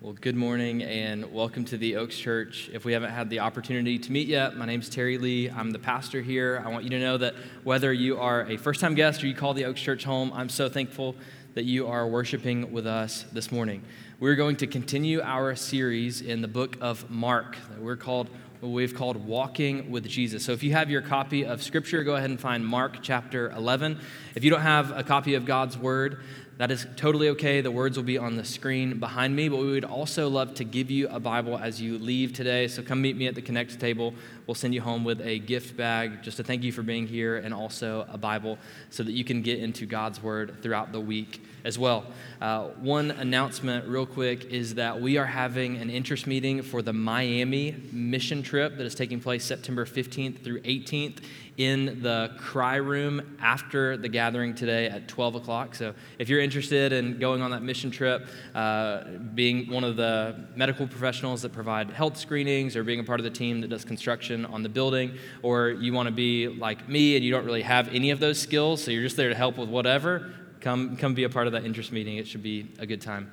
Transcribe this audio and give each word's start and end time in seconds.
Well, 0.00 0.12
good 0.12 0.36
morning 0.36 0.84
and 0.84 1.32
welcome 1.32 1.64
to 1.64 1.76
the 1.76 1.96
Oaks 1.96 2.16
Church. 2.16 2.70
If 2.72 2.84
we 2.84 2.92
haven't 2.92 3.10
had 3.10 3.28
the 3.30 3.40
opportunity 3.40 3.98
to 3.98 4.12
meet 4.12 4.28
yet, 4.28 4.56
my 4.56 4.64
name's 4.64 4.88
Terry 4.88 5.18
Lee. 5.18 5.50
I'm 5.50 5.72
the 5.72 5.80
pastor 5.80 6.22
here. 6.22 6.62
I 6.64 6.68
want 6.68 6.84
you 6.84 6.90
to 6.90 7.00
know 7.00 7.18
that 7.18 7.34
whether 7.64 7.92
you 7.92 8.16
are 8.20 8.42
a 8.42 8.56
first 8.58 8.80
time 8.80 8.94
guest 8.94 9.24
or 9.24 9.26
you 9.26 9.34
call 9.34 9.54
the 9.54 9.64
Oaks 9.64 9.80
Church 9.80 10.04
home, 10.04 10.32
I'm 10.32 10.50
so 10.50 10.68
thankful 10.68 11.16
that 11.54 11.64
you 11.64 11.88
are 11.88 12.06
worshiping 12.06 12.70
with 12.70 12.86
us 12.86 13.24
this 13.32 13.50
morning. 13.50 13.82
We're 14.20 14.36
going 14.36 14.54
to 14.58 14.68
continue 14.68 15.20
our 15.20 15.56
series 15.56 16.20
in 16.20 16.42
the 16.42 16.48
book 16.48 16.76
of 16.80 17.10
Mark. 17.10 17.56
We're 17.80 17.96
called 17.96 18.30
we've 18.60 18.94
called 18.94 19.24
Walking 19.24 19.90
with 19.90 20.06
Jesus. 20.06 20.44
So 20.44 20.52
if 20.52 20.62
you 20.62 20.72
have 20.72 20.90
your 20.90 21.02
copy 21.02 21.44
of 21.44 21.62
Scripture, 21.62 22.02
go 22.02 22.16
ahead 22.16 22.30
and 22.30 22.40
find 22.40 22.66
Mark 22.66 22.98
chapter 23.02 23.50
11. 23.50 24.00
If 24.34 24.44
you 24.44 24.50
don't 24.50 24.62
have 24.62 24.96
a 24.96 25.04
copy 25.04 25.34
of 25.34 25.44
God's 25.44 25.78
Word, 25.78 26.20
that 26.58 26.72
is 26.72 26.88
totally 26.96 27.28
okay. 27.30 27.60
The 27.60 27.70
words 27.70 27.96
will 27.96 28.04
be 28.04 28.18
on 28.18 28.36
the 28.36 28.44
screen 28.44 28.98
behind 28.98 29.34
me, 29.34 29.48
but 29.48 29.58
we 29.58 29.70
would 29.70 29.84
also 29.84 30.28
love 30.28 30.54
to 30.54 30.64
give 30.64 30.90
you 30.90 31.08
a 31.08 31.20
Bible 31.20 31.56
as 31.56 31.80
you 31.80 31.98
leave 31.98 32.32
today. 32.32 32.66
So 32.66 32.82
come 32.82 33.00
meet 33.00 33.16
me 33.16 33.28
at 33.28 33.36
the 33.36 33.42
Connect 33.42 33.78
table. 33.78 34.12
We'll 34.46 34.56
send 34.56 34.74
you 34.74 34.80
home 34.80 35.04
with 35.04 35.20
a 35.20 35.38
gift 35.38 35.76
bag 35.76 36.20
just 36.20 36.36
to 36.38 36.42
thank 36.42 36.64
you 36.64 36.72
for 36.72 36.82
being 36.82 37.06
here 37.06 37.36
and 37.36 37.54
also 37.54 38.06
a 38.10 38.18
Bible 38.18 38.58
so 38.90 39.04
that 39.04 39.12
you 39.12 39.24
can 39.24 39.40
get 39.40 39.60
into 39.60 39.86
God's 39.86 40.20
Word 40.20 40.56
throughout 40.60 40.90
the 40.90 41.00
week 41.00 41.44
as 41.64 41.78
well. 41.78 42.06
Uh, 42.40 42.68
one 42.80 43.12
announcement, 43.12 43.86
real 43.86 44.06
quick, 44.06 44.46
is 44.46 44.74
that 44.76 45.00
we 45.00 45.16
are 45.16 45.26
having 45.26 45.76
an 45.76 45.90
interest 45.90 46.26
meeting 46.26 46.62
for 46.62 46.82
the 46.82 46.92
Miami 46.92 47.76
mission 47.92 48.42
trip 48.42 48.76
that 48.78 48.86
is 48.86 48.96
taking 48.96 49.20
place 49.20 49.44
September 49.44 49.84
15th 49.84 50.42
through 50.42 50.60
18th 50.62 51.18
in 51.58 52.00
the 52.02 52.30
Cry 52.38 52.76
Room 52.76 53.36
after 53.40 53.96
the 53.96 54.08
gathering 54.08 54.54
today 54.54 54.86
at 54.86 55.08
12 55.08 55.34
o'clock. 55.34 55.74
So 55.74 55.92
if 56.18 56.28
you're 56.28 56.40
interested 56.40 56.92
in 56.92 57.18
going 57.18 57.42
on 57.42 57.50
that 57.50 57.62
mission 57.62 57.90
trip, 57.90 58.28
uh, 58.54 59.02
being 59.34 59.68
one 59.68 59.82
of 59.82 59.96
the 59.96 60.46
medical 60.54 60.86
professionals 60.86 61.42
that 61.42 61.52
provide 61.52 61.90
health 61.90 62.16
screenings, 62.16 62.76
or 62.76 62.84
being 62.84 63.00
a 63.00 63.04
part 63.04 63.18
of 63.18 63.24
the 63.24 63.30
team 63.30 63.60
that 63.60 63.68
does 63.68 63.84
construction 63.84 64.46
on 64.46 64.62
the 64.62 64.68
building, 64.68 65.18
or 65.42 65.70
you 65.70 65.92
want 65.92 66.06
to 66.06 66.14
be 66.14 66.46
like 66.46 66.88
me 66.88 67.16
and 67.16 67.24
you 67.24 67.32
don't 67.32 67.44
really 67.44 67.62
have 67.62 67.92
any 67.92 68.12
of 68.12 68.20
those 68.20 68.38
skills, 68.38 68.82
so 68.82 68.92
you're 68.92 69.02
just 69.02 69.16
there 69.16 69.28
to 69.28 69.34
help 69.34 69.58
with 69.58 69.68
whatever, 69.68 70.32
come, 70.60 70.96
come 70.96 71.12
be 71.12 71.24
a 71.24 71.28
part 71.28 71.48
of 71.48 71.52
that 71.54 71.64
interest 71.64 71.90
meeting. 71.90 72.18
It 72.18 72.28
should 72.28 72.42
be 72.42 72.70
a 72.78 72.86
good 72.86 73.00
time. 73.00 73.32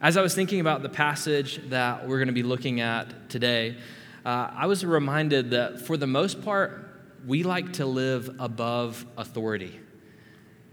As 0.00 0.16
I 0.16 0.22
was 0.22 0.34
thinking 0.34 0.58
about 0.58 0.82
the 0.82 0.88
passage 0.88 1.60
that 1.70 2.08
we're 2.08 2.18
going 2.18 2.26
to 2.26 2.34
be 2.34 2.42
looking 2.42 2.80
at 2.80 3.30
today, 3.30 3.76
uh, 4.24 4.50
I 4.52 4.66
was 4.66 4.84
reminded 4.84 5.52
that 5.52 5.80
for 5.80 5.96
the 5.96 6.08
most 6.08 6.42
part, 6.42 6.85
we 7.26 7.42
like 7.42 7.74
to 7.74 7.86
live 7.86 8.36
above 8.38 9.04
authority. 9.16 9.80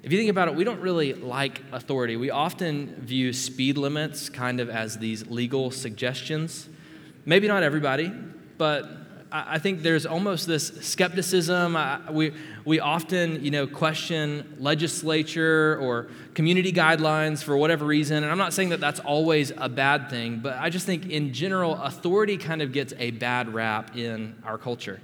If 0.04 0.12
you 0.12 0.18
think 0.18 0.30
about 0.30 0.50
it, 0.50 0.56
we 0.56 0.64
don't 0.64 0.82
really 0.82 1.14
like 1.14 1.62
authority. 1.72 2.16
We 2.18 2.30
often 2.30 2.96
view 3.00 3.34
speed 3.34 3.78
limits 3.78 4.30
kind 4.30 4.60
of 4.60 4.70
as 4.70 4.98
these 4.98 5.28
legal 5.28 5.72
suggestions. 5.72 6.70
Maybe 7.26 7.48
not 7.48 7.64
everybody, 7.64 8.12
but 8.58 8.86
I 9.32 9.58
think 9.58 9.82
there's 9.82 10.06
almost 10.06 10.46
this 10.46 10.68
skepticism. 10.82 11.76
We, 12.12 12.34
we 12.66 12.80
often, 12.80 13.44
you 13.44 13.50
know, 13.50 13.66
question 13.66 14.58
legislature 14.60 15.80
or 15.82 16.10
community 16.36 16.72
guidelines 16.72 17.42
for 17.42 17.58
whatever 17.58 17.86
reason. 17.86 18.18
And 18.24 18.32
I'm 18.32 18.38
not 18.38 18.54
saying 18.54 18.70
that 18.70 18.80
that's 18.80 19.00
always 19.00 19.52
a 19.58 19.70
bad 19.70 20.12
thing, 20.12 20.38
but 20.38 20.58
I 20.60 20.70
just 20.70 20.86
think 20.86 21.10
in 21.10 21.34
general, 21.34 21.82
authority 21.82 22.38
kind 22.38 22.62
of 22.62 22.74
gets 22.74 22.94
a 23.00 23.10
bad 23.10 23.52
rap 23.54 23.96
in 23.98 24.36
our 24.44 24.60
culture. 24.60 25.02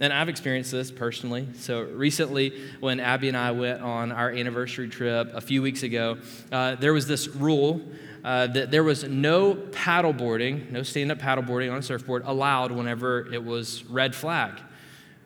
And 0.00 0.12
I've 0.12 0.28
experienced 0.28 0.72
this 0.72 0.90
personally. 0.90 1.46
So 1.56 1.82
recently, 1.82 2.52
when 2.80 2.98
Abby 2.98 3.28
and 3.28 3.36
I 3.36 3.52
went 3.52 3.80
on 3.80 4.10
our 4.10 4.30
anniversary 4.30 4.88
trip 4.88 5.30
a 5.32 5.40
few 5.40 5.62
weeks 5.62 5.84
ago, 5.84 6.18
uh, 6.50 6.74
there 6.74 6.92
was 6.92 7.06
this 7.06 7.28
rule 7.28 7.80
uh, 8.24 8.48
that 8.48 8.70
there 8.70 8.82
was 8.82 9.04
no 9.04 9.54
paddleboarding, 9.54 10.70
no 10.70 10.82
stand 10.82 11.12
up 11.12 11.18
paddleboarding 11.18 11.70
on 11.70 11.78
a 11.78 11.82
surfboard 11.82 12.22
allowed 12.24 12.72
whenever 12.72 13.32
it 13.32 13.44
was 13.44 13.84
red 13.84 14.14
flag. 14.14 14.60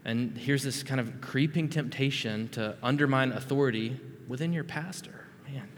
And 0.05 0.37
here's 0.37 0.63
this 0.63 0.83
kind 0.83 1.01
of 1.01 1.21
creeping 1.21 1.69
temptation 1.69 2.49
to 2.51 2.77
undermine 2.83 3.33
authority 3.33 3.99
within 4.27 4.53
your 4.53 4.65
pastor. 4.65 5.25
Man. 5.47 5.69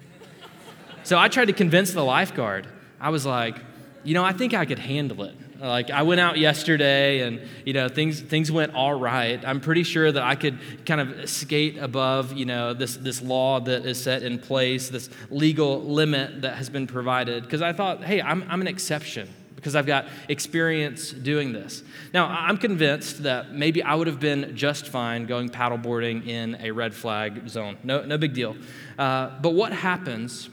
So 1.05 1.19
I 1.19 1.29
tried 1.29 1.47
to 1.47 1.53
convince 1.53 1.93
the 1.93 2.05
lifeguard. 2.05 2.67
I 3.01 3.11
was 3.11 3.25
like, 3.25 3.57
you 4.03 4.15
know, 4.15 4.25
I 4.25 4.33
think 4.33 4.55
I 4.55 4.65
could 4.65 4.79
handle 4.79 5.25
it. 5.25 5.37
Like 5.61 5.91
I 5.91 6.03
went 6.03 6.21
out 6.21 6.39
yesterday 6.39 7.21
and 7.21 7.41
you 7.67 7.75
know 7.75 7.89
things 7.89 8.21
things 8.21 8.51
went 8.51 8.75
all 8.75 8.95
right. 8.95 9.43
I'm 9.45 9.61
pretty 9.61 9.83
sure 9.83 10.11
that 10.11 10.23
I 10.23 10.35
could 10.35 10.59
kind 10.87 11.01
of 11.01 11.29
skate 11.29 11.77
above, 11.77 12.33
you 12.33 12.47
know, 12.47 12.73
this 12.73 12.97
this 12.97 13.21
law 13.21 13.61
that 13.61 13.85
is 13.85 14.03
set 14.03 14.23
in 14.23 14.39
place, 14.39 14.89
this 14.89 15.11
legal 15.29 15.83
limit 15.83 16.43
that 16.43 16.57
has 16.57 16.71
been 16.71 16.87
provided 16.87 17.43
because 17.45 17.61
I 17.61 17.73
thought, 17.73 18.03
"Hey, 18.03 18.23
I'm 18.23 18.45
I'm 18.49 18.61
an 18.61 18.69
exception." 18.69 19.29
Because 19.57 19.77
I've 19.77 19.85
got 19.85 20.07
experience 20.31 21.11
doing 21.11 21.53
this. 21.53 21.83
Now, 22.15 22.29
I'm 22.29 22.57
convinced 22.57 23.25
that 23.25 23.53
maybe 23.53 23.83
I 23.83 23.95
would 23.95 24.07
have 24.07 24.19
been 24.19 24.57
just 24.57 24.89
fine 24.89 25.27
going 25.27 25.51
paddleboarding 25.51 26.27
in 26.27 26.57
a 26.63 26.71
red 26.71 26.95
flag 26.95 27.47
zone. 27.47 27.77
No, 27.85 28.03
no 28.03 28.17
big 28.17 28.33
deal. 28.33 28.57
Uh, 28.99 29.39
but 29.43 29.51
what 29.51 29.75
happens 29.75 30.49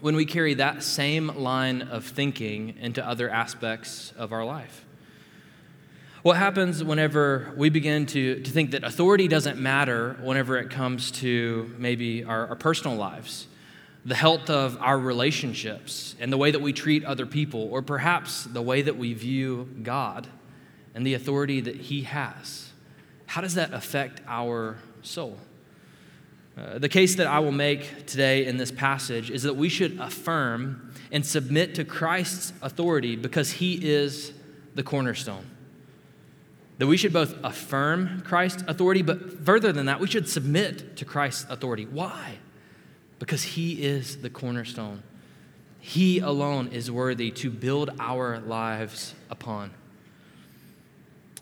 when 0.00 0.14
we 0.14 0.24
carry 0.24 0.54
that 0.54 0.82
same 0.82 1.28
line 1.28 1.82
of 1.82 2.04
thinking 2.04 2.76
into 2.80 3.06
other 3.06 3.28
aspects 3.28 4.12
of 4.16 4.32
our 4.32 4.44
life? 4.44 4.84
What 6.22 6.36
happens 6.36 6.82
whenever 6.82 7.52
we 7.56 7.70
begin 7.70 8.06
to, 8.06 8.40
to 8.40 8.50
think 8.50 8.72
that 8.72 8.84
authority 8.84 9.28
doesn't 9.28 9.58
matter 9.58 10.16
whenever 10.20 10.58
it 10.58 10.68
comes 10.68 11.10
to 11.12 11.74
maybe 11.78 12.24
our, 12.24 12.48
our 12.48 12.56
personal 12.56 12.96
lives, 12.96 13.46
the 14.04 14.16
health 14.16 14.50
of 14.50 14.76
our 14.80 14.98
relationships, 14.98 16.16
and 16.18 16.32
the 16.32 16.36
way 16.36 16.50
that 16.50 16.60
we 16.60 16.72
treat 16.72 17.04
other 17.04 17.24
people, 17.24 17.68
or 17.70 17.82
perhaps 17.82 18.44
the 18.44 18.62
way 18.62 18.82
that 18.82 18.96
we 18.96 19.14
view 19.14 19.68
God 19.82 20.26
and 20.94 21.06
the 21.06 21.14
authority 21.14 21.60
that 21.60 21.76
He 21.76 22.02
has? 22.02 22.72
How 23.26 23.40
does 23.40 23.54
that 23.54 23.72
affect 23.72 24.20
our 24.26 24.78
soul? 25.02 25.38
Uh, 26.58 26.78
the 26.78 26.88
case 26.88 27.14
that 27.16 27.26
I 27.26 27.38
will 27.38 27.52
make 27.52 28.06
today 28.06 28.46
in 28.46 28.56
this 28.56 28.72
passage 28.72 29.30
is 29.30 29.44
that 29.44 29.54
we 29.54 29.68
should 29.68 29.98
affirm 30.00 30.92
and 31.12 31.24
submit 31.24 31.74
to 31.76 31.84
Christ's 31.84 32.52
authority 32.62 33.16
because 33.16 33.52
he 33.52 33.74
is 33.74 34.32
the 34.74 34.82
cornerstone. 34.82 35.44
That 36.78 36.86
we 36.86 36.96
should 36.96 37.12
both 37.12 37.34
affirm 37.44 38.22
Christ's 38.22 38.64
authority, 38.66 39.02
but 39.02 39.44
further 39.44 39.72
than 39.72 39.86
that, 39.86 40.00
we 40.00 40.06
should 40.06 40.28
submit 40.28 40.96
to 40.96 41.04
Christ's 41.04 41.46
authority. 41.50 41.86
Why? 41.86 42.38
Because 43.18 43.42
he 43.42 43.82
is 43.82 44.18
the 44.18 44.30
cornerstone. 44.30 45.02
He 45.80 46.18
alone 46.18 46.68
is 46.68 46.90
worthy 46.90 47.30
to 47.32 47.50
build 47.50 47.90
our 48.00 48.40
lives 48.40 49.14
upon. 49.30 49.70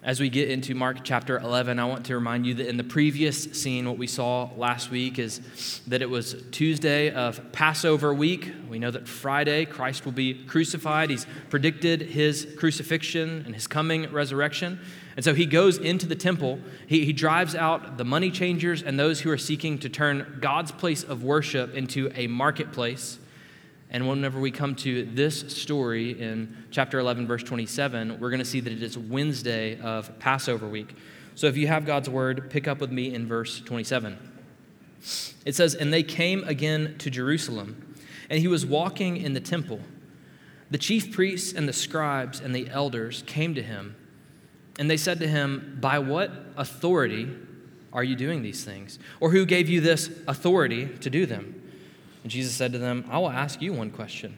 As 0.06 0.20
we 0.20 0.28
get 0.28 0.48
into 0.50 0.72
Mark 0.76 0.98
chapter 1.02 1.36
11, 1.36 1.80
I 1.80 1.84
want 1.84 2.06
to 2.06 2.14
remind 2.14 2.46
you 2.46 2.54
that 2.54 2.68
in 2.68 2.76
the 2.76 2.84
previous 2.84 3.42
scene, 3.42 3.88
what 3.88 3.98
we 3.98 4.06
saw 4.06 4.48
last 4.56 4.88
week 4.88 5.18
is 5.18 5.40
that 5.88 6.00
it 6.00 6.08
was 6.08 6.40
Tuesday 6.52 7.10
of 7.10 7.40
Passover 7.50 8.14
week. 8.14 8.52
We 8.70 8.78
know 8.78 8.92
that 8.92 9.08
Friday, 9.08 9.64
Christ 9.64 10.04
will 10.04 10.12
be 10.12 10.44
crucified. 10.44 11.10
He's 11.10 11.26
predicted 11.50 12.02
his 12.02 12.46
crucifixion 12.56 13.42
and 13.46 13.52
his 13.52 13.66
coming 13.66 14.08
resurrection. 14.12 14.78
And 15.16 15.24
so 15.24 15.34
he 15.34 15.44
goes 15.44 15.76
into 15.76 16.06
the 16.06 16.14
temple. 16.14 16.60
He, 16.86 17.04
he 17.04 17.12
drives 17.12 17.56
out 17.56 17.98
the 17.98 18.04
money 18.04 18.30
changers 18.30 18.84
and 18.84 19.00
those 19.00 19.22
who 19.22 19.30
are 19.32 19.38
seeking 19.38 19.76
to 19.80 19.88
turn 19.88 20.38
God's 20.40 20.70
place 20.70 21.02
of 21.02 21.24
worship 21.24 21.74
into 21.74 22.12
a 22.14 22.28
marketplace. 22.28 23.18
And 23.90 24.08
whenever 24.08 24.40
we 24.40 24.50
come 24.50 24.74
to 24.76 25.04
this 25.04 25.40
story 25.56 26.20
in 26.20 26.56
chapter 26.70 26.98
11, 26.98 27.26
verse 27.26 27.42
27, 27.42 28.18
we're 28.18 28.30
going 28.30 28.40
to 28.40 28.44
see 28.44 28.60
that 28.60 28.72
it 28.72 28.82
is 28.82 28.98
Wednesday 28.98 29.78
of 29.80 30.18
Passover 30.18 30.66
week. 30.66 30.96
So 31.34 31.46
if 31.46 31.56
you 31.56 31.68
have 31.68 31.86
God's 31.86 32.08
word, 32.08 32.50
pick 32.50 32.66
up 32.66 32.80
with 32.80 32.90
me 32.90 33.14
in 33.14 33.28
verse 33.28 33.60
27. 33.60 34.18
It 35.44 35.54
says, 35.54 35.74
And 35.74 35.92
they 35.92 36.02
came 36.02 36.42
again 36.44 36.96
to 36.98 37.10
Jerusalem, 37.10 37.94
and 38.28 38.40
he 38.40 38.48
was 38.48 38.66
walking 38.66 39.16
in 39.18 39.34
the 39.34 39.40
temple. 39.40 39.80
The 40.70 40.78
chief 40.78 41.12
priests 41.12 41.52
and 41.52 41.68
the 41.68 41.72
scribes 41.72 42.40
and 42.40 42.54
the 42.54 42.68
elders 42.70 43.22
came 43.26 43.54
to 43.54 43.62
him, 43.62 43.94
and 44.78 44.90
they 44.90 44.96
said 44.96 45.20
to 45.20 45.28
him, 45.28 45.78
By 45.80 46.00
what 46.00 46.32
authority 46.56 47.30
are 47.92 48.02
you 48.02 48.16
doing 48.16 48.42
these 48.42 48.64
things? 48.64 48.98
Or 49.20 49.30
who 49.30 49.46
gave 49.46 49.68
you 49.68 49.80
this 49.80 50.10
authority 50.26 50.86
to 50.86 51.08
do 51.08 51.24
them? 51.24 51.62
And 52.26 52.30
Jesus 52.32 52.54
said 52.54 52.72
to 52.72 52.78
them, 52.78 53.04
I 53.08 53.20
will 53.20 53.30
ask 53.30 53.62
you 53.62 53.72
one 53.72 53.92
question. 53.92 54.36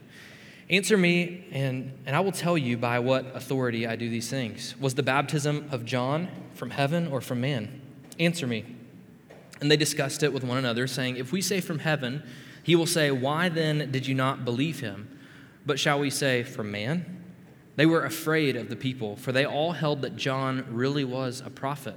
Answer 0.69 0.99
me, 0.99 1.47
and, 1.53 1.91
and 2.05 2.15
I 2.15 2.21
will 2.21 2.33
tell 2.33 2.59
you 2.59 2.77
by 2.77 2.99
what 2.99 3.35
authority 3.35 3.87
I 3.87 3.97
do 3.97 4.11
these 4.11 4.29
things. 4.29 4.75
Was 4.79 4.95
the 4.95 5.03
baptism 5.03 5.67
of 5.73 5.87
John 5.87 6.29
from 6.53 6.69
heaven 6.69 7.07
or 7.07 7.23
from 7.23 7.41
man? 7.41 7.81
Answer 8.21 8.47
me. 8.47 8.67
And 9.63 9.71
they 9.71 9.79
discussed 9.79 10.23
it 10.23 10.35
with 10.35 10.45
one 10.45 10.59
another, 10.59 10.87
saying, 10.87 11.17
If 11.17 11.33
we 11.33 11.41
say 11.41 11.63
from 11.63 11.79
heaven, 11.79 12.23
he 12.63 12.77
will 12.77 12.85
say, 12.85 13.11
Why 13.11 13.49
then 13.49 13.91
did 13.91 14.07
you 14.07 14.15
not 14.15 14.45
believe 14.45 14.81
him? 14.81 15.19
But 15.65 15.81
shall 15.81 15.99
we 15.99 16.11
say 16.11 16.43
from 16.43 16.71
man? 16.71 17.25
They 17.77 17.87
were 17.87 18.05
afraid 18.05 18.55
of 18.55 18.69
the 18.69 18.77
people, 18.77 19.17
for 19.17 19.33
they 19.33 19.47
all 19.47 19.73
held 19.73 20.03
that 20.03 20.15
John 20.15 20.67
really 20.69 21.05
was 21.05 21.41
a 21.41 21.49
prophet. 21.49 21.97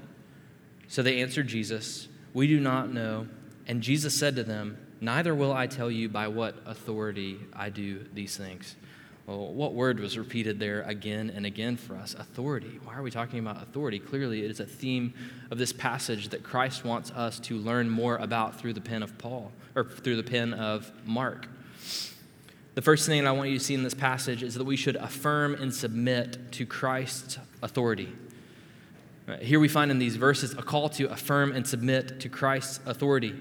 So 0.88 1.04
they 1.04 1.22
answered 1.22 1.50
Jesus, 1.50 2.08
We 2.34 2.48
do 2.48 2.62
not 2.62 2.94
know. 2.94 3.28
And 3.68 3.82
Jesus 3.82 4.18
said 4.18 4.38
to 4.38 4.44
them, 4.46 4.78
Neither 5.02 5.34
will 5.34 5.52
I 5.52 5.66
tell 5.66 5.90
you 5.90 6.10
by 6.10 6.28
what 6.28 6.56
authority 6.66 7.40
I 7.54 7.70
do 7.70 8.06
these 8.14 8.38
things. 8.38 8.76
Well, 9.26 9.54
what 9.54 9.74
word 9.74 10.00
was 10.00 10.18
repeated 10.18 10.60
there 10.60 10.84
again 10.84 11.32
and 11.36 11.46
again 11.46 11.76
for 11.78 11.96
us? 11.96 12.14
Authority. 12.14 12.80
Why 12.84 12.96
are 12.96 13.02
we 13.02 13.10
talking 13.10 13.40
about 13.40 13.62
authority? 13.62 13.98
Clearly, 13.98 14.44
it 14.44 14.52
is 14.52 14.60
a 14.60 14.66
theme 14.66 15.14
of 15.50 15.58
this 15.58 15.74
passage 15.74 16.30
that 16.30 16.44
Christ 16.44 16.86
wants 16.86 17.12
us 17.12 17.40
to 17.42 17.58
learn 17.58 17.90
more 17.90 18.18
about 18.18 18.60
through 18.60 18.74
the 18.74 18.82
pen 18.82 19.02
of 19.02 19.18
Paul, 19.18 19.52
or 19.76 19.86
through 19.86 20.18
the 20.18 20.24
pen 20.24 20.54
of 20.54 20.92
Mark. 21.06 21.48
The 22.74 22.82
first 22.82 23.06
thing 23.06 23.24
that 23.24 23.28
I 23.28 23.32
want 23.32 23.50
you 23.50 23.58
to 23.58 23.64
see 23.64 23.74
in 23.74 23.84
this 23.84 23.94
passage 23.94 24.44
is 24.44 24.56
that 24.56 24.64
we 24.66 24.76
should 24.76 24.96
affirm 24.96 25.56
and 25.56 25.74
submit 25.74 26.52
to 26.54 26.66
Christ's 26.66 27.38
authority. 27.62 28.14
Here 29.40 29.60
we 29.60 29.68
find 29.68 29.92
in 29.92 30.00
these 30.00 30.16
verses 30.16 30.54
a 30.54 30.62
call 30.62 30.90
to 30.90 31.10
affirm 31.12 31.52
and 31.52 31.66
submit 31.66 32.20
to 32.22 32.30
Christ's 32.30 32.80
authority. 32.86 33.36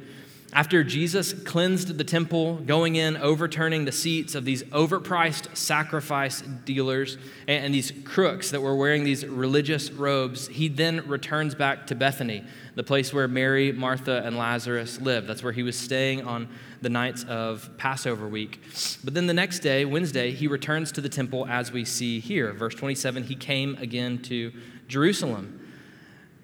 After 0.53 0.83
Jesus 0.83 1.33
cleansed 1.33 1.97
the 1.97 2.03
temple, 2.03 2.57
going 2.57 2.97
in, 2.97 3.17
overturning 3.17 3.85
the 3.85 3.93
seats 3.93 4.35
of 4.35 4.45
these 4.45 4.65
overpriced 4.65 5.57
sacrifice 5.57 6.41
dealers 6.65 7.19
and 7.47 7.73
these 7.73 7.93
crooks 8.05 8.51
that 8.51 8.61
were 8.61 8.75
wearing 8.75 9.05
these 9.05 9.25
religious 9.25 9.93
robes, 9.93 10.49
he 10.49 10.67
then 10.67 11.07
returns 11.07 11.55
back 11.55 11.87
to 11.87 11.95
Bethany, 11.95 12.45
the 12.75 12.83
place 12.83 13.13
where 13.13 13.29
Mary, 13.29 13.71
Martha, 13.71 14.23
and 14.25 14.37
Lazarus 14.37 15.01
lived. 15.01 15.29
That's 15.29 15.45
where 15.45 15.53
he 15.53 15.63
was 15.63 15.79
staying 15.79 16.23
on 16.23 16.49
the 16.83 16.89
nights 16.89 17.25
of 17.25 17.71
Passover 17.77 18.27
week. 18.27 18.61
But 19.05 19.15
then 19.15 19.29
the 19.29 19.35
next 19.35 19.61
day, 19.61 19.85
Wednesday, 19.85 20.33
he 20.33 20.49
returns 20.49 20.91
to 20.93 21.01
the 21.01 21.09
temple 21.09 21.47
as 21.47 21.71
we 21.71 21.85
see 21.85 22.19
here. 22.19 22.53
Verse 22.53 22.75
27 22.75 23.23
he 23.23 23.37
came 23.37 23.77
again 23.77 24.19
to 24.23 24.53
Jerusalem. 24.89 25.60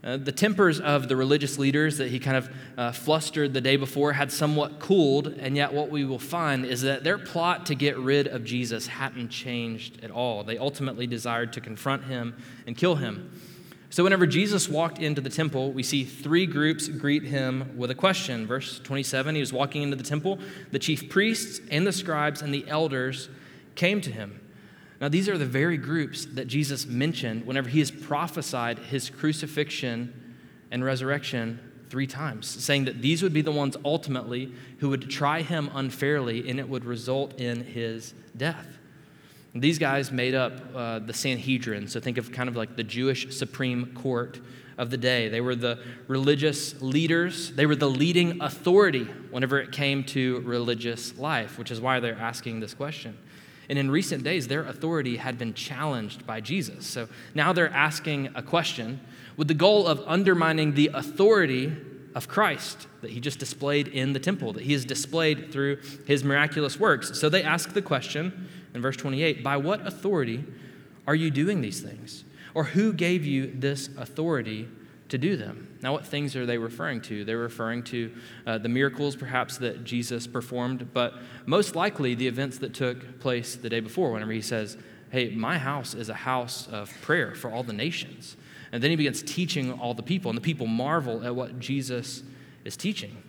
Uh, 0.06 0.16
the 0.16 0.30
tempers 0.30 0.78
of 0.78 1.08
the 1.08 1.16
religious 1.16 1.58
leaders 1.58 1.98
that 1.98 2.08
he 2.08 2.20
kind 2.20 2.36
of 2.36 2.48
uh, 2.78 2.92
flustered 2.92 3.52
the 3.52 3.60
day 3.60 3.74
before 3.74 4.12
had 4.12 4.30
somewhat 4.30 4.78
cooled, 4.78 5.26
and 5.26 5.56
yet 5.56 5.72
what 5.72 5.90
we 5.90 6.04
will 6.04 6.20
find 6.20 6.64
is 6.64 6.82
that 6.82 7.02
their 7.02 7.18
plot 7.18 7.66
to 7.66 7.74
get 7.74 7.98
rid 7.98 8.28
of 8.28 8.44
Jesus 8.44 8.86
hadn't 8.86 9.30
changed 9.30 10.04
at 10.04 10.12
all. 10.12 10.44
They 10.44 10.58
ultimately 10.58 11.08
desired 11.08 11.52
to 11.54 11.60
confront 11.60 12.04
him 12.04 12.36
and 12.68 12.76
kill 12.76 12.94
him. 12.94 13.32
So, 13.90 14.04
whenever 14.04 14.28
Jesus 14.28 14.68
walked 14.68 15.00
into 15.00 15.20
the 15.20 15.30
temple, 15.30 15.72
we 15.72 15.82
see 15.82 16.04
three 16.04 16.46
groups 16.46 16.86
greet 16.86 17.24
him 17.24 17.76
with 17.76 17.90
a 17.90 17.94
question. 17.94 18.46
Verse 18.46 18.78
27 18.78 19.34
he 19.34 19.40
was 19.40 19.52
walking 19.52 19.82
into 19.82 19.96
the 19.96 20.04
temple, 20.04 20.38
the 20.70 20.78
chief 20.78 21.10
priests 21.10 21.60
and 21.68 21.84
the 21.84 21.92
scribes 21.92 22.42
and 22.42 22.54
the 22.54 22.68
elders 22.68 23.28
came 23.74 24.00
to 24.02 24.12
him. 24.12 24.40
Now, 25.00 25.08
these 25.08 25.28
are 25.28 25.36
the 25.36 25.46
very 25.46 25.76
groups 25.76 26.24
that 26.24 26.46
Jesus 26.46 26.86
mentioned 26.86 27.46
whenever 27.46 27.68
he 27.68 27.80
has 27.80 27.90
prophesied 27.90 28.78
his 28.78 29.10
crucifixion 29.10 30.34
and 30.70 30.84
resurrection 30.84 31.60
three 31.88 32.06
times, 32.06 32.46
saying 32.46 32.86
that 32.86 33.02
these 33.02 33.22
would 33.22 33.32
be 33.32 33.42
the 33.42 33.52
ones 33.52 33.76
ultimately 33.84 34.52
who 34.78 34.88
would 34.88 35.08
try 35.10 35.42
him 35.42 35.70
unfairly 35.74 36.48
and 36.48 36.58
it 36.58 36.68
would 36.68 36.84
result 36.84 37.38
in 37.38 37.64
his 37.64 38.14
death. 38.36 38.66
These 39.54 39.78
guys 39.78 40.10
made 40.10 40.34
up 40.34 40.52
uh, 40.74 40.98
the 40.98 41.14
Sanhedrin, 41.14 41.88
so 41.88 42.00
think 42.00 42.18
of 42.18 42.30
kind 42.32 42.48
of 42.48 42.56
like 42.56 42.76
the 42.76 42.82
Jewish 42.82 43.34
Supreme 43.34 43.94
Court 43.94 44.38
of 44.76 44.90
the 44.90 44.98
day. 44.98 45.28
They 45.28 45.40
were 45.40 45.56
the 45.56 45.82
religious 46.08 46.80
leaders, 46.82 47.52
they 47.52 47.64
were 47.64 47.76
the 47.76 47.88
leading 47.88 48.42
authority 48.42 49.04
whenever 49.30 49.58
it 49.58 49.72
came 49.72 50.04
to 50.04 50.40
religious 50.40 51.16
life, 51.16 51.58
which 51.58 51.70
is 51.70 51.80
why 51.80 52.00
they're 52.00 52.18
asking 52.18 52.60
this 52.60 52.74
question. 52.74 53.16
And 53.68 53.78
in 53.78 53.90
recent 53.90 54.22
days, 54.22 54.48
their 54.48 54.62
authority 54.62 55.16
had 55.16 55.38
been 55.38 55.54
challenged 55.54 56.26
by 56.26 56.40
Jesus. 56.40 56.86
So 56.86 57.08
now 57.34 57.52
they're 57.52 57.72
asking 57.72 58.30
a 58.34 58.42
question 58.42 59.00
with 59.36 59.48
the 59.48 59.54
goal 59.54 59.86
of 59.86 60.02
undermining 60.06 60.74
the 60.74 60.90
authority 60.94 61.76
of 62.14 62.28
Christ 62.28 62.86
that 63.02 63.10
he 63.10 63.20
just 63.20 63.38
displayed 63.38 63.88
in 63.88 64.14
the 64.14 64.18
temple, 64.18 64.54
that 64.54 64.62
he 64.62 64.72
has 64.72 64.84
displayed 64.84 65.52
through 65.52 65.78
his 66.06 66.24
miraculous 66.24 66.80
works. 66.80 67.18
So 67.18 67.28
they 67.28 67.42
ask 67.42 67.74
the 67.74 67.82
question 67.82 68.48
in 68.74 68.80
verse 68.80 68.96
28 68.96 69.44
By 69.44 69.56
what 69.58 69.86
authority 69.86 70.44
are 71.06 71.14
you 71.14 71.30
doing 71.30 71.60
these 71.60 71.80
things? 71.80 72.24
Or 72.54 72.64
who 72.64 72.94
gave 72.94 73.26
you 73.26 73.52
this 73.54 73.90
authority 73.98 74.68
to 75.08 75.18
do 75.18 75.36
them. 75.36 75.78
Now, 75.82 75.92
what 75.92 76.06
things 76.06 76.34
are 76.34 76.46
they 76.46 76.58
referring 76.58 77.00
to? 77.02 77.24
They're 77.24 77.38
referring 77.38 77.84
to 77.84 78.12
uh, 78.46 78.58
the 78.58 78.68
miracles, 78.68 79.14
perhaps, 79.14 79.58
that 79.58 79.84
Jesus 79.84 80.26
performed, 80.26 80.92
but 80.92 81.14
most 81.46 81.76
likely 81.76 82.14
the 82.14 82.26
events 82.26 82.58
that 82.58 82.74
took 82.74 83.20
place 83.20 83.56
the 83.56 83.68
day 83.68 83.80
before, 83.80 84.12
whenever 84.12 84.32
he 84.32 84.42
says, 84.42 84.76
Hey, 85.10 85.30
my 85.30 85.58
house 85.58 85.94
is 85.94 86.08
a 86.08 86.14
house 86.14 86.66
of 86.66 86.92
prayer 87.02 87.34
for 87.34 87.50
all 87.50 87.62
the 87.62 87.72
nations. 87.72 88.36
And 88.72 88.82
then 88.82 88.90
he 88.90 88.96
begins 88.96 89.22
teaching 89.22 89.72
all 89.72 89.94
the 89.94 90.02
people, 90.02 90.30
and 90.30 90.36
the 90.36 90.42
people 90.42 90.66
marvel 90.66 91.24
at 91.24 91.34
what 91.36 91.60
Jesus 91.60 92.24
is 92.64 92.76
teaching. 92.76 93.22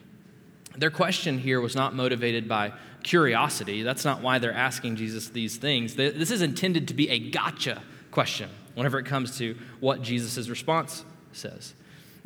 Their 0.76 0.90
question 0.90 1.38
here 1.38 1.62
was 1.62 1.76
not 1.76 1.94
motivated 1.94 2.48
by 2.48 2.74
curiosity. 3.04 3.84
That's 3.84 4.04
not 4.04 4.22
why 4.22 4.40
they're 4.40 4.54
asking 4.54 4.96
Jesus 4.96 5.30
these 5.30 5.58
things. 5.58 5.96
This 5.96 6.32
is 6.32 6.42
intended 6.42 6.88
to 6.88 6.96
be 6.96 7.10
a 7.10 7.20
gotcha 7.20 7.84
question 8.10 8.50
whenever 8.74 8.98
it 8.98 9.06
comes 9.06 9.38
to 9.38 9.56
what 9.80 10.02
Jesus' 10.02 10.50
response 10.50 11.06
says. 11.38 11.74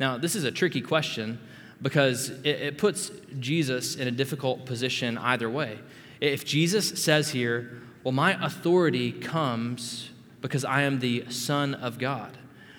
Now, 0.00 0.18
this 0.18 0.34
is 0.34 0.44
a 0.44 0.50
tricky 0.50 0.80
question 0.80 1.38
because 1.80 2.30
it, 2.44 2.48
it 2.48 2.78
puts 2.78 3.10
Jesus 3.38 3.96
in 3.96 4.08
a 4.08 4.10
difficult 4.10 4.66
position 4.66 5.18
either 5.18 5.50
way. 5.50 5.78
If 6.20 6.44
Jesus 6.44 7.02
says 7.02 7.30
here, 7.30 7.82
well, 8.04 8.12
my 8.12 8.32
authority 8.44 9.12
comes 9.12 10.10
because 10.40 10.64
I 10.64 10.82
am 10.82 10.98
the 10.98 11.30
Son 11.30 11.74
of 11.74 11.98
God. 11.98 12.36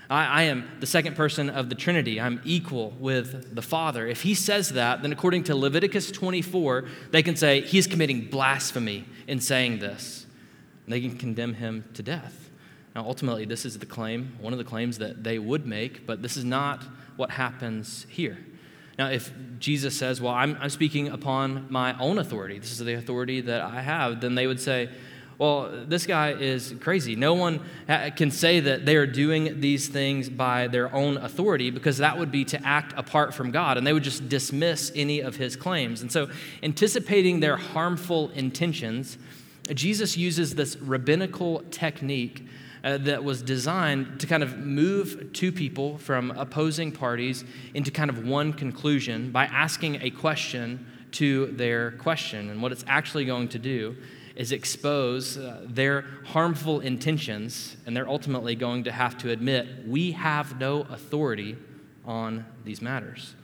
I, 0.09 0.25
I, 0.25 0.41
am 0.43 0.69
the 0.79 0.85
second 0.85 1.15
person 1.15 1.49
of 1.49 1.69
the 1.69 1.75
Trinity. 1.75 2.19
I'm 2.19 2.41
equal 2.43 2.91
with 2.99 3.55
the 3.55 3.61
Father. 3.61 4.05
If 4.05 4.21
he 4.21 4.35
says 4.35 4.69
that, 4.69 5.01
then 5.01 5.11
according 5.11 5.45
to 5.45 5.55
Leviticus 5.55 6.11
24, 6.11 6.85
they 7.11 7.23
can 7.23 7.35
say 7.35 7.61
he's 7.61 7.87
committing 7.87 8.29
blasphemy 8.29 9.05
in 9.27 9.39
saying 9.39 9.79
this. 9.79 10.25
And 10.85 10.93
they 10.93 11.01
can 11.01 11.17
condemn 11.17 11.55
him 11.55 11.85
to 11.93 12.03
death. 12.03 12.42
Now, 12.95 13.05
ultimately, 13.05 13.45
this 13.45 13.65
is 13.65 13.79
the 13.79 13.85
claim, 13.85 14.37
one 14.39 14.53
of 14.53 14.59
the 14.59 14.65
claims 14.65 14.99
that 14.99 15.23
they 15.23 15.39
would 15.39 15.65
make, 15.65 16.05
but 16.05 16.21
this 16.21 16.37
is 16.37 16.43
not 16.43 16.83
what 17.15 17.31
happens 17.31 18.05
here. 18.09 18.37
Now, 18.99 19.09
if 19.09 19.31
Jesus 19.57 19.97
says, 19.97 20.21
Well, 20.21 20.33
I'm, 20.33 20.55
I'm 20.61 20.69
speaking 20.69 21.07
upon 21.07 21.67
my 21.69 21.97
own 21.99 22.19
authority, 22.19 22.59
this 22.59 22.71
is 22.71 22.79
the 22.79 22.93
authority 22.93 23.41
that 23.41 23.61
I 23.61 23.81
have, 23.81 24.21
then 24.21 24.35
they 24.35 24.45
would 24.45 24.59
say, 24.59 24.89
well, 25.37 25.69
this 25.87 26.05
guy 26.05 26.31
is 26.31 26.75
crazy. 26.79 27.15
No 27.15 27.33
one 27.33 27.59
can 28.15 28.31
say 28.31 28.59
that 28.59 28.85
they 28.85 28.95
are 28.95 29.07
doing 29.07 29.59
these 29.59 29.87
things 29.87 30.29
by 30.29 30.67
their 30.67 30.93
own 30.93 31.17
authority 31.17 31.71
because 31.71 31.97
that 31.97 32.17
would 32.17 32.31
be 32.31 32.45
to 32.45 32.65
act 32.65 32.93
apart 32.97 33.33
from 33.33 33.51
God, 33.51 33.77
and 33.77 33.85
they 33.85 33.93
would 33.93 34.03
just 34.03 34.29
dismiss 34.29 34.91
any 34.95 35.19
of 35.21 35.35
his 35.35 35.55
claims. 35.55 36.01
And 36.01 36.11
so, 36.11 36.29
anticipating 36.61 37.39
their 37.39 37.57
harmful 37.57 38.29
intentions, 38.29 39.17
Jesus 39.73 40.15
uses 40.15 40.55
this 40.55 40.77
rabbinical 40.77 41.63
technique 41.71 42.45
uh, 42.83 42.97
that 42.97 43.23
was 43.23 43.41
designed 43.41 44.19
to 44.19 44.27
kind 44.27 44.43
of 44.43 44.57
move 44.57 45.31
two 45.33 45.51
people 45.51 45.97
from 45.97 46.31
opposing 46.31 46.91
parties 46.91 47.45
into 47.73 47.91
kind 47.91 48.09
of 48.09 48.27
one 48.27 48.51
conclusion 48.51 49.31
by 49.31 49.45
asking 49.45 50.01
a 50.01 50.09
question 50.09 50.85
to 51.11 51.47
their 51.47 51.91
question. 51.91 52.49
And 52.49 52.61
what 52.61 52.71
it's 52.71 52.83
actually 52.87 53.25
going 53.25 53.47
to 53.49 53.59
do 53.59 53.95
is 54.35 54.51
expose 54.51 55.37
uh, 55.37 55.61
their 55.67 56.05
harmful 56.25 56.79
intentions, 56.79 57.77
and 57.85 57.95
they're 57.95 58.09
ultimately 58.09 58.55
going 58.55 58.83
to 58.85 58.91
have 58.91 59.17
to 59.19 59.29
admit, 59.29 59.87
we 59.87 60.11
have 60.11 60.59
no 60.59 60.81
authority 60.81 61.55
on 62.05 62.45
these 62.65 62.81
matters. 62.81 63.35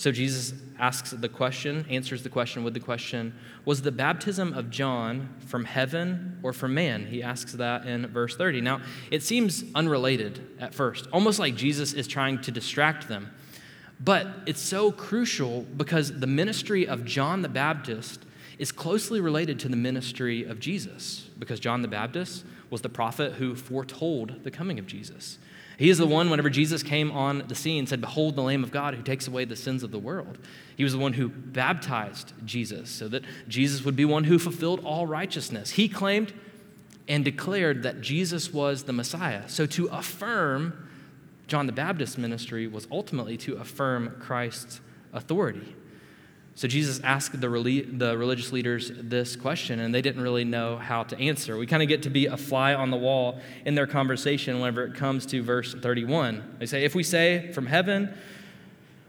So 0.00 0.10
Jesus 0.10 0.54
asks 0.78 1.10
the 1.10 1.28
question, 1.28 1.84
answers 1.90 2.22
the 2.22 2.30
question 2.30 2.64
with 2.64 2.72
the 2.72 2.80
question 2.80 3.34
Was 3.66 3.82
the 3.82 3.92
baptism 3.92 4.54
of 4.54 4.70
John 4.70 5.28
from 5.46 5.66
heaven 5.66 6.38
or 6.42 6.54
from 6.54 6.72
man? 6.72 7.04
He 7.04 7.22
asks 7.22 7.52
that 7.52 7.84
in 7.84 8.06
verse 8.06 8.34
30. 8.34 8.62
Now, 8.62 8.80
it 9.10 9.22
seems 9.22 9.62
unrelated 9.74 10.56
at 10.58 10.72
first, 10.72 11.06
almost 11.12 11.38
like 11.38 11.54
Jesus 11.54 11.92
is 11.92 12.06
trying 12.06 12.40
to 12.40 12.50
distract 12.50 13.08
them. 13.08 13.30
But 14.02 14.26
it's 14.46 14.62
so 14.62 14.90
crucial 14.90 15.66
because 15.76 16.18
the 16.18 16.26
ministry 16.26 16.88
of 16.88 17.04
John 17.04 17.42
the 17.42 17.50
Baptist 17.50 18.24
is 18.58 18.72
closely 18.72 19.20
related 19.20 19.60
to 19.60 19.68
the 19.68 19.76
ministry 19.76 20.44
of 20.44 20.60
Jesus, 20.60 21.28
because 21.38 21.60
John 21.60 21.82
the 21.82 21.88
Baptist 21.88 22.46
was 22.70 22.80
the 22.80 22.88
prophet 22.88 23.34
who 23.34 23.54
foretold 23.54 24.44
the 24.44 24.50
coming 24.50 24.78
of 24.78 24.86
Jesus. 24.86 25.38
He 25.80 25.88
is 25.88 25.96
the 25.96 26.06
one, 26.06 26.28
whenever 26.28 26.50
Jesus 26.50 26.82
came 26.82 27.10
on 27.10 27.44
the 27.48 27.54
scene, 27.54 27.86
said, 27.86 28.02
Behold 28.02 28.36
the 28.36 28.42
Lamb 28.42 28.62
of 28.62 28.70
God 28.70 28.94
who 28.94 29.02
takes 29.02 29.26
away 29.26 29.46
the 29.46 29.56
sins 29.56 29.82
of 29.82 29.90
the 29.90 29.98
world. 29.98 30.36
He 30.76 30.84
was 30.84 30.92
the 30.92 30.98
one 30.98 31.14
who 31.14 31.30
baptized 31.30 32.34
Jesus 32.44 32.90
so 32.90 33.08
that 33.08 33.24
Jesus 33.48 33.82
would 33.82 33.96
be 33.96 34.04
one 34.04 34.24
who 34.24 34.38
fulfilled 34.38 34.84
all 34.84 35.06
righteousness. 35.06 35.70
He 35.70 35.88
claimed 35.88 36.34
and 37.08 37.24
declared 37.24 37.82
that 37.84 38.02
Jesus 38.02 38.52
was 38.52 38.82
the 38.82 38.92
Messiah. 38.92 39.48
So 39.48 39.64
to 39.64 39.86
affirm 39.86 40.86
John 41.46 41.64
the 41.64 41.72
Baptist's 41.72 42.18
ministry 42.18 42.66
was 42.66 42.86
ultimately 42.92 43.38
to 43.38 43.56
affirm 43.56 44.16
Christ's 44.20 44.82
authority. 45.14 45.74
So 46.60 46.68
Jesus 46.68 47.00
asked 47.02 47.40
the, 47.40 47.48
the 47.48 48.18
religious 48.18 48.52
leaders 48.52 48.92
this 48.94 49.34
question, 49.34 49.80
and 49.80 49.94
they 49.94 50.02
didn't 50.02 50.20
really 50.20 50.44
know 50.44 50.76
how 50.76 51.04
to 51.04 51.18
answer. 51.18 51.56
We 51.56 51.66
kind 51.66 51.82
of 51.82 51.88
get 51.88 52.02
to 52.02 52.10
be 52.10 52.26
a 52.26 52.36
fly 52.36 52.74
on 52.74 52.90
the 52.90 52.98
wall 52.98 53.40
in 53.64 53.74
their 53.74 53.86
conversation 53.86 54.60
whenever 54.60 54.84
it 54.84 54.94
comes 54.94 55.24
to 55.24 55.42
verse 55.42 55.72
31. 55.72 56.56
They 56.58 56.66
say, 56.66 56.84
If 56.84 56.94
we 56.94 57.02
say 57.02 57.50
from 57.52 57.64
heaven, 57.64 58.12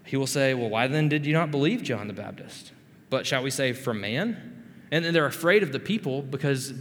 he 0.05 0.15
will 0.15 0.27
say, 0.27 0.53
Well, 0.53 0.70
why 0.70 0.88
then 0.88 1.10
did 1.10 1.25
you 1.25 1.34
not 1.34 1.51
believe 1.51 1.84
John 1.84 2.08
the 2.08 2.13
Baptist? 2.13 2.72
But 3.10 3.27
shall 3.27 3.43
we 3.43 3.50
say 3.50 3.74
from 3.74 4.00
man? 4.00 4.63
And 4.89 5.03
then 5.03 5.13
they're 5.13 5.25
afraid 5.25 5.62
of 5.62 5.74
the 5.74 5.79
people 5.81 6.22
because 6.22 6.74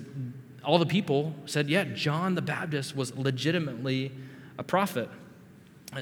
all 0.62 0.78
the 0.78 0.86
people 0.86 1.34
said, 1.46 1.68
yeah, 1.68 1.82
John 1.82 2.36
the 2.36 2.42
Baptist 2.42 2.94
was 2.94 3.12
legitimately 3.16 4.12
a 4.56 4.62
prophet. 4.62 5.08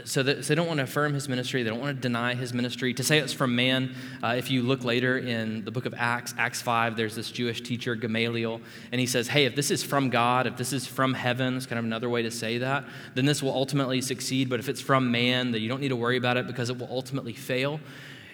So, 0.04 0.22
that, 0.22 0.44
so, 0.44 0.48
they 0.48 0.54
don't 0.54 0.66
want 0.66 0.78
to 0.78 0.84
affirm 0.84 1.14
his 1.14 1.30
ministry. 1.30 1.62
They 1.62 1.70
don't 1.70 1.80
want 1.80 1.96
to 1.96 2.02
deny 2.02 2.34
his 2.34 2.52
ministry. 2.52 2.92
To 2.92 3.02
say 3.02 3.18
it's 3.18 3.32
from 3.32 3.56
man, 3.56 3.94
uh, 4.22 4.34
if 4.36 4.50
you 4.50 4.62
look 4.62 4.84
later 4.84 5.16
in 5.16 5.64
the 5.64 5.70
book 5.70 5.86
of 5.86 5.94
Acts, 5.96 6.34
Acts 6.36 6.60
5, 6.60 6.94
there's 6.94 7.14
this 7.14 7.30
Jewish 7.30 7.62
teacher, 7.62 7.94
Gamaliel, 7.94 8.60
and 8.92 9.00
he 9.00 9.06
says, 9.06 9.28
hey, 9.28 9.46
if 9.46 9.56
this 9.56 9.70
is 9.70 9.82
from 9.82 10.10
God, 10.10 10.46
if 10.46 10.58
this 10.58 10.74
is 10.74 10.86
from 10.86 11.14
heaven, 11.14 11.56
it's 11.56 11.64
kind 11.64 11.78
of 11.78 11.86
another 11.86 12.10
way 12.10 12.20
to 12.22 12.30
say 12.30 12.58
that, 12.58 12.84
then 13.14 13.24
this 13.24 13.42
will 13.42 13.54
ultimately 13.54 14.02
succeed. 14.02 14.50
But 14.50 14.60
if 14.60 14.68
it's 14.68 14.82
from 14.82 15.10
man, 15.10 15.52
then 15.52 15.62
you 15.62 15.70
don't 15.70 15.80
need 15.80 15.88
to 15.88 15.96
worry 15.96 16.18
about 16.18 16.36
it 16.36 16.46
because 16.46 16.68
it 16.68 16.78
will 16.78 16.90
ultimately 16.90 17.32
fail. 17.32 17.80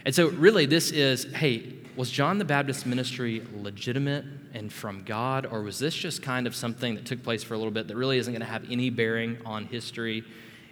And 0.04 0.12
so, 0.12 0.30
really, 0.30 0.66
this 0.66 0.90
is 0.90 1.25
hey, 1.34 1.73
was 1.94 2.11
John 2.11 2.38
the 2.38 2.44
Baptist's 2.44 2.84
ministry 2.84 3.42
legitimate 3.54 4.25
and 4.52 4.73
from 4.73 5.04
God, 5.04 5.46
or 5.46 5.62
was 5.62 5.78
this 5.78 5.94
just 5.94 6.20
kind 6.20 6.49
of 6.49 6.56
something 6.56 6.96
that 6.96 7.06
took 7.06 7.23
place 7.23 7.44
for 7.44 7.54
a 7.54 7.56
little 7.56 7.73
bit 7.73 7.87
that 7.87 7.96
really 7.96 8.18
isn't 8.18 8.32
going 8.32 8.40
to 8.40 8.46
have 8.46 8.68
any 8.68 8.90
bearing 8.90 9.38
on 9.46 9.66
history? 9.66 10.25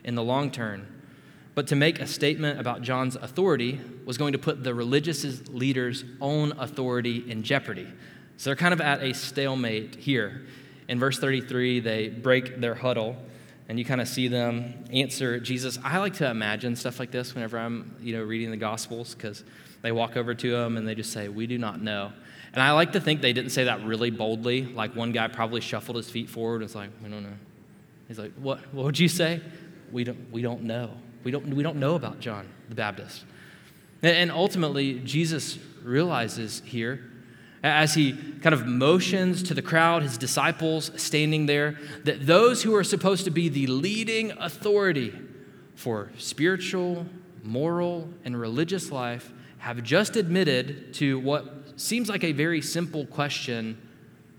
In 0.05 0.15
the 0.15 0.23
long 0.23 0.51
term. 0.51 0.87
But 1.55 1.67
to 1.69 1.77
make 1.77 2.01
a 2.01 2.07
statement 2.07 2.59
about 2.59 2.83
John's 2.83 3.17
authority 3.17 3.81
was 4.07 4.17
going 4.17 4.33
to 4.33 4.39
put 4.39 4.65
the 4.65 4.75
religious 4.75 5.49
leaders' 5.49 6.05
own 6.21 6.53
authority 6.53 7.31
in 7.31 7.43
jeopardy. 7.43 7.87
So 8.39 8.51
they're 8.51 8.57
kind 8.57 8.73
of 8.73 8.81
at 8.81 9.03
a 9.03 9.13
stalemate 9.13 9.97
here. 9.97 10.43
In 10.89 10.99
verse 10.99 11.19
33, 11.19 11.81
they 11.81 12.09
break 12.09 12.61
their 12.61 12.75
huddle, 12.75 13.17
and 13.69 13.79
you 13.79 13.85
kind 13.85 14.01
of 14.01 14.09
see 14.09 14.29
them 14.29 14.85
answer 14.93 15.39
Jesus. 15.39 15.79
I 15.85 15.99
like 15.99 16.15
to 16.15 16.29
imagine 16.29 16.75
stuff 16.75 16.99
like 16.99 17.11
this 17.11 17.35
whenever 17.35 17.59
I'm, 17.59 17.97
you 18.01 18.17
know, 18.17 18.23
reading 18.25 18.51
the 18.51 18.57
Gospels, 18.57 19.15
because 19.15 19.45
they 19.83 19.93
walk 19.93 20.17
over 20.17 20.35
to 20.35 20.57
him 20.57 20.77
and 20.77 20.89
they 20.89 20.95
just 20.95 21.13
say, 21.13 21.29
"We 21.29 21.47
do 21.47 21.59
not 21.59 21.81
know." 21.83 22.13
And 22.53 22.63
I 22.63 22.73
like 22.73 22.93
to 22.93 23.01
think 23.01 23.21
they 23.21 23.33
didn't 23.33 23.51
say 23.51 23.65
that 23.65 23.85
really 23.85 24.11
boldly. 24.11 24.65
Like 24.65 24.97
one 24.97 25.13
guy 25.13 25.29
probably 25.29 25.61
shuffled 25.61 25.97
his 25.97 26.11
feet 26.11 26.29
forward 26.29 26.57
and 26.57 26.65
was 26.65 26.75
like, 26.75 26.91
"We 27.03 27.11
don't 27.11 27.23
know." 27.23 27.37
He's 28.09 28.19
like, 28.19 28.33
"What? 28.35 28.61
What 28.75 28.85
would 28.85 28.99
you 28.99 29.09
say?" 29.09 29.41
We 29.93 30.05
don't, 30.05 30.31
we 30.33 30.43
don't 30.43 30.63
know. 30.63 30.91
We 31.25 31.31
don't, 31.31 31.55
we 31.55 31.63
don't 31.63 31.77
know 31.77 31.95
about 31.95 32.21
John 32.21 32.49
the 32.69 32.75
Baptist. 32.75 33.25
And 34.03 34.33
ultimately, 34.33 34.99
Jesus 35.01 35.59
realizes 35.85 36.63
here, 36.65 37.09
as 37.63 37.95
he 37.95 38.15
kind 38.43 38.53
of 38.55 38.67
motions 38.67 39.45
to 39.45 39.55
the 39.55 39.63
crowd, 39.63 40.03
his 40.03 40.19
disciples 40.19 40.91
standing 40.97 41.47
there, 41.47 41.79
that 42.05 42.27
those 42.27 42.65
who 42.65 42.75
are 42.75 42.83
supposed 42.83 43.25
to 43.25 43.31
be 43.31 43.49
the 43.49 43.69
leading 43.69 44.33
authority 44.33 45.15
for 45.77 46.11
spiritual, 46.19 47.07
moral, 47.45 48.09
and 48.25 48.39
religious 48.39 48.91
life 48.91 49.33
have 49.59 49.83
just 49.85 50.17
admitted 50.17 50.93
to 50.95 51.21
what 51.21 51.81
seems 51.81 52.09
like 52.09 52.25
a 52.25 52.33
very 52.33 52.61
simple 52.61 53.07
question 53.07 53.81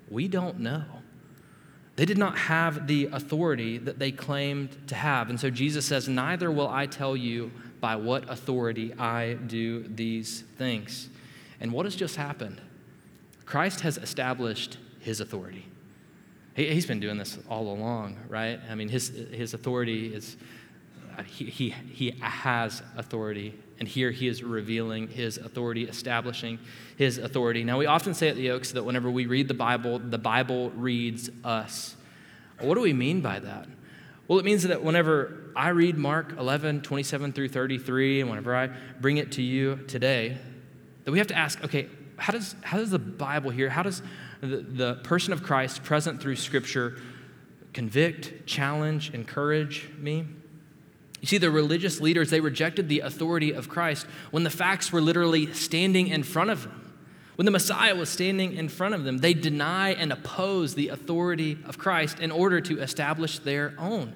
we 0.09 0.27
don't 0.27 0.59
know. 0.59 0.83
They 1.95 2.05
did 2.05 2.17
not 2.17 2.37
have 2.37 2.87
the 2.87 3.05
authority 3.11 3.77
that 3.77 3.99
they 3.99 4.11
claimed 4.11 4.87
to 4.87 4.95
have. 4.95 5.29
And 5.29 5.39
so 5.39 5.49
Jesus 5.49 5.85
says, 5.85 6.09
Neither 6.09 6.51
will 6.51 6.67
I 6.67 6.87
tell 6.87 7.15
you 7.15 7.51
by 7.79 7.95
what 7.95 8.29
authority 8.29 8.93
I 8.93 9.33
do 9.33 9.83
these 9.87 10.43
things. 10.57 11.09
And 11.59 11.71
what 11.71 11.85
has 11.85 11.95
just 11.95 12.15
happened? 12.15 12.61
Christ 13.45 13.81
has 13.81 13.97
established 13.97 14.77
his 14.99 15.19
authority. 15.19 15.65
He, 16.55 16.73
has 16.73 16.85
been 16.85 16.99
doing 16.99 17.17
this 17.17 17.37
all 17.49 17.67
along, 17.71 18.17
right? 18.27 18.59
I 18.69 18.75
mean, 18.75 18.89
his, 18.89 19.09
his 19.31 19.53
authority 19.53 20.13
is, 20.13 20.37
Uh, 21.17 21.23
he, 21.23 21.45
he, 21.45 21.69
he 21.69 22.11
has 22.21 22.81
authority. 22.97 23.53
And 23.79 23.87
here 23.87 24.11
he 24.11 24.27
is 24.27 24.43
revealing 24.43 25.07
his 25.07 25.37
authority, 25.37 25.83
establishing 25.83 26.59
his 26.95 27.17
authority. 27.17 27.63
Now, 27.63 27.77
we 27.77 27.85
often 27.85 28.13
say 28.13 28.29
at 28.29 28.35
the 28.35 28.51
Oaks 28.51 28.71
that 28.71 28.83
whenever 28.83 29.11
we 29.11 29.25
read 29.25 29.47
the 29.47 29.53
Bible, 29.53 29.99
the 29.99 30.17
Bible 30.17 30.69
reads 30.71 31.29
us. 31.43 31.95
What 32.59 32.75
do 32.75 32.81
we 32.81 32.93
mean 32.93 33.21
by 33.21 33.39
that? 33.39 33.67
Well, 34.27 34.39
it 34.39 34.45
means 34.45 34.63
that 34.63 34.83
whenever 34.83 35.51
I 35.55 35.69
read 35.69 35.97
Mark 35.97 36.35
11, 36.37 36.81
27 36.81 37.33
through 37.33 37.49
33, 37.49 38.21
and 38.21 38.29
whenever 38.29 38.55
I 38.55 38.67
bring 39.01 39.17
it 39.17 39.33
to 39.33 39.41
you 39.41 39.77
today, 39.87 40.37
that 41.03 41.11
we 41.11 41.17
have 41.17 41.27
to 41.27 41.37
ask, 41.37 41.63
okay, 41.63 41.89
how 42.17 42.31
does, 42.31 42.55
how 42.61 42.77
does 42.77 42.91
the 42.91 42.99
Bible 42.99 43.49
here, 43.51 43.69
how 43.69 43.83
does 43.83 44.01
the, 44.39 44.57
the 44.57 44.95
person 45.03 45.33
of 45.33 45.43
Christ 45.43 45.83
present 45.83 46.21
through 46.21 46.37
Scripture 46.37 46.97
convict, 47.73 48.45
challenge, 48.45 49.13
encourage 49.13 49.89
me? 49.97 50.25
You 51.23 51.27
see, 51.27 51.37
the 51.37 51.49
religious 51.49 52.01
leaders, 52.01 52.31
they 52.31 52.41
rejected 52.41 52.89
the 52.89 52.99
authority 52.99 53.53
of 53.53 53.69
Christ 53.69 54.05
when 54.31 54.43
the 54.43 54.49
facts 54.49 54.91
were 54.91 54.99
literally 54.99 55.53
standing 55.53 56.09
in 56.09 56.21
front 56.21 56.49
of 56.49 56.63
them. 56.63 56.91
When 57.35 57.45
the 57.45 57.51
Messiah 57.51 57.95
was 57.95 58.09
standing 58.09 58.51
in 58.51 58.67
front 58.67 58.93
of 58.93 59.05
them, 59.05 59.19
they 59.19 59.33
deny 59.33 59.93
and 59.93 60.11
oppose 60.11 60.75
the 60.75 60.89
authority 60.89 61.59
of 61.65 61.77
Christ 61.77 62.19
in 62.19 62.29
order 62.29 62.59
to 62.59 62.81
establish 62.81 63.39
their 63.39 63.73
own. 63.77 64.13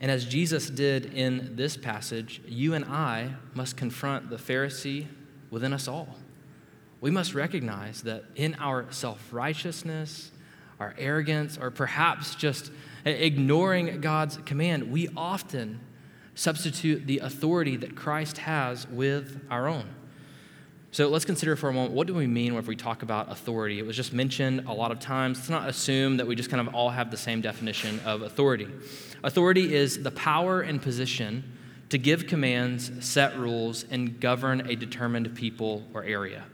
And 0.00 0.10
as 0.10 0.24
Jesus 0.24 0.70
did 0.70 1.12
in 1.12 1.56
this 1.56 1.76
passage, 1.76 2.40
you 2.48 2.72
and 2.72 2.86
I 2.86 3.34
must 3.52 3.76
confront 3.76 4.30
the 4.30 4.36
Pharisee 4.36 5.08
within 5.50 5.74
us 5.74 5.88
all. 5.88 6.16
We 7.02 7.10
must 7.10 7.34
recognize 7.34 8.00
that 8.04 8.24
in 8.34 8.54
our 8.54 8.90
self 8.92 9.30
righteousness, 9.30 10.30
our 10.80 10.94
arrogance, 10.96 11.58
or 11.60 11.70
perhaps 11.70 12.34
just 12.34 12.72
ignoring 13.04 14.00
God's 14.00 14.38
command, 14.44 14.90
we 14.90 15.08
often 15.16 15.80
substitute 16.34 17.06
the 17.06 17.18
authority 17.18 17.76
that 17.76 17.94
Christ 17.94 18.38
has 18.38 18.86
with 18.88 19.44
our 19.50 19.68
own. 19.68 19.88
So 20.92 21.08
let's 21.08 21.24
consider 21.24 21.56
for 21.56 21.70
a 21.70 21.72
moment 21.72 21.94
what 21.94 22.06
do 22.06 22.14
we 22.14 22.26
mean 22.26 22.54
when 22.54 22.66
we 22.66 22.76
talk 22.76 23.02
about 23.02 23.32
authority? 23.32 23.78
It 23.78 23.86
was 23.86 23.96
just 23.96 24.12
mentioned 24.12 24.66
a 24.68 24.74
lot 24.74 24.92
of 24.92 25.00
times. 25.00 25.38
Let's 25.38 25.48
not 25.48 25.68
assume 25.68 26.18
that 26.18 26.26
we 26.26 26.36
just 26.36 26.50
kind 26.50 26.66
of 26.66 26.74
all 26.74 26.90
have 26.90 27.10
the 27.10 27.16
same 27.16 27.40
definition 27.40 27.98
of 28.04 28.20
authority. 28.20 28.68
Authority 29.24 29.74
is 29.74 30.02
the 30.02 30.10
power 30.10 30.60
and 30.60 30.82
position 30.82 31.44
to 31.88 31.96
give 31.96 32.26
commands, 32.26 32.90
set 33.00 33.38
rules, 33.38 33.86
and 33.90 34.20
govern 34.20 34.68
a 34.68 34.76
determined 34.76 35.34
people 35.34 35.82
or 35.94 36.04
area. 36.04 36.44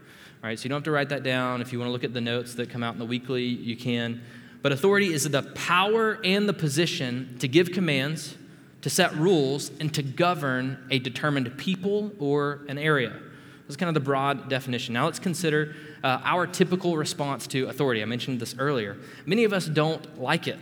All 0.41 0.47
right, 0.47 0.57
so 0.57 0.63
you 0.63 0.69
don't 0.69 0.77
have 0.77 0.83
to 0.85 0.91
write 0.91 1.09
that 1.09 1.23
down. 1.23 1.59
If 1.59 1.73
you 1.73 1.79
want 1.79 1.89
to 1.89 1.91
look 1.91 2.05
at 2.05 2.13
the 2.13 2.21
notes 2.21 2.53
that 2.55 2.69
come 2.69 2.81
out 2.81 2.93
in 2.93 2.99
the 2.99 3.05
weekly, 3.05 3.43
you 3.43 3.75
can. 3.75 4.21
But 4.61 4.71
authority 4.71 5.13
is 5.13 5.29
the 5.29 5.43
power 5.43 6.19
and 6.23 6.47
the 6.47 6.53
position 6.53 7.37
to 7.39 7.47
give 7.47 7.71
commands, 7.71 8.35
to 8.81 8.89
set 8.89 9.15
rules, 9.15 9.71
and 9.79 9.93
to 9.93 10.03
govern 10.03 10.77
a 10.89 10.99
determined 10.99 11.57
people 11.57 12.11
or 12.19 12.61
an 12.67 12.77
area. 12.77 13.09
This 13.09 13.75
is 13.75 13.77
kind 13.77 13.87
of 13.87 13.93
the 13.93 13.99
broad 13.99 14.49
definition. 14.49 14.93
Now 14.93 15.05
let's 15.05 15.19
consider 15.19 15.75
uh, 16.03 16.19
our 16.23 16.47
typical 16.47 16.97
response 16.97 17.45
to 17.47 17.67
authority. 17.67 18.01
I 18.01 18.05
mentioned 18.05 18.39
this 18.39 18.55
earlier. 18.57 18.97
Many 19.25 19.43
of 19.43 19.53
us 19.53 19.67
don't 19.67 20.19
like 20.19 20.47
it. 20.47 20.57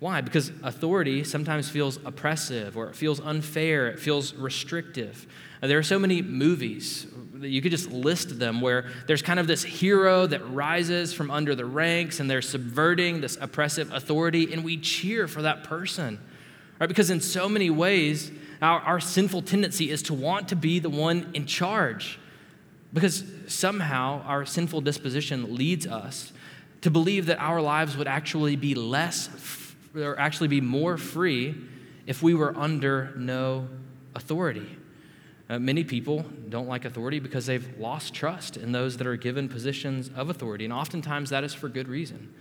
Why? 0.00 0.20
Because 0.20 0.50
authority 0.62 1.24
sometimes 1.24 1.68
feels 1.68 1.98
oppressive 2.04 2.76
or 2.76 2.88
it 2.88 2.96
feels 2.96 3.20
unfair, 3.20 3.88
it 3.88 4.00
feels 4.00 4.34
restrictive. 4.34 5.26
There 5.60 5.78
are 5.78 5.82
so 5.84 5.98
many 5.98 6.22
movies 6.22 7.06
you 7.42 7.62
could 7.62 7.70
just 7.70 7.90
list 7.90 8.38
them 8.38 8.60
where 8.60 8.90
there's 9.06 9.22
kind 9.22 9.38
of 9.38 9.46
this 9.46 9.62
hero 9.62 10.26
that 10.26 10.46
rises 10.50 11.12
from 11.12 11.30
under 11.30 11.54
the 11.54 11.64
ranks 11.64 12.20
and 12.20 12.30
they're 12.30 12.42
subverting 12.42 13.20
this 13.20 13.36
oppressive 13.40 13.92
authority, 13.92 14.52
and 14.52 14.64
we 14.64 14.76
cheer 14.76 15.28
for 15.28 15.42
that 15.42 15.64
person. 15.64 16.18
Right? 16.78 16.88
Because 16.88 17.10
in 17.10 17.20
so 17.20 17.48
many 17.48 17.70
ways, 17.70 18.30
our, 18.60 18.80
our 18.80 19.00
sinful 19.00 19.42
tendency 19.42 19.90
is 19.90 20.02
to 20.04 20.14
want 20.14 20.48
to 20.48 20.56
be 20.56 20.78
the 20.78 20.90
one 20.90 21.30
in 21.34 21.46
charge. 21.46 22.18
Because 22.92 23.24
somehow 23.46 24.22
our 24.22 24.44
sinful 24.44 24.82
disposition 24.82 25.54
leads 25.54 25.86
us 25.86 26.32
to 26.82 26.90
believe 26.90 27.26
that 27.26 27.38
our 27.38 27.60
lives 27.60 27.96
would 27.96 28.08
actually 28.08 28.56
be 28.56 28.74
less 28.74 29.28
or 29.94 30.18
actually 30.18 30.48
be 30.48 30.60
more 30.60 30.98
free 30.98 31.54
if 32.06 32.22
we 32.22 32.34
were 32.34 32.56
under 32.56 33.12
no 33.16 33.68
authority. 34.14 34.78
Uh, 35.48 35.58
many 35.58 35.84
people 35.84 36.24
don't 36.48 36.68
like 36.68 36.84
authority 36.84 37.18
because 37.18 37.46
they've 37.46 37.78
lost 37.78 38.14
trust 38.14 38.56
in 38.56 38.72
those 38.72 38.96
that 38.96 39.06
are 39.06 39.16
given 39.16 39.48
positions 39.48 40.10
of 40.14 40.30
authority, 40.30 40.64
and 40.64 40.72
oftentimes 40.72 41.30
that 41.30 41.44
is 41.44 41.52
for 41.52 41.68
good 41.68 41.88
reason. 41.88 42.32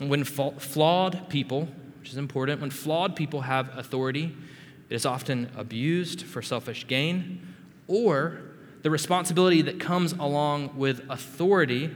When 0.00 0.24
fa- 0.24 0.58
flawed 0.58 1.28
people, 1.28 1.68
which 2.00 2.10
is 2.10 2.16
important, 2.16 2.60
when 2.60 2.70
flawed 2.70 3.16
people 3.16 3.42
have 3.42 3.76
authority, 3.78 4.36
it 4.90 4.94
is 4.94 5.06
often 5.06 5.50
abused 5.56 6.22
for 6.22 6.42
selfish 6.42 6.86
gain, 6.86 7.54
or 7.86 8.40
the 8.82 8.90
responsibility 8.90 9.62
that 9.62 9.80
comes 9.80 10.12
along 10.12 10.76
with 10.76 11.02
authority 11.08 11.90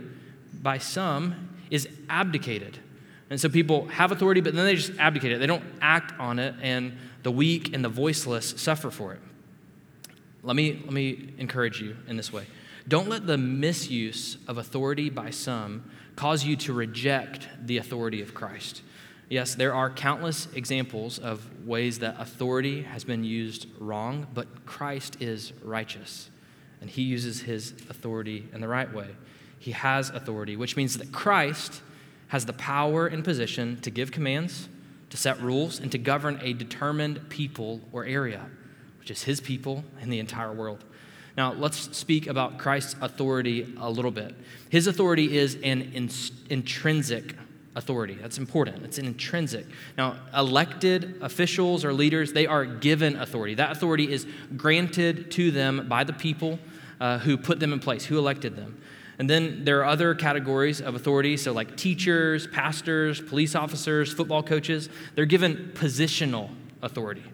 by 0.63 0.79
some 0.79 1.51
is 1.71 1.89
abdicated. 2.09 2.79
And 3.31 3.39
so 3.39 3.49
people 3.49 3.89
have 3.89 4.11
authority, 4.11 4.41
but 4.41 4.55
then 4.55 4.65
they 4.65 4.75
just 4.75 4.99
abdicate 4.99 5.33
it. 5.33 5.39
They 5.39 5.47
don't 5.47 5.65
act 5.83 6.19
on 6.19 6.39
it, 6.39 6.55
and 6.63 6.97
the 7.23 7.31
weak 7.31 7.75
and 7.75 7.85
the 7.85 7.91
voiceless 7.91 8.55
suffer 8.57 8.91
for 8.91 9.13
it. 9.13 9.21
Let 10.43 10.57
me, 10.57 10.81
let 10.85 10.93
me 10.93 11.35
encourage 11.39 11.81
you 11.81 11.97
in 12.07 12.17
this 12.17 12.33
way. 12.33 12.47
Don't 12.87 13.09
let 13.09 13.27
the 13.27 13.37
misuse 13.37 14.39
of 14.47 14.57
authority 14.57 15.11
by 15.11 15.31
some 15.31 15.91
cause 16.17 16.45
you 16.45 16.57
to 16.57 16.73
reject 16.73 17.49
the 17.63 17.77
authority 17.79 18.23
of 18.23 18.35
Christ. 18.35 18.83
Yes, 19.29 19.55
there 19.55 19.75
are 19.75 19.91
countless 19.91 20.49
examples 20.55 21.19
of 21.19 21.67
ways 21.67 21.99
that 21.99 22.17
authority 22.19 22.83
has 22.83 23.05
been 23.05 23.25
used 23.25 23.67
wrong, 23.79 24.27
but 24.33 24.65
Christ 24.65 25.19
is 25.21 25.53
righteous, 25.63 26.31
and 26.81 26.89
he 26.89 27.03
uses 27.03 27.43
his 27.43 27.73
authority 27.91 28.49
in 28.55 28.63
the 28.63 28.69
right 28.69 28.93
way. 28.93 29.09
He 29.59 29.73
has 29.73 30.09
authority, 30.09 30.57
which 30.57 30.77
means 30.77 30.97
that 30.97 31.13
Christ 31.13 31.83
has 32.29 32.47
the 32.47 32.55
power 32.55 33.07
and 33.07 33.23
position 33.23 33.79
to 33.83 33.91
give 33.91 34.13
commands, 34.13 34.69
to 35.11 35.19
set 35.19 35.41
rules, 35.43 35.79
and 35.79 35.93
to 35.93 35.99
govern 35.99 36.39
a 36.43 36.55
determined 36.55 37.29
people 37.29 37.81
or 37.93 38.07
area, 38.07 38.47
is 39.11 39.23
his 39.23 39.41
people 39.41 39.85
and 40.01 40.13
the 40.13 40.19
entire 40.19 40.53
world. 40.53 40.85
Now, 41.37 41.53
let's 41.53 41.97
speak 41.97 42.27
about 42.27 42.59
Christ's 42.59 42.97
authority 43.01 43.73
a 43.79 43.89
little 43.89 44.11
bit. 44.11 44.35
His 44.71 44.87
authority 44.87 45.37
is 45.37 45.55
an 45.63 45.83
in- 45.93 46.11
intrinsic 46.51 47.37
authority. 47.77 48.15
That's 48.21 48.39
important. 48.39 48.85
It's 48.85 48.99
an 48.99 49.07
intrinsic. 49.07 49.67
Now, 49.97 50.17
elected 50.37 51.19
officials 51.23 51.85
or 51.85 51.93
leaders, 51.93 52.33
they 52.33 52.47
are 52.47 52.65
given 52.65 53.17
authority. 53.17 53.55
That 53.55 53.71
authority 53.71 54.13
is 54.13 54.27
granted 54.57 55.31
to 55.33 55.53
them 55.53 55.87
by 55.89 56.03
the 56.03 56.13
people 56.13 56.59
uh, 57.01 57.19
who 57.19 57.39
put 57.39 57.61
them 57.61 57.73
in 57.73 57.79
place, 57.79 58.05
who 58.05 58.19
elected 58.19 58.57
them. 58.57 58.81
And 59.21 59.31
then 59.31 59.65
there 59.65 59.81
are 59.81 59.85
other 59.85 60.15
categories 60.15 60.81
of 60.81 60.95
authority, 60.95 61.37
so 61.37 61.53
like 61.53 61.77
teachers, 61.77 62.47
pastors, 62.49 63.21
police 63.21 63.55
officers, 63.55 64.13
football 64.13 64.43
coaches. 64.43 64.89
They're 65.15 65.25
given 65.27 65.73
positional 65.75 66.51
authority. 66.83 67.25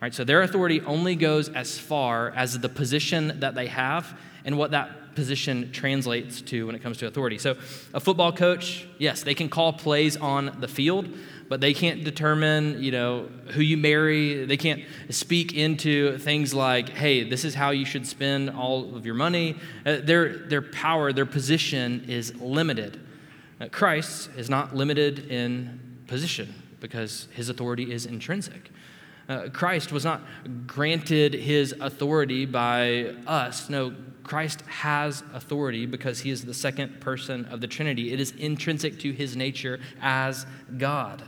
Right? 0.00 0.14
So 0.14 0.24
their 0.24 0.42
authority 0.42 0.80
only 0.80 1.14
goes 1.14 1.48
as 1.50 1.78
far 1.78 2.30
as 2.30 2.58
the 2.58 2.68
position 2.68 3.40
that 3.40 3.54
they 3.54 3.66
have 3.66 4.18
and 4.44 4.56
what 4.56 4.70
that 4.70 5.14
position 5.14 5.70
translates 5.72 6.40
to 6.40 6.66
when 6.66 6.74
it 6.74 6.82
comes 6.82 6.96
to 6.98 7.06
authority. 7.06 7.36
So 7.36 7.56
a 7.92 8.00
football 8.00 8.32
coach, 8.32 8.86
yes, 8.98 9.22
they 9.22 9.34
can 9.34 9.48
call 9.48 9.72
plays 9.72 10.16
on 10.16 10.56
the 10.60 10.68
field, 10.68 11.08
but 11.48 11.60
they 11.60 11.74
can't 11.74 12.04
determine, 12.04 12.82
you 12.82 12.92
know, 12.92 13.28
who 13.48 13.60
you 13.60 13.76
marry. 13.76 14.46
They 14.46 14.56
can't 14.56 14.82
speak 15.10 15.52
into 15.52 16.16
things 16.18 16.54
like, 16.54 16.90
hey, 16.90 17.28
this 17.28 17.44
is 17.44 17.54
how 17.54 17.70
you 17.70 17.84
should 17.84 18.06
spend 18.06 18.50
all 18.50 18.94
of 18.96 19.04
your 19.04 19.16
money. 19.16 19.56
Uh, 19.84 19.96
their, 20.02 20.38
their 20.38 20.62
power, 20.62 21.12
their 21.12 21.26
position 21.26 22.06
is 22.08 22.34
limited. 22.36 23.00
Uh, 23.60 23.66
Christ 23.68 24.30
is 24.36 24.48
not 24.48 24.74
limited 24.74 25.30
in 25.30 25.98
position 26.06 26.54
because 26.78 27.28
his 27.32 27.48
authority 27.48 27.92
is 27.92 28.06
intrinsic. 28.06 28.70
Uh, 29.30 29.48
Christ 29.48 29.92
was 29.92 30.04
not 30.04 30.22
granted 30.66 31.34
his 31.34 31.72
authority 31.80 32.46
by 32.46 33.14
us. 33.28 33.70
No, 33.70 33.94
Christ 34.24 34.62
has 34.62 35.22
authority 35.32 35.86
because 35.86 36.18
he 36.18 36.30
is 36.30 36.44
the 36.44 36.52
second 36.52 37.00
person 37.00 37.44
of 37.44 37.60
the 37.60 37.68
Trinity. 37.68 38.12
It 38.12 38.18
is 38.18 38.32
intrinsic 38.32 38.98
to 39.00 39.12
his 39.12 39.36
nature 39.36 39.78
as 40.02 40.46
God. 40.76 41.22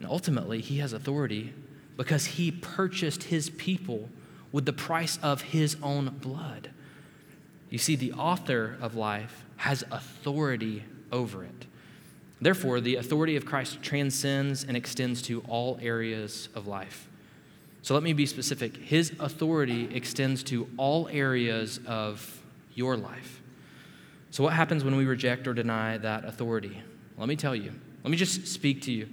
And 0.00 0.08
ultimately, 0.08 0.60
he 0.60 0.78
has 0.78 0.92
authority 0.92 1.54
because 1.96 2.24
he 2.24 2.50
purchased 2.50 3.22
his 3.22 3.48
people 3.48 4.08
with 4.50 4.64
the 4.66 4.72
price 4.72 5.16
of 5.22 5.40
his 5.42 5.76
own 5.84 6.08
blood. 6.20 6.72
You 7.70 7.78
see, 7.78 7.94
the 7.94 8.12
author 8.14 8.76
of 8.80 8.96
life 8.96 9.44
has 9.58 9.84
authority 9.92 10.82
over 11.12 11.44
it. 11.44 11.66
Therefore, 12.40 12.80
the 12.80 12.96
authority 12.96 13.36
of 13.36 13.46
Christ 13.46 13.82
transcends 13.82 14.64
and 14.64 14.76
extends 14.76 15.22
to 15.22 15.42
all 15.48 15.78
areas 15.80 16.48
of 16.54 16.66
life. 16.66 17.08
So 17.82 17.94
let 17.94 18.02
me 18.02 18.12
be 18.12 18.26
specific. 18.26 18.76
His 18.76 19.12
authority 19.20 19.94
extends 19.94 20.42
to 20.44 20.68
all 20.76 21.08
areas 21.08 21.80
of 21.86 22.42
your 22.74 22.96
life. 22.96 23.42
So, 24.30 24.42
what 24.42 24.54
happens 24.54 24.82
when 24.82 24.96
we 24.96 25.04
reject 25.04 25.46
or 25.46 25.54
deny 25.54 25.96
that 25.98 26.24
authority? 26.24 26.82
Let 27.16 27.28
me 27.28 27.36
tell 27.36 27.54
you. 27.54 27.72
Let 28.02 28.10
me 28.10 28.16
just 28.16 28.48
speak 28.48 28.82
to 28.82 28.92
you. 28.92 29.08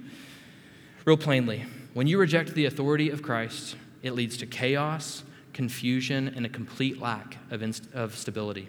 Real 1.04 1.16
plainly, 1.16 1.64
when 1.94 2.06
you 2.06 2.18
reject 2.18 2.54
the 2.54 2.64
authority 2.64 3.10
of 3.10 3.22
Christ, 3.22 3.76
it 4.02 4.12
leads 4.12 4.36
to 4.38 4.46
chaos, 4.46 5.22
confusion, 5.52 6.32
and 6.34 6.44
a 6.44 6.48
complete 6.48 7.00
lack 7.00 7.36
of, 7.50 7.62
inst- 7.62 7.92
of 7.92 8.16
stability. 8.16 8.68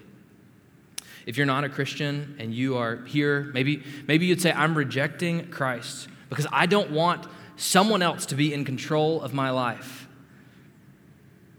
If 1.25 1.38
you're 1.38 1.46
not 1.46 1.63
a 1.63 1.70
Christian 1.70 2.36
and 2.39 2.53
you 2.53 2.77
are 2.77 2.98
here, 3.06 3.51
maybe, 3.53 3.84
maybe 4.08 4.25
you'd 4.25 4.42
say, 4.42 4.51
I'm 4.51 4.75
rejecting 4.75 5.48
Christ 5.50 6.08
because 6.30 6.48
I 6.51 6.65
don't 6.65 6.92
want 6.92 7.27
someone 7.56 8.01
else 8.01 8.25
to 8.27 8.36
be 8.36 8.53
in 8.53 8.65
control 8.65 9.22
of 9.22 9.33
my 9.33 9.50
life. 9.50 10.07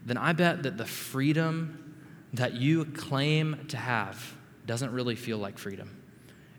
Then 0.05 0.17
I 0.19 0.33
bet 0.33 0.65
that 0.65 0.77
the 0.77 0.85
freedom 0.85 1.95
that 2.35 2.55
you 2.55 2.85
claim 2.85 3.65
to 3.69 3.77
have 3.77 4.35
doesn't 4.67 4.93
really 4.93 5.15
feel 5.15 5.39
like 5.39 5.59
freedom. 5.59 6.01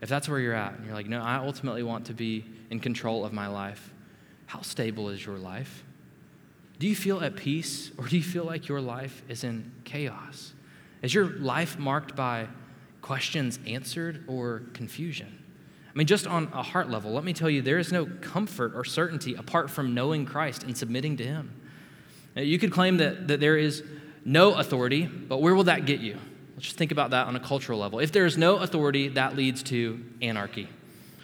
If 0.02 0.10
that's 0.10 0.28
where 0.28 0.40
you're 0.40 0.54
at, 0.54 0.74
and 0.74 0.86
you're 0.86 0.96
like, 0.96 1.08
no, 1.08 1.22
I 1.22 1.36
ultimately 1.36 1.84
want 1.84 2.06
to 2.08 2.14
be 2.14 2.46
in 2.70 2.80
control 2.80 3.26
of 3.26 3.34
my 3.34 3.48
life, 3.48 3.94
how 4.46 4.62
stable 4.62 5.10
is 5.10 5.26
your 5.26 5.38
life? 5.38 5.84
Do 6.80 6.88
you 6.88 6.96
feel 6.96 7.22
at 7.22 7.36
peace 7.36 7.92
or 7.98 8.08
do 8.08 8.18
you 8.18 8.24
feel 8.24 8.44
like 8.44 8.68
your 8.68 8.82
life 8.82 9.24
is 9.28 9.44
in 9.44 9.72
chaos? 9.84 10.54
Is 11.02 11.14
your 11.14 11.28
life 11.38 11.80
marked 11.80 12.16
by 12.16 12.48
questions 13.06 13.60
answered 13.68 14.24
or 14.28 14.64
confusion? 14.74 15.28
I 15.94 15.96
mean, 15.96 16.08
just 16.08 16.26
on 16.26 16.50
a 16.54 16.64
heart 16.64 16.90
level, 16.90 17.14
let 17.14 17.24
me 17.24 17.34
tell 17.34 17.52
you, 17.52 17.62
there 17.62 17.78
is 17.78 17.92
no 17.92 18.08
comfort 18.08 18.74
or 18.74 18.84
certainty 18.84 19.36
apart 19.36 19.70
from 19.70 19.94
knowing 19.94 20.26
Christ 20.26 20.64
and 20.64 20.76
submitting 20.76 21.16
to 21.18 21.24
Him. 21.24 21.54
You 22.36 22.58
could 22.58 22.72
claim 22.72 22.98
that, 22.98 23.28
that 23.28 23.40
there 23.40 23.58
is 23.58 23.84
no 24.26 24.56
authority, 24.56 25.06
but 25.06 25.40
where 25.40 25.54
will 25.54 25.66
that 25.66 25.86
get 25.86 26.00
you? 26.00 26.18
Let's 26.56 26.66
just 26.66 26.78
think 26.78 26.92
about 26.92 27.12
that 27.12 27.28
on 27.28 27.36
a 27.36 27.40
cultural 27.40 27.78
level. 27.78 28.00
If 28.00 28.12
there 28.12 28.26
is 28.26 28.40
no 28.40 28.58
authority, 28.58 29.10
that 29.10 29.36
leads 29.36 29.62
to 29.64 30.04
anarchy. 30.24 30.68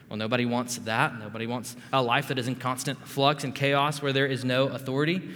Well, 0.08 0.18
nobody 0.18 0.46
wants 0.46 0.78
that. 0.78 1.18
Nobody 1.18 1.48
wants 1.48 1.76
a 1.92 2.02
life 2.02 2.28
that 2.28 2.38
is 2.38 2.48
in 2.48 2.58
constant 2.58 3.08
flux 3.08 3.44
and 3.44 3.56
chaos 3.56 4.04
where 4.04 4.14
there 4.14 4.28
is 4.28 4.46
no 4.46 4.68
authority. 4.68 5.32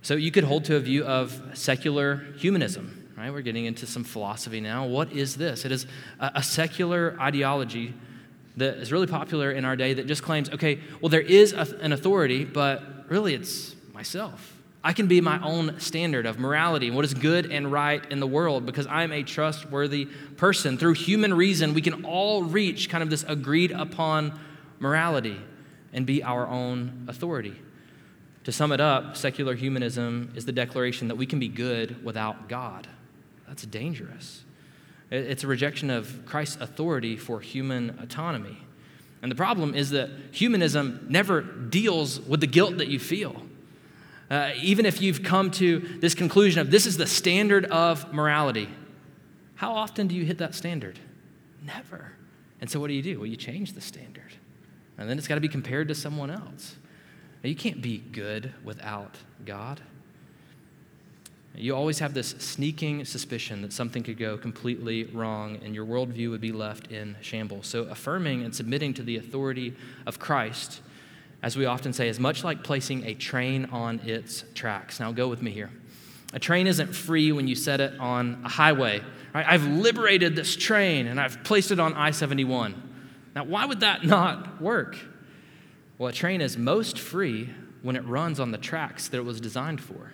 So 0.00 0.14
you 0.14 0.30
could 0.30 0.44
hold 0.44 0.64
to 0.66 0.76
a 0.76 0.80
view 0.80 1.04
of 1.04 1.38
secular 1.52 2.24
humanism, 2.38 3.05
right? 3.16 3.32
We're 3.32 3.40
getting 3.40 3.64
into 3.64 3.86
some 3.86 4.04
philosophy 4.04 4.60
now. 4.60 4.86
What 4.86 5.12
is 5.12 5.36
this? 5.36 5.64
It 5.64 5.72
is 5.72 5.86
a 6.20 6.42
secular 6.42 7.16
ideology 7.20 7.94
that 8.56 8.78
is 8.78 8.92
really 8.92 9.06
popular 9.06 9.50
in 9.52 9.64
our 9.64 9.76
day 9.76 9.94
that 9.94 10.06
just 10.06 10.22
claims, 10.22 10.50
okay, 10.50 10.80
well, 11.00 11.08
there 11.08 11.20
is 11.20 11.52
an 11.52 11.92
authority, 11.92 12.44
but 12.44 13.08
really 13.08 13.34
it's 13.34 13.74
myself. 13.92 14.54
I 14.82 14.92
can 14.92 15.08
be 15.08 15.20
my 15.20 15.42
own 15.42 15.80
standard 15.80 16.26
of 16.26 16.38
morality 16.38 16.86
and 16.86 16.94
what 16.94 17.04
is 17.04 17.12
good 17.12 17.50
and 17.50 17.72
right 17.72 18.04
in 18.10 18.20
the 18.20 18.26
world 18.26 18.66
because 18.66 18.86
I'm 18.86 19.12
a 19.12 19.24
trustworthy 19.24 20.04
person. 20.36 20.78
Through 20.78 20.94
human 20.94 21.34
reason, 21.34 21.74
we 21.74 21.82
can 21.82 22.04
all 22.04 22.44
reach 22.44 22.88
kind 22.88 23.02
of 23.02 23.10
this 23.10 23.24
agreed 23.26 23.72
upon 23.72 24.38
morality 24.78 25.40
and 25.92 26.06
be 26.06 26.22
our 26.22 26.46
own 26.46 27.06
authority. 27.08 27.56
To 28.44 28.52
sum 28.52 28.70
it 28.70 28.80
up, 28.80 29.16
secular 29.16 29.56
humanism 29.56 30.30
is 30.36 30.44
the 30.44 30.52
declaration 30.52 31.08
that 31.08 31.16
we 31.16 31.26
can 31.26 31.40
be 31.40 31.48
good 31.48 32.04
without 32.04 32.48
God. 32.48 32.86
That's 33.46 33.64
dangerous. 33.66 34.44
It's 35.10 35.44
a 35.44 35.46
rejection 35.46 35.90
of 35.90 36.24
Christ's 36.26 36.60
authority 36.60 37.16
for 37.16 37.40
human 37.40 37.98
autonomy. 38.02 38.58
And 39.22 39.30
the 39.30 39.36
problem 39.36 39.74
is 39.74 39.90
that 39.90 40.10
humanism 40.32 41.06
never 41.08 41.40
deals 41.40 42.20
with 42.20 42.40
the 42.40 42.46
guilt 42.46 42.78
that 42.78 42.88
you 42.88 42.98
feel. 42.98 43.42
Uh, 44.30 44.50
even 44.60 44.84
if 44.84 45.00
you've 45.00 45.22
come 45.22 45.50
to 45.52 45.78
this 46.00 46.14
conclusion 46.14 46.60
of 46.60 46.70
this 46.70 46.86
is 46.86 46.96
the 46.96 47.06
standard 47.06 47.64
of 47.66 48.12
morality, 48.12 48.68
how 49.54 49.72
often 49.72 50.08
do 50.08 50.14
you 50.14 50.24
hit 50.24 50.38
that 50.38 50.54
standard? 50.54 50.98
Never. 51.64 52.12
And 52.60 52.68
so 52.68 52.80
what 52.80 52.88
do 52.88 52.94
you 52.94 53.02
do? 53.02 53.18
Well, 53.18 53.26
you 53.26 53.36
change 53.36 53.72
the 53.72 53.80
standard. 53.80 54.32
And 54.98 55.08
then 55.08 55.18
it's 55.18 55.28
got 55.28 55.36
to 55.36 55.40
be 55.40 55.48
compared 55.48 55.88
to 55.88 55.94
someone 55.94 56.30
else. 56.30 56.76
Now, 57.42 57.48
you 57.48 57.56
can't 57.56 57.80
be 57.80 57.98
good 57.98 58.52
without 58.64 59.16
God. 59.44 59.80
You 61.56 61.74
always 61.74 61.98
have 62.00 62.12
this 62.14 62.30
sneaking 62.38 63.04
suspicion 63.04 63.62
that 63.62 63.72
something 63.72 64.02
could 64.02 64.18
go 64.18 64.36
completely 64.36 65.04
wrong 65.04 65.58
and 65.64 65.74
your 65.74 65.86
worldview 65.86 66.30
would 66.30 66.40
be 66.40 66.52
left 66.52 66.92
in 66.92 67.16
shambles. 67.22 67.66
So, 67.66 67.84
affirming 67.84 68.44
and 68.44 68.54
submitting 68.54 68.94
to 68.94 69.02
the 69.02 69.16
authority 69.16 69.74
of 70.06 70.18
Christ 70.18 70.80
as 71.42 71.56
we 71.56 71.66
often 71.66 71.92
say, 71.92 72.08
is 72.08 72.18
much 72.18 72.44
like 72.44 72.64
placing 72.64 73.04
a 73.06 73.14
train 73.14 73.66
on 73.66 74.00
its 74.00 74.44
tracks. 74.54 74.98
Now, 74.98 75.12
go 75.12 75.28
with 75.28 75.42
me 75.42 75.50
here. 75.50 75.70
A 76.32 76.40
train 76.40 76.66
isn't 76.66 76.92
free 76.94 77.30
when 77.32 77.46
you 77.46 77.54
set 77.54 77.80
it 77.80 77.98
on 78.00 78.42
a 78.44 78.48
highway. 78.48 79.00
Right? 79.34 79.46
I've 79.48 79.64
liberated 79.64 80.34
this 80.34 80.56
train 80.56 81.06
and 81.06 81.20
I've 81.20 81.44
placed 81.44 81.70
it 81.70 81.78
on 81.78 81.94
I 81.94 82.10
71. 82.10 82.74
Now, 83.34 83.44
why 83.44 83.64
would 83.64 83.80
that 83.80 84.04
not 84.04 84.60
work? 84.60 84.98
Well, 85.98 86.08
a 86.08 86.12
train 86.12 86.40
is 86.40 86.56
most 86.56 86.98
free 86.98 87.50
when 87.82 87.96
it 87.96 88.04
runs 88.06 88.40
on 88.40 88.50
the 88.50 88.58
tracks 88.58 89.08
that 89.08 89.18
it 89.18 89.24
was 89.24 89.40
designed 89.40 89.80
for. 89.80 90.12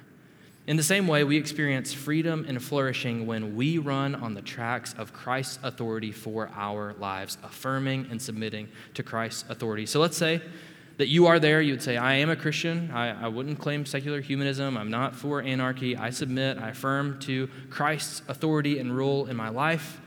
In 0.65 0.77
the 0.77 0.83
same 0.83 1.09
way, 1.09 1.25
we 1.25 1.37
experience 1.37 1.93
freedom 1.93 2.45
and 2.47 2.63
flourishing 2.63 3.27
when 3.27 3.57
we 3.57 3.79
run 3.79 4.15
on 4.15 4.35
the 4.35 4.43
tracks 4.43 4.95
of 4.97 5.13
Christ's 5.13 5.59
authority 5.65 6.13
for 6.13 6.51
our 6.55 6.95
lives, 7.01 7.37
affirming 7.43 8.07
and 8.11 8.23
submitting 8.23 8.69
to 8.95 9.03
Christ's 9.03 9.45
authority. 9.49 9.87
So 9.87 9.99
let's 9.99 10.17
say 10.17 10.41
that 10.99 11.09
you 11.09 11.27
are 11.27 11.41
there, 11.41 11.61
you 11.61 11.73
would 11.73 11.83
say, 11.83 11.97
I 11.97 12.15
am 12.15 12.31
a 12.31 12.37
Christian. 12.37 12.93
I, 12.93 13.25
I 13.25 13.29
wouldn't 13.29 13.59
claim 13.59 13.85
secular 13.85 14.21
humanism. 14.21 14.77
I'm 14.77 14.91
not 14.91 15.17
for 15.17 15.43
anarchy. 15.43 15.97
I 15.97 16.11
submit, 16.11 16.59
I 16.59 16.69
affirm 16.69 17.19
to 17.21 17.49
Christ's 17.69 18.23
authority 18.29 18.79
and 18.79 18.95
rule 18.95 19.27
in 19.27 19.35
my 19.35 19.49
life. 19.49 20.01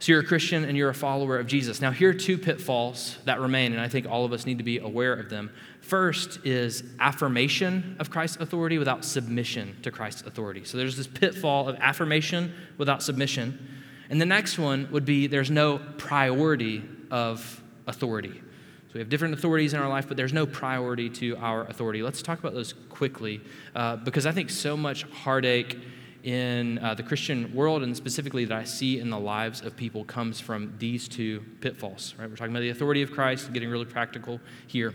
So 0.00 0.12
you're 0.12 0.22
a 0.22 0.26
Christian 0.26 0.64
and 0.64 0.78
you're 0.78 0.88
a 0.88 0.94
follower 0.94 1.38
of 1.38 1.46
Jesus. 1.46 1.82
Now, 1.82 1.90
here 1.90 2.08
are 2.08 2.14
two 2.14 2.38
pitfalls 2.38 3.18
that 3.26 3.38
remain, 3.38 3.74
and 3.74 3.82
I 3.82 3.88
think 3.88 4.06
all 4.08 4.24
of 4.24 4.32
us 4.32 4.46
need 4.46 4.56
to 4.56 4.64
be 4.64 4.78
aware 4.78 5.12
of 5.12 5.28
them. 5.28 5.50
First 5.82 6.38
is 6.42 6.82
affirmation 6.98 7.96
of 8.00 8.10
Christ's 8.10 8.38
authority 8.38 8.78
without 8.78 9.04
submission 9.04 9.76
to 9.82 9.90
Christ's 9.90 10.22
authority. 10.22 10.64
So 10.64 10.78
there's 10.78 10.96
this 10.96 11.06
pitfall 11.06 11.68
of 11.68 11.76
affirmation 11.76 12.54
without 12.78 13.02
submission. 13.02 13.68
And 14.08 14.18
the 14.18 14.26
next 14.26 14.58
one 14.58 14.88
would 14.90 15.04
be 15.04 15.26
there's 15.26 15.50
no 15.50 15.78
priority 15.98 16.82
of 17.10 17.62
authority. 17.86 18.32
So 18.32 18.94
we 18.94 19.00
have 19.00 19.10
different 19.10 19.34
authorities 19.34 19.74
in 19.74 19.80
our 19.80 19.88
life, 19.88 20.08
but 20.08 20.16
there's 20.16 20.32
no 20.32 20.46
priority 20.46 21.10
to 21.10 21.36
our 21.36 21.66
authority. 21.66 22.02
Let's 22.02 22.22
talk 22.22 22.38
about 22.38 22.54
those 22.54 22.72
quickly 22.88 23.42
uh, 23.74 23.96
because 23.96 24.24
I 24.24 24.32
think 24.32 24.48
so 24.48 24.78
much 24.78 25.02
heartache 25.02 25.78
in 26.22 26.78
uh, 26.78 26.94
the 26.94 27.02
Christian 27.02 27.52
world 27.54 27.82
and 27.82 27.96
specifically 27.96 28.44
that 28.44 28.56
I 28.56 28.64
see 28.64 28.98
in 28.98 29.10
the 29.10 29.18
lives 29.18 29.62
of 29.62 29.76
people 29.76 30.04
comes 30.04 30.40
from 30.40 30.74
these 30.78 31.08
two 31.08 31.44
pitfalls, 31.60 32.14
right? 32.18 32.28
We're 32.28 32.36
talking 32.36 32.52
about 32.52 32.60
the 32.60 32.70
authority 32.70 33.02
of 33.02 33.10
Christ, 33.10 33.52
getting 33.52 33.70
really 33.70 33.86
practical 33.86 34.40
here. 34.66 34.94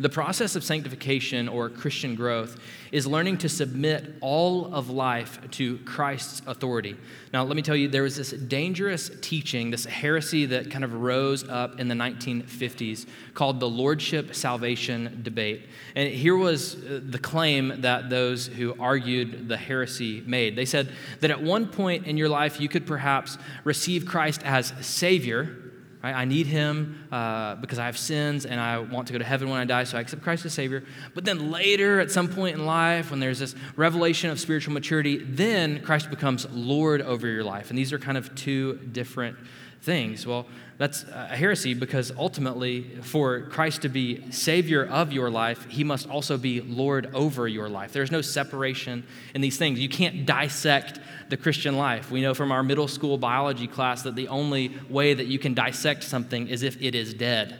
The 0.00 0.08
process 0.08 0.56
of 0.56 0.64
sanctification 0.64 1.48
or 1.48 1.68
Christian 1.68 2.14
growth 2.14 2.58
is 2.90 3.06
learning 3.06 3.38
to 3.38 3.48
submit 3.48 4.14
all 4.20 4.72
of 4.74 4.90
life 4.90 5.38
to 5.52 5.78
Christ's 5.78 6.42
authority. 6.46 6.96
Now, 7.32 7.44
let 7.44 7.56
me 7.56 7.62
tell 7.62 7.76
you, 7.76 7.88
there 7.88 8.02
was 8.02 8.16
this 8.16 8.30
dangerous 8.30 9.10
teaching, 9.20 9.70
this 9.70 9.84
heresy 9.84 10.46
that 10.46 10.70
kind 10.70 10.84
of 10.84 10.94
rose 10.94 11.48
up 11.48 11.78
in 11.78 11.88
the 11.88 11.94
1950s 11.94 13.06
called 13.34 13.60
the 13.60 13.68
Lordship 13.68 14.34
Salvation 14.34 15.20
debate. 15.22 15.68
And 15.94 16.08
here 16.08 16.36
was 16.36 16.76
uh, 16.76 17.00
the 17.04 17.18
claim 17.18 17.80
that 17.82 18.10
those 18.10 18.46
who 18.46 18.76
argued 18.80 19.48
the 19.48 19.56
heresy 19.56 20.22
made. 20.26 20.56
They 20.56 20.64
said 20.64 20.90
that 21.20 21.30
at 21.30 21.42
one 21.42 21.66
point 21.66 22.06
in 22.06 22.16
your 22.16 22.28
life, 22.28 22.60
you 22.60 22.68
could 22.68 22.86
perhaps 22.86 23.38
receive 23.64 24.06
Christ 24.06 24.42
as 24.44 24.72
Savior 24.80 25.63
Right? 26.04 26.14
I 26.14 26.26
need 26.26 26.46
him 26.46 27.08
uh, 27.10 27.54
because 27.54 27.78
I 27.78 27.86
have 27.86 27.96
sins 27.96 28.44
and 28.44 28.60
I 28.60 28.76
want 28.76 29.06
to 29.06 29.14
go 29.14 29.18
to 29.18 29.24
heaven 29.24 29.48
when 29.48 29.58
I 29.58 29.64
die, 29.64 29.84
so 29.84 29.96
I 29.96 30.02
accept 30.02 30.20
Christ 30.20 30.44
as 30.44 30.52
Savior. 30.52 30.84
But 31.14 31.24
then 31.24 31.50
later, 31.50 31.98
at 31.98 32.10
some 32.10 32.28
point 32.28 32.56
in 32.56 32.66
life, 32.66 33.10
when 33.10 33.20
there's 33.20 33.38
this 33.38 33.54
revelation 33.74 34.28
of 34.28 34.38
spiritual 34.38 34.74
maturity, 34.74 35.24
then 35.24 35.80
Christ 35.80 36.10
becomes 36.10 36.46
Lord 36.50 37.00
over 37.00 37.26
your 37.26 37.42
life. 37.42 37.70
And 37.70 37.78
these 37.78 37.90
are 37.90 37.98
kind 37.98 38.18
of 38.18 38.34
two 38.34 38.74
different 38.92 39.38
things. 39.84 40.26
Well, 40.26 40.46
that's 40.76 41.04
a 41.04 41.36
heresy 41.36 41.74
because 41.74 42.10
ultimately, 42.18 42.82
for 43.02 43.42
Christ 43.42 43.82
to 43.82 43.88
be 43.88 44.30
Savior 44.32 44.84
of 44.84 45.12
your 45.12 45.30
life, 45.30 45.66
He 45.66 45.84
must 45.84 46.08
also 46.08 46.36
be 46.36 46.60
Lord 46.60 47.14
over 47.14 47.46
your 47.46 47.68
life. 47.68 47.92
There's 47.92 48.10
no 48.10 48.20
separation 48.20 49.06
in 49.34 49.40
these 49.40 49.56
things. 49.56 49.78
You 49.78 49.88
can't 49.88 50.26
dissect 50.26 50.98
the 51.28 51.36
Christian 51.36 51.76
life. 51.76 52.10
We 52.10 52.22
know 52.22 52.34
from 52.34 52.50
our 52.50 52.62
middle 52.62 52.88
school 52.88 53.18
biology 53.18 53.68
class 53.68 54.02
that 54.02 54.16
the 54.16 54.28
only 54.28 54.76
way 54.88 55.14
that 55.14 55.26
you 55.26 55.38
can 55.38 55.54
dissect 55.54 56.02
something 56.02 56.48
is 56.48 56.62
if 56.62 56.80
it 56.82 56.94
is 56.94 57.14
dead. 57.14 57.56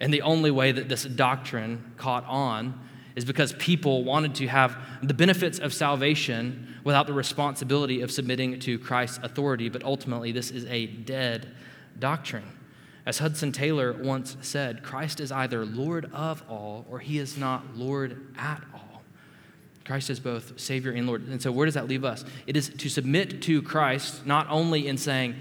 And 0.00 0.14
the 0.14 0.22
only 0.22 0.50
way 0.50 0.72
that 0.72 0.88
this 0.88 1.04
doctrine 1.04 1.92
caught 1.96 2.24
on 2.26 2.78
is 3.16 3.24
because 3.24 3.52
people 3.54 4.04
wanted 4.04 4.34
to 4.36 4.46
have 4.46 4.76
the 5.02 5.14
benefits 5.14 5.58
of 5.58 5.74
salvation 5.74 6.76
without 6.84 7.06
the 7.06 7.12
responsibility 7.12 8.00
of 8.00 8.10
submitting 8.10 8.58
to 8.60 8.78
Christ's 8.78 9.18
authority. 9.22 9.68
But 9.68 9.84
ultimately, 9.84 10.32
this 10.32 10.50
is 10.50 10.64
a 10.66 10.86
dead 10.86 11.54
doctrine. 12.02 12.58
As 13.06 13.18
Hudson 13.18 13.52
Taylor 13.52 13.92
once 13.92 14.36
said, 14.40 14.82
Christ 14.82 15.20
is 15.20 15.30
either 15.30 15.64
Lord 15.64 16.10
of 16.12 16.42
all 16.48 16.84
or 16.90 16.98
he 16.98 17.18
is 17.18 17.38
not 17.38 17.76
Lord 17.76 18.34
at 18.36 18.60
all. 18.74 19.02
Christ 19.84 20.10
is 20.10 20.18
both 20.18 20.58
Savior 20.60 20.90
and 20.90 21.06
Lord. 21.06 21.28
And 21.28 21.40
so, 21.40 21.52
where 21.52 21.64
does 21.64 21.74
that 21.74 21.86
leave 21.86 22.04
us? 22.04 22.24
It 22.46 22.56
is 22.56 22.70
to 22.70 22.88
submit 22.88 23.40
to 23.42 23.62
Christ, 23.62 24.26
not 24.26 24.48
only 24.50 24.88
in 24.88 24.98
saying, 24.98 25.36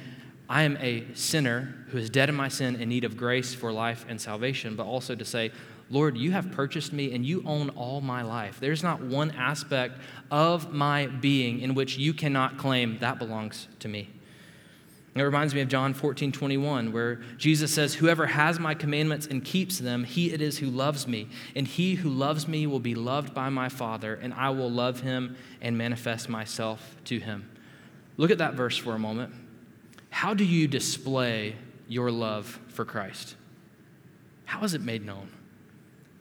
I 0.47 0.61
am 0.63 0.77
a 0.77 1.05
sinner 1.15 1.85
who 1.89 1.97
is 1.97 2.11
dead 2.11 2.29
in 2.29 2.35
my 2.35 2.47
sin 2.47 2.75
in 2.75 2.89
need 2.89 3.05
of 3.05 3.17
grace 3.17 3.55
for 3.55 3.71
life 3.71 4.05
and 4.07 4.21
salvation, 4.21 4.75
but 4.75 4.85
also 4.85 5.15
to 5.15 5.25
say, 5.25 5.51
Lord, 5.89 6.15
you 6.17 6.31
have 6.31 6.51
purchased 6.51 6.93
me 6.93 7.13
and 7.13 7.25
you 7.25 7.43
own 7.45 7.69
all 7.71 8.01
my 8.01 8.21
life. 8.21 8.59
There's 8.59 8.83
not 8.83 9.01
one 9.01 9.31
aspect 9.31 9.99
of 10.29 10.71
my 10.71 11.07
being 11.07 11.59
in 11.59 11.73
which 11.73 11.97
you 11.97 12.13
cannot 12.13 12.57
claim 12.57 12.99
that 12.99 13.17
belongs 13.17 13.67
to 13.79 13.87
me. 13.87 14.09
It 15.13 15.23
reminds 15.23 15.53
me 15.53 15.59
of 15.59 15.67
John 15.67 15.93
14, 15.93 16.31
21, 16.31 16.93
where 16.93 17.15
Jesus 17.37 17.73
says, 17.73 17.95
Whoever 17.95 18.27
has 18.27 18.59
my 18.59 18.73
commandments 18.73 19.27
and 19.27 19.43
keeps 19.43 19.77
them, 19.77 20.05
he 20.05 20.31
it 20.31 20.41
is 20.41 20.59
who 20.59 20.67
loves 20.67 21.05
me. 21.05 21.27
And 21.53 21.67
he 21.67 21.95
who 21.95 22.09
loves 22.09 22.47
me 22.47 22.65
will 22.65 22.79
be 22.79 22.95
loved 22.95 23.33
by 23.33 23.49
my 23.49 23.67
Father, 23.67 24.15
and 24.15 24.33
I 24.33 24.51
will 24.51 24.71
love 24.71 25.01
him 25.01 25.35
and 25.59 25.77
manifest 25.77 26.29
myself 26.29 26.95
to 27.05 27.19
him. 27.19 27.49
Look 28.15 28.31
at 28.31 28.37
that 28.37 28.53
verse 28.53 28.77
for 28.77 28.93
a 28.93 28.99
moment. 28.99 29.33
How 30.11 30.33
do 30.33 30.45
you 30.45 30.67
display 30.67 31.55
your 31.89 32.09
love 32.09 32.59
for 32.69 32.85
Christ? 32.85 33.35
How 34.45 34.63
is 34.63 34.73
it 34.73 34.81
made 34.81 35.05
known? 35.05 35.29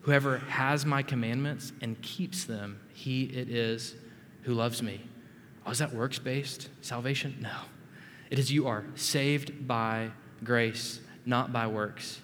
Whoever 0.02 0.38
has 0.38 0.84
my 0.84 1.02
commandments 1.02 1.72
and 1.80 2.00
keeps 2.02 2.44
them, 2.44 2.80
he 2.92 3.24
it 3.24 3.50
is 3.50 3.94
who 4.42 4.54
loves 4.54 4.82
me. 4.82 5.02
Oh, 5.64 5.70
is 5.70 5.78
that 5.78 5.94
works 5.94 6.18
based 6.18 6.70
salvation? 6.80 7.36
No. 7.40 7.50
It 8.30 8.38
is 8.38 8.52
you 8.52 8.66
are 8.68 8.84
saved 8.94 9.66
by 9.66 10.10
grace, 10.42 11.00
not 11.26 11.52
by 11.52 11.66
works. 11.66 12.20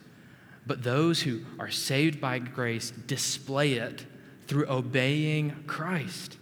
But 0.66 0.82
those 0.82 1.22
who 1.22 1.42
are 1.58 1.70
saved 1.70 2.20
by 2.20 2.38
grace 2.38 2.90
display 2.90 3.74
it 3.74 4.06
through 4.46 4.66
obeying 4.68 5.64
Christ. 5.66 6.38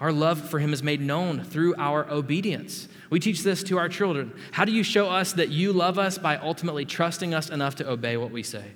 Our 0.00 0.12
love 0.12 0.50
for 0.50 0.58
him 0.58 0.72
is 0.72 0.82
made 0.82 1.00
known 1.00 1.42
through 1.42 1.74
our 1.76 2.10
obedience. 2.10 2.88
We 3.08 3.20
teach 3.20 3.42
this 3.42 3.62
to 3.64 3.78
our 3.78 3.88
children. 3.88 4.34
How 4.52 4.64
do 4.64 4.72
you 4.72 4.82
show 4.82 5.08
us 5.08 5.32
that 5.34 5.48
you 5.48 5.72
love 5.72 5.98
us? 5.98 6.18
By 6.18 6.36
ultimately 6.36 6.84
trusting 6.84 7.32
us 7.32 7.48
enough 7.48 7.76
to 7.76 7.88
obey 7.88 8.16
what 8.16 8.30
we 8.30 8.42
say. 8.42 8.72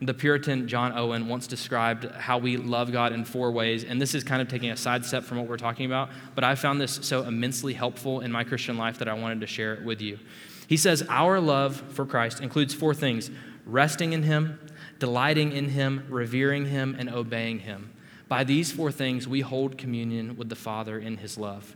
The 0.00 0.14
Puritan 0.14 0.68
John 0.68 0.96
Owen 0.96 1.26
once 1.26 1.48
described 1.48 2.04
how 2.12 2.38
we 2.38 2.56
love 2.56 2.92
God 2.92 3.12
in 3.12 3.24
four 3.24 3.50
ways, 3.50 3.82
and 3.82 4.00
this 4.00 4.14
is 4.14 4.22
kind 4.22 4.40
of 4.40 4.46
taking 4.46 4.70
a 4.70 4.76
sidestep 4.76 5.24
from 5.24 5.38
what 5.38 5.48
we're 5.48 5.56
talking 5.56 5.86
about, 5.86 6.10
but 6.36 6.44
I 6.44 6.54
found 6.54 6.80
this 6.80 7.00
so 7.02 7.24
immensely 7.24 7.74
helpful 7.74 8.20
in 8.20 8.30
my 8.30 8.44
Christian 8.44 8.78
life 8.78 8.98
that 8.98 9.08
I 9.08 9.14
wanted 9.14 9.40
to 9.40 9.48
share 9.48 9.74
it 9.74 9.84
with 9.84 10.00
you. 10.00 10.20
He 10.68 10.76
says, 10.76 11.02
Our 11.08 11.40
love 11.40 11.82
for 11.94 12.06
Christ 12.06 12.40
includes 12.40 12.74
four 12.74 12.94
things 12.94 13.30
resting 13.66 14.12
in 14.12 14.22
Him, 14.22 14.60
delighting 15.00 15.50
in 15.52 15.70
Him, 15.70 16.06
revering 16.08 16.66
Him, 16.66 16.94
and 16.96 17.10
obeying 17.10 17.60
Him. 17.60 17.92
By 18.28 18.44
these 18.44 18.70
four 18.70 18.92
things, 18.92 19.26
we 19.26 19.40
hold 19.40 19.78
communion 19.78 20.36
with 20.36 20.48
the 20.48 20.56
Father 20.56 20.98
in 20.98 21.16
His 21.16 21.36
love. 21.38 21.74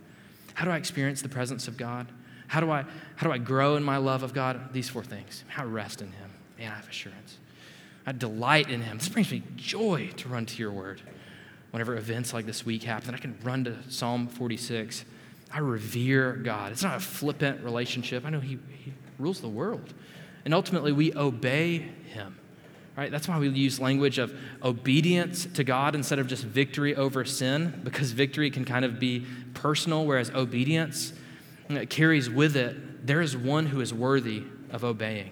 How 0.53 0.63
do 0.63 0.71
I 0.71 0.77
experience 0.77 1.21
the 1.21 1.29
presence 1.29 1.67
of 1.67 1.75
God? 1.75 2.07
How 2.47 2.61
do 2.61 2.71
I, 2.71 2.85
how 3.15 3.27
do 3.27 3.33
I 3.33 3.37
grow 3.37 3.75
in 3.75 3.83
my 3.83 3.97
love 3.97 4.23
of 4.23 4.33
God? 4.33 4.71
These 4.71 4.89
four 4.89 5.03
things. 5.03 5.43
How 5.47 5.63
I 5.63 5.65
rest 5.65 6.01
in 6.01 6.11
Him. 6.11 6.29
Man, 6.57 6.71
I 6.71 6.75
have 6.75 6.87
assurance. 6.87 7.39
I 8.05 8.11
delight 8.11 8.69
in 8.69 8.81
him. 8.81 8.97
This 8.97 9.09
brings 9.09 9.31
me 9.31 9.43
joy 9.55 10.09
to 10.17 10.27
run 10.27 10.45
to 10.45 10.57
your 10.57 10.71
word. 10.71 11.01
Whenever 11.71 11.95
events 11.95 12.33
like 12.33 12.45
this 12.45 12.65
week 12.65 12.83
happen, 12.83 13.15
I 13.15 13.17
can 13.17 13.37
run 13.43 13.63
to 13.63 13.77
Psalm 13.89 14.27
46. 14.27 15.05
I 15.51 15.59
revere 15.59 16.33
God. 16.33 16.71
It's 16.71 16.83
not 16.83 16.97
a 16.97 16.99
flippant 16.99 17.63
relationship. 17.63 18.25
I 18.25 18.29
know 18.29 18.39
he, 18.39 18.59
he 18.83 18.93
rules 19.17 19.39
the 19.39 19.47
world. 19.47 19.93
And 20.45 20.53
ultimately, 20.53 20.91
we 20.91 21.13
obey 21.15 21.77
him. 21.77 22.37
Right? 22.95 23.09
That's 23.09 23.27
why 23.27 23.39
we 23.39 23.49
use 23.49 23.79
language 23.79 24.19
of 24.19 24.37
obedience 24.61 25.45
to 25.45 25.63
God 25.63 25.95
instead 25.95 26.19
of 26.19 26.27
just 26.27 26.43
victory 26.43 26.95
over 26.95 27.25
sin, 27.25 27.81
because 27.83 28.11
victory 28.11 28.51
can 28.51 28.65
kind 28.65 28.85
of 28.85 28.99
be 28.99 29.25
personal, 29.55 30.05
whereas 30.05 30.29
obedience 30.29 31.13
carries 31.89 32.29
with 32.29 32.55
it 32.55 32.75
there 33.05 33.21
is 33.21 33.35
one 33.35 33.65
who 33.65 33.81
is 33.81 33.93
worthy 33.93 34.43
of 34.71 34.83
obeying. 34.83 35.31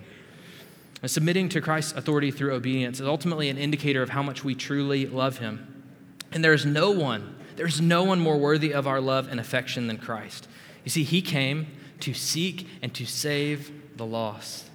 Submitting 1.03 1.49
to 1.49 1.61
Christ's 1.61 1.93
authority 1.93 2.29
through 2.29 2.53
obedience 2.53 2.99
is 2.99 3.07
ultimately 3.07 3.49
an 3.49 3.57
indicator 3.57 4.03
of 4.03 4.09
how 4.09 4.21
much 4.21 4.43
we 4.43 4.53
truly 4.53 5.07
love 5.07 5.39
him. 5.39 5.83
And 6.31 6.43
there's 6.43 6.65
no 6.65 6.91
one, 6.91 7.35
there's 7.55 7.81
no 7.81 8.03
one 8.03 8.19
more 8.19 8.37
worthy 8.37 8.71
of 8.71 8.85
our 8.85 9.01
love 9.01 9.27
and 9.27 9.39
affection 9.39 9.87
than 9.87 9.97
Christ. 9.97 10.47
You 10.83 10.91
see, 10.91 11.03
he 11.03 11.21
came 11.21 11.67
to 12.01 12.13
seek 12.13 12.67
and 12.83 12.93
to 12.93 13.05
save 13.05 13.97
the 13.97 14.05
lost. 14.05 14.69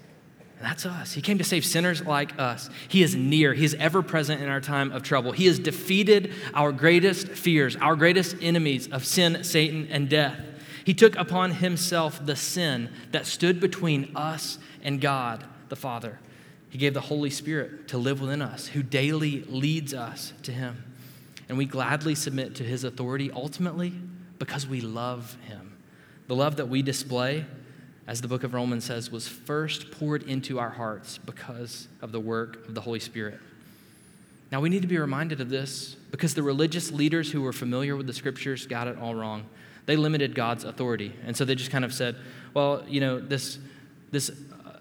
And 0.58 0.66
that's 0.66 0.84
us. 0.84 1.12
He 1.12 1.22
came 1.22 1.38
to 1.38 1.44
save 1.44 1.64
sinners 1.64 2.02
like 2.02 2.36
us. 2.38 2.70
He 2.88 3.02
is 3.02 3.14
near. 3.14 3.54
He 3.54 3.64
is 3.64 3.74
ever 3.74 4.02
present 4.02 4.42
in 4.42 4.48
our 4.48 4.60
time 4.60 4.90
of 4.90 5.02
trouble. 5.04 5.32
He 5.32 5.46
has 5.46 5.60
defeated 5.60 6.32
our 6.54 6.72
greatest 6.72 7.28
fears, 7.28 7.76
our 7.76 7.94
greatest 7.94 8.36
enemies 8.40 8.88
of 8.88 9.04
sin, 9.04 9.44
Satan, 9.44 9.86
and 9.90 10.08
death. 10.08 10.40
He 10.84 10.94
took 10.94 11.14
upon 11.16 11.52
himself 11.52 12.24
the 12.24 12.36
sin 12.36 12.90
that 13.12 13.26
stood 13.26 13.60
between 13.60 14.10
us 14.16 14.58
and 14.82 15.00
God 15.00 15.44
the 15.68 15.76
Father. 15.76 16.18
He 16.70 16.78
gave 16.78 16.94
the 16.94 17.00
Holy 17.00 17.30
Spirit 17.30 17.88
to 17.88 17.98
live 17.98 18.20
within 18.20 18.42
us, 18.42 18.68
who 18.68 18.82
daily 18.82 19.42
leads 19.44 19.94
us 19.94 20.32
to 20.42 20.52
Him. 20.52 20.84
And 21.48 21.56
we 21.56 21.64
gladly 21.64 22.14
submit 22.14 22.54
to 22.56 22.64
His 22.64 22.84
authority 22.84 23.30
ultimately 23.30 23.92
because 24.38 24.66
we 24.66 24.80
love 24.80 25.36
Him. 25.46 25.76
The 26.26 26.34
love 26.34 26.56
that 26.56 26.68
we 26.68 26.82
display, 26.82 27.46
as 28.06 28.20
the 28.20 28.28
book 28.28 28.42
of 28.42 28.52
Romans 28.52 28.84
says, 28.84 29.10
was 29.10 29.28
first 29.28 29.90
poured 29.92 30.24
into 30.24 30.58
our 30.58 30.70
hearts 30.70 31.18
because 31.18 31.88
of 32.02 32.12
the 32.12 32.20
work 32.20 32.66
of 32.68 32.74
the 32.74 32.80
Holy 32.80 33.00
Spirit. 33.00 33.40
Now, 34.50 34.60
we 34.60 34.68
need 34.68 34.82
to 34.82 34.88
be 34.88 34.98
reminded 34.98 35.40
of 35.40 35.48
this 35.50 35.96
because 36.10 36.34
the 36.34 36.42
religious 36.42 36.92
leaders 36.92 37.30
who 37.30 37.42
were 37.42 37.52
familiar 37.52 37.96
with 37.96 38.06
the 38.06 38.12
scriptures 38.12 38.66
got 38.66 38.86
it 38.86 38.96
all 38.98 39.14
wrong. 39.14 39.46
They 39.86 39.96
limited 39.96 40.34
God's 40.34 40.64
authority. 40.64 41.12
And 41.24 41.36
so 41.36 41.44
they 41.44 41.54
just 41.54 41.70
kind 41.70 41.84
of 41.84 41.92
said, 41.92 42.16
well, 42.54 42.84
you 42.88 43.00
know, 43.00 43.20
this, 43.20 43.58
this 44.10 44.30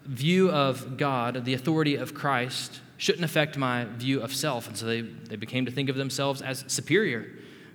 view 0.06 0.50
of 0.50 0.96
God, 0.96 1.44
the 1.44 1.54
authority 1.54 1.96
of 1.96 2.14
Christ, 2.14 2.80
shouldn't 2.96 3.24
affect 3.24 3.56
my 3.56 3.84
view 3.84 4.20
of 4.20 4.34
self. 4.34 4.68
And 4.68 4.76
so 4.76 4.86
they, 4.86 5.02
they 5.02 5.36
became 5.36 5.66
to 5.66 5.72
think 5.72 5.88
of 5.88 5.96
themselves 5.96 6.40
as 6.42 6.64
superior, 6.66 7.26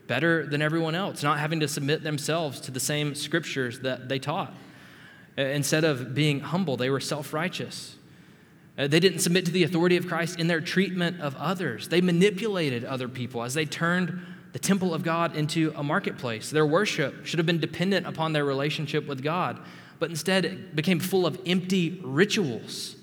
better 0.07 0.45
than 0.45 0.61
everyone 0.61 0.95
else, 0.95 1.23
not 1.23 1.39
having 1.39 1.59
to 1.59 1.67
submit 1.67 2.03
themselves 2.03 2.59
to 2.61 2.71
the 2.71 2.79
same 2.79 3.13
scriptures 3.13 3.81
that 3.81 4.09
they 4.09 4.19
taught. 4.19 4.53
Instead 5.37 5.83
of 5.83 6.13
being 6.13 6.39
humble, 6.39 6.75
they 6.75 6.89
were 6.89 6.99
self 6.99 7.33
righteous. 7.33 7.95
Uh, 8.77 8.87
they 8.87 8.99
didn't 8.99 9.19
submit 9.19 9.45
to 9.45 9.51
the 9.51 9.63
authority 9.63 9.97
of 9.97 10.07
Christ 10.07 10.39
in 10.39 10.47
their 10.47 10.61
treatment 10.61 11.19
of 11.21 11.35
others. 11.35 11.89
They 11.89 12.01
manipulated 12.01 12.85
other 12.85 13.07
people 13.07 13.43
as 13.43 13.53
they 13.53 13.65
turned 13.65 14.19
the 14.53 14.59
temple 14.59 14.93
of 14.93 15.03
God 15.03 15.35
into 15.35 15.73
a 15.75 15.83
marketplace. 15.83 16.49
Their 16.49 16.65
worship 16.65 17.25
should 17.25 17.39
have 17.39 17.45
been 17.45 17.59
dependent 17.59 18.07
upon 18.07 18.33
their 18.33 18.45
relationship 18.45 19.07
with 19.07 19.23
God, 19.23 19.59
but 20.01 20.09
instead 20.09 20.45
it 20.45 20.75
became 20.75 20.99
full 20.99 21.27
of 21.27 21.39
empty 21.45 22.01
rituals 22.03 22.95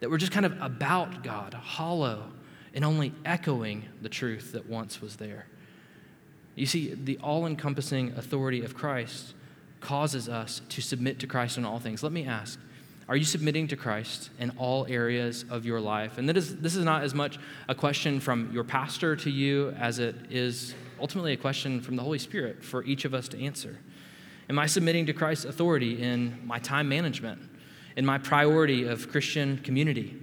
that 0.00 0.08
were 0.08 0.16
just 0.16 0.32
kind 0.32 0.46
of 0.46 0.56
about 0.62 1.22
God, 1.22 1.52
hollow, 1.52 2.32
and 2.72 2.82
only 2.82 3.12
echoing 3.26 3.84
the 4.00 4.08
truth 4.08 4.52
that 4.52 4.66
once 4.66 5.02
was 5.02 5.16
there. 5.16 5.48
You 6.54 6.64
see, 6.64 6.94
the 6.94 7.18
all 7.18 7.46
encompassing 7.46 8.14
authority 8.16 8.64
of 8.64 8.74
Christ 8.74 9.34
causes 9.80 10.30
us 10.30 10.62
to 10.70 10.80
submit 10.80 11.18
to 11.18 11.26
Christ 11.26 11.58
in 11.58 11.66
all 11.66 11.78
things. 11.78 12.02
Let 12.02 12.12
me 12.12 12.24
ask 12.24 12.58
are 13.06 13.16
you 13.16 13.24
submitting 13.24 13.68
to 13.68 13.76
Christ 13.76 14.30
in 14.38 14.50
all 14.56 14.86
areas 14.88 15.44
of 15.50 15.66
your 15.66 15.78
life? 15.78 16.16
And 16.16 16.26
that 16.28 16.38
is, 16.38 16.56
this 16.56 16.74
is 16.74 16.84
not 16.84 17.04
as 17.04 17.14
much 17.14 17.38
a 17.68 17.74
question 17.74 18.18
from 18.18 18.50
your 18.50 18.64
pastor 18.64 19.14
to 19.14 19.30
you 19.30 19.70
as 19.78 19.98
it 19.98 20.16
is 20.30 20.74
ultimately 20.98 21.34
a 21.34 21.36
question 21.36 21.82
from 21.82 21.96
the 21.96 22.02
Holy 22.02 22.18
Spirit 22.18 22.64
for 22.64 22.82
each 22.82 23.04
of 23.04 23.12
us 23.12 23.28
to 23.28 23.40
answer. 23.40 23.78
Am 24.48 24.58
I 24.58 24.66
submitting 24.66 25.06
to 25.06 25.12
Christ's 25.12 25.44
authority 25.44 26.00
in 26.00 26.40
my 26.44 26.58
time 26.58 26.88
management, 26.88 27.40
in 27.96 28.06
my 28.06 28.18
priority 28.18 28.86
of 28.86 29.10
Christian 29.10 29.58
community, 29.58 30.16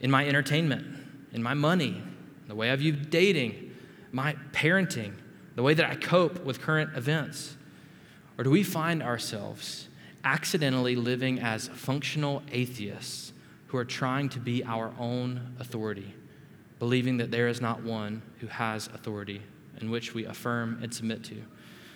in 0.00 0.10
my 0.10 0.26
entertainment, 0.26 0.86
in 1.32 1.42
my 1.42 1.54
money, 1.54 2.02
the 2.48 2.54
way 2.54 2.70
I 2.70 2.76
view 2.76 2.92
dating, 2.92 3.74
my 4.10 4.34
parenting, 4.52 5.12
the 5.54 5.62
way 5.62 5.74
that 5.74 5.88
I 5.88 5.94
cope 5.94 6.44
with 6.44 6.60
current 6.60 6.96
events? 6.96 7.56
Or 8.36 8.44
do 8.44 8.50
we 8.50 8.64
find 8.64 9.02
ourselves 9.02 9.88
accidentally 10.24 10.96
living 10.96 11.38
as 11.38 11.68
functional 11.68 12.42
atheists 12.50 13.32
who 13.68 13.76
are 13.76 13.84
trying 13.84 14.28
to 14.30 14.40
be 14.40 14.64
our 14.64 14.92
own 14.98 15.54
authority, 15.60 16.14
believing 16.80 17.18
that 17.18 17.30
there 17.30 17.46
is 17.46 17.60
not 17.60 17.82
one 17.82 18.22
who 18.40 18.48
has 18.48 18.88
authority 18.88 19.42
in 19.80 19.90
which 19.90 20.12
we 20.14 20.24
affirm 20.24 20.80
and 20.82 20.92
submit 20.92 21.22
to? 21.24 21.42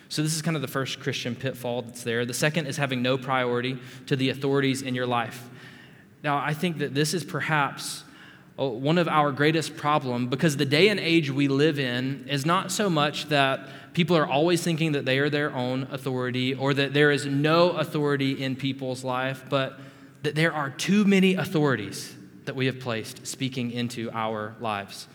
So, 0.09 0.23
this 0.23 0.35
is 0.35 0.41
kind 0.41 0.55
of 0.55 0.61
the 0.63 0.67
first 0.67 0.99
Christian 0.99 1.35
pitfall 1.35 1.83
that's 1.83 2.03
there. 2.03 2.25
The 2.25 2.33
second 2.33 2.65
is 2.65 2.77
having 2.77 3.03
no 3.03 3.17
priority 3.17 3.77
to 4.07 4.15
the 4.15 4.29
authorities 4.29 4.81
in 4.81 4.95
your 4.95 5.05
life. 5.05 5.47
Now, 6.23 6.37
I 6.37 6.53
think 6.53 6.79
that 6.79 6.95
this 6.95 7.13
is 7.13 7.23
perhaps 7.23 8.03
uh, 8.59 8.67
one 8.67 8.97
of 8.97 9.07
our 9.07 9.31
greatest 9.31 9.77
problem 9.77 10.27
because 10.27 10.57
the 10.57 10.65
day 10.65 10.89
and 10.89 10.99
age 10.99 11.29
we 11.29 11.47
live 11.47 11.79
in 11.79 12.25
is 12.27 12.43
not 12.45 12.71
so 12.71 12.89
much 12.89 13.27
that 13.29 13.69
people 13.93 14.17
are 14.17 14.27
always 14.27 14.63
thinking 14.63 14.93
that 14.93 15.05
they 15.05 15.19
are 15.19 15.29
their 15.29 15.53
own 15.53 15.87
authority 15.91 16.55
or 16.55 16.73
that 16.73 16.93
there 16.93 17.11
is 17.11 17.27
no 17.27 17.69
authority 17.71 18.43
in 18.43 18.55
people's 18.55 19.03
life, 19.03 19.43
but 19.47 19.79
that 20.23 20.35
there 20.35 20.51
are 20.51 20.71
too 20.71 21.05
many 21.05 21.35
authorities 21.35 22.15
that 22.45 22.55
we 22.55 22.65
have 22.65 22.79
placed 22.79 23.27
speaking 23.27 23.71
into 23.71 24.09
our 24.11 24.55
lives. 24.59 25.07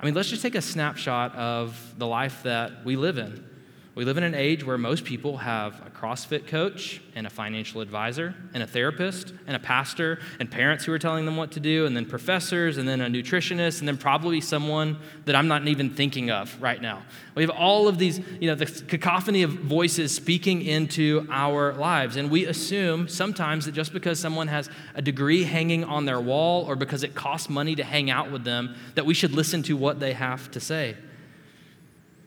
I 0.00 0.04
mean, 0.04 0.14
let's 0.14 0.28
just 0.28 0.42
take 0.42 0.56
a 0.56 0.62
snapshot 0.62 1.34
of 1.36 1.94
the 1.96 2.08
life 2.08 2.42
that 2.42 2.84
we 2.84 2.96
live 2.96 3.18
in. 3.18 3.51
We 3.94 4.06
live 4.06 4.16
in 4.16 4.24
an 4.24 4.34
age 4.34 4.64
where 4.64 4.78
most 4.78 5.04
people 5.04 5.36
have 5.36 5.74
a 5.86 5.90
CrossFit 5.90 6.46
coach 6.46 7.02
and 7.14 7.26
a 7.26 7.30
financial 7.30 7.82
advisor 7.82 8.34
and 8.54 8.62
a 8.62 8.66
therapist 8.66 9.34
and 9.46 9.54
a 9.54 9.58
pastor 9.58 10.18
and 10.40 10.50
parents 10.50 10.86
who 10.86 10.94
are 10.94 10.98
telling 10.98 11.26
them 11.26 11.36
what 11.36 11.52
to 11.52 11.60
do 11.60 11.84
and 11.84 11.94
then 11.94 12.06
professors 12.06 12.78
and 12.78 12.88
then 12.88 13.02
a 13.02 13.06
nutritionist 13.08 13.80
and 13.80 13.88
then 13.88 13.98
probably 13.98 14.40
someone 14.40 14.96
that 15.26 15.34
I'm 15.36 15.46
not 15.46 15.68
even 15.68 15.90
thinking 15.90 16.30
of 16.30 16.60
right 16.62 16.80
now. 16.80 17.02
We 17.34 17.42
have 17.42 17.50
all 17.50 17.86
of 17.86 17.98
these, 17.98 18.18
you 18.40 18.48
know, 18.48 18.54
the 18.54 18.64
cacophony 18.64 19.42
of 19.42 19.50
voices 19.50 20.14
speaking 20.14 20.62
into 20.62 21.26
our 21.30 21.74
lives 21.74 22.16
and 22.16 22.30
we 22.30 22.46
assume 22.46 23.08
sometimes 23.08 23.66
that 23.66 23.72
just 23.72 23.92
because 23.92 24.18
someone 24.18 24.48
has 24.48 24.70
a 24.94 25.02
degree 25.02 25.44
hanging 25.44 25.84
on 25.84 26.06
their 26.06 26.20
wall 26.20 26.64
or 26.64 26.76
because 26.76 27.02
it 27.02 27.14
costs 27.14 27.50
money 27.50 27.74
to 27.74 27.84
hang 27.84 28.08
out 28.08 28.32
with 28.32 28.44
them 28.44 28.74
that 28.94 29.04
we 29.04 29.12
should 29.12 29.32
listen 29.32 29.62
to 29.64 29.76
what 29.76 30.00
they 30.00 30.14
have 30.14 30.50
to 30.52 30.60
say. 30.60 30.96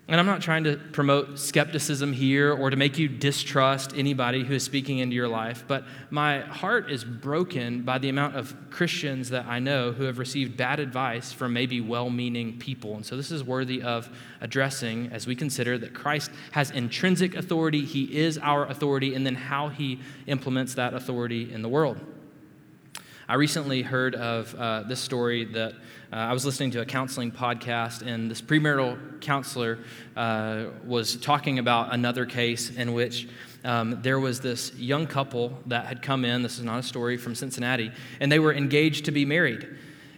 And 0.07 0.19
I'm 0.19 0.27
not 0.27 0.41
trying 0.41 0.65
to 0.65 0.77
promote 0.77 1.39
skepticism 1.39 2.13
here 2.13 2.53
or 2.53 2.69
to 2.69 2.75
make 2.75 2.99
you 2.99 3.07
distrust 3.07 3.91
anybody 3.97 4.43
who 4.43 4.53
is 4.53 4.63
speaking 4.63 4.99
into 4.99 5.15
your 5.15 5.27
life, 5.27 5.63
but 5.67 5.83
my 6.11 6.41
heart 6.41 6.91
is 6.91 7.03
broken 7.03 7.81
by 7.81 7.97
the 7.97 8.09
amount 8.09 8.35
of 8.35 8.55
Christians 8.69 9.31
that 9.31 9.47
I 9.47 9.57
know 9.57 9.93
who 9.93 10.03
have 10.03 10.19
received 10.19 10.57
bad 10.57 10.79
advice 10.79 11.31
from 11.31 11.53
maybe 11.53 11.81
well 11.81 12.11
meaning 12.11 12.59
people. 12.59 12.93
And 12.95 13.03
so 13.03 13.17
this 13.17 13.31
is 13.31 13.43
worthy 13.43 13.81
of 13.81 14.07
addressing 14.41 15.07
as 15.11 15.25
we 15.25 15.35
consider 15.35 15.75
that 15.79 15.95
Christ 15.95 16.29
has 16.51 16.69
intrinsic 16.69 17.33
authority, 17.33 17.83
He 17.83 18.15
is 18.15 18.37
our 18.37 18.67
authority, 18.67 19.15
and 19.15 19.25
then 19.25 19.35
how 19.35 19.69
He 19.69 19.99
implements 20.27 20.75
that 20.75 20.93
authority 20.93 21.51
in 21.51 21.63
the 21.63 21.69
world. 21.69 21.99
I 23.27 23.33
recently 23.35 23.81
heard 23.81 24.13
of 24.13 24.53
uh, 24.53 24.83
this 24.83 24.99
story 24.99 25.45
that 25.45 25.73
uh, 25.73 26.15
I 26.15 26.33
was 26.33 26.45
listening 26.45 26.69
to 26.71 26.81
a 26.81 26.85
counseling 26.85 27.31
podcast, 27.31 28.05
and 28.05 28.29
this 28.29 28.39
premarital 28.39 29.19
counselor 29.19 29.79
uh, 30.15 30.65
was 30.83 31.15
talking 31.15 31.57
about 31.57 31.91
another 31.91 32.27
case 32.27 32.69
in 32.69 32.93
which 32.93 33.27
um, 33.63 33.99
there 34.03 34.19
was 34.19 34.41
this 34.41 34.75
young 34.75 35.07
couple 35.07 35.57
that 35.65 35.87
had 35.87 36.03
come 36.03 36.23
in. 36.23 36.43
This 36.43 36.59
is 36.59 36.63
not 36.63 36.77
a 36.77 36.83
story 36.83 37.17
from 37.17 37.33
Cincinnati, 37.33 37.91
and 38.19 38.31
they 38.31 38.37
were 38.37 38.53
engaged 38.53 39.05
to 39.05 39.11
be 39.11 39.25
married. 39.25 39.67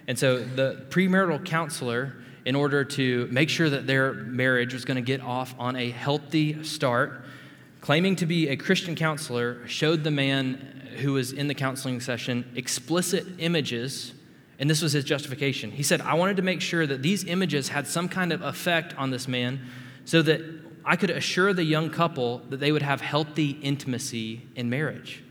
And 0.09 0.19
so 0.19 0.39
the 0.39 0.85
premarital 0.89 1.45
counselor, 1.45 2.13
in 2.43 2.55
order 2.55 2.83
to 2.83 3.29
make 3.31 3.47
sure 3.47 3.69
that 3.69 3.87
their 3.87 4.15
marriage 4.15 4.73
was 4.73 4.83
going 4.83 4.95
to 4.95 5.01
get 5.01 5.21
off 5.21 5.55
on 5.57 5.77
a 5.77 5.91
healthy 5.91 6.61
start, 6.65 7.23
claiming 7.79 8.17
to 8.17 8.25
be 8.25 8.49
a 8.49 8.57
Christian 8.57 8.95
counselor, 8.95 9.65
showed 9.65 10.03
the 10.03 10.11
man 10.11 10.73
who 10.97 11.13
was 11.13 11.31
in 11.31 11.47
the 11.47 11.53
counseling 11.53 11.99
session 11.99 12.51
explicit 12.55 13.25
images 13.39 14.13
and 14.59 14.69
this 14.69 14.81
was 14.81 14.93
his 14.93 15.03
justification. 15.03 15.71
He 15.71 15.83
said, 15.83 16.01
I 16.01 16.15
wanted 16.15 16.37
to 16.37 16.41
make 16.41 16.61
sure 16.61 16.87
that 16.87 17.03
these 17.03 17.23
images 17.25 17.69
had 17.69 17.87
some 17.87 18.09
kind 18.09 18.33
of 18.33 18.41
effect 18.41 18.97
on 18.97 19.11
this 19.11 19.27
man 19.27 19.61
so 20.05 20.21
that 20.23 20.41
I 20.83 20.95
could 20.95 21.09
assure 21.09 21.53
the 21.53 21.63
young 21.63 21.89
couple 21.89 22.39
that 22.49 22.59
they 22.59 22.71
would 22.71 22.81
have 22.81 23.01
healthy 23.01 23.51
intimacy 23.61 24.47
in 24.55 24.69
marriage. 24.69 25.23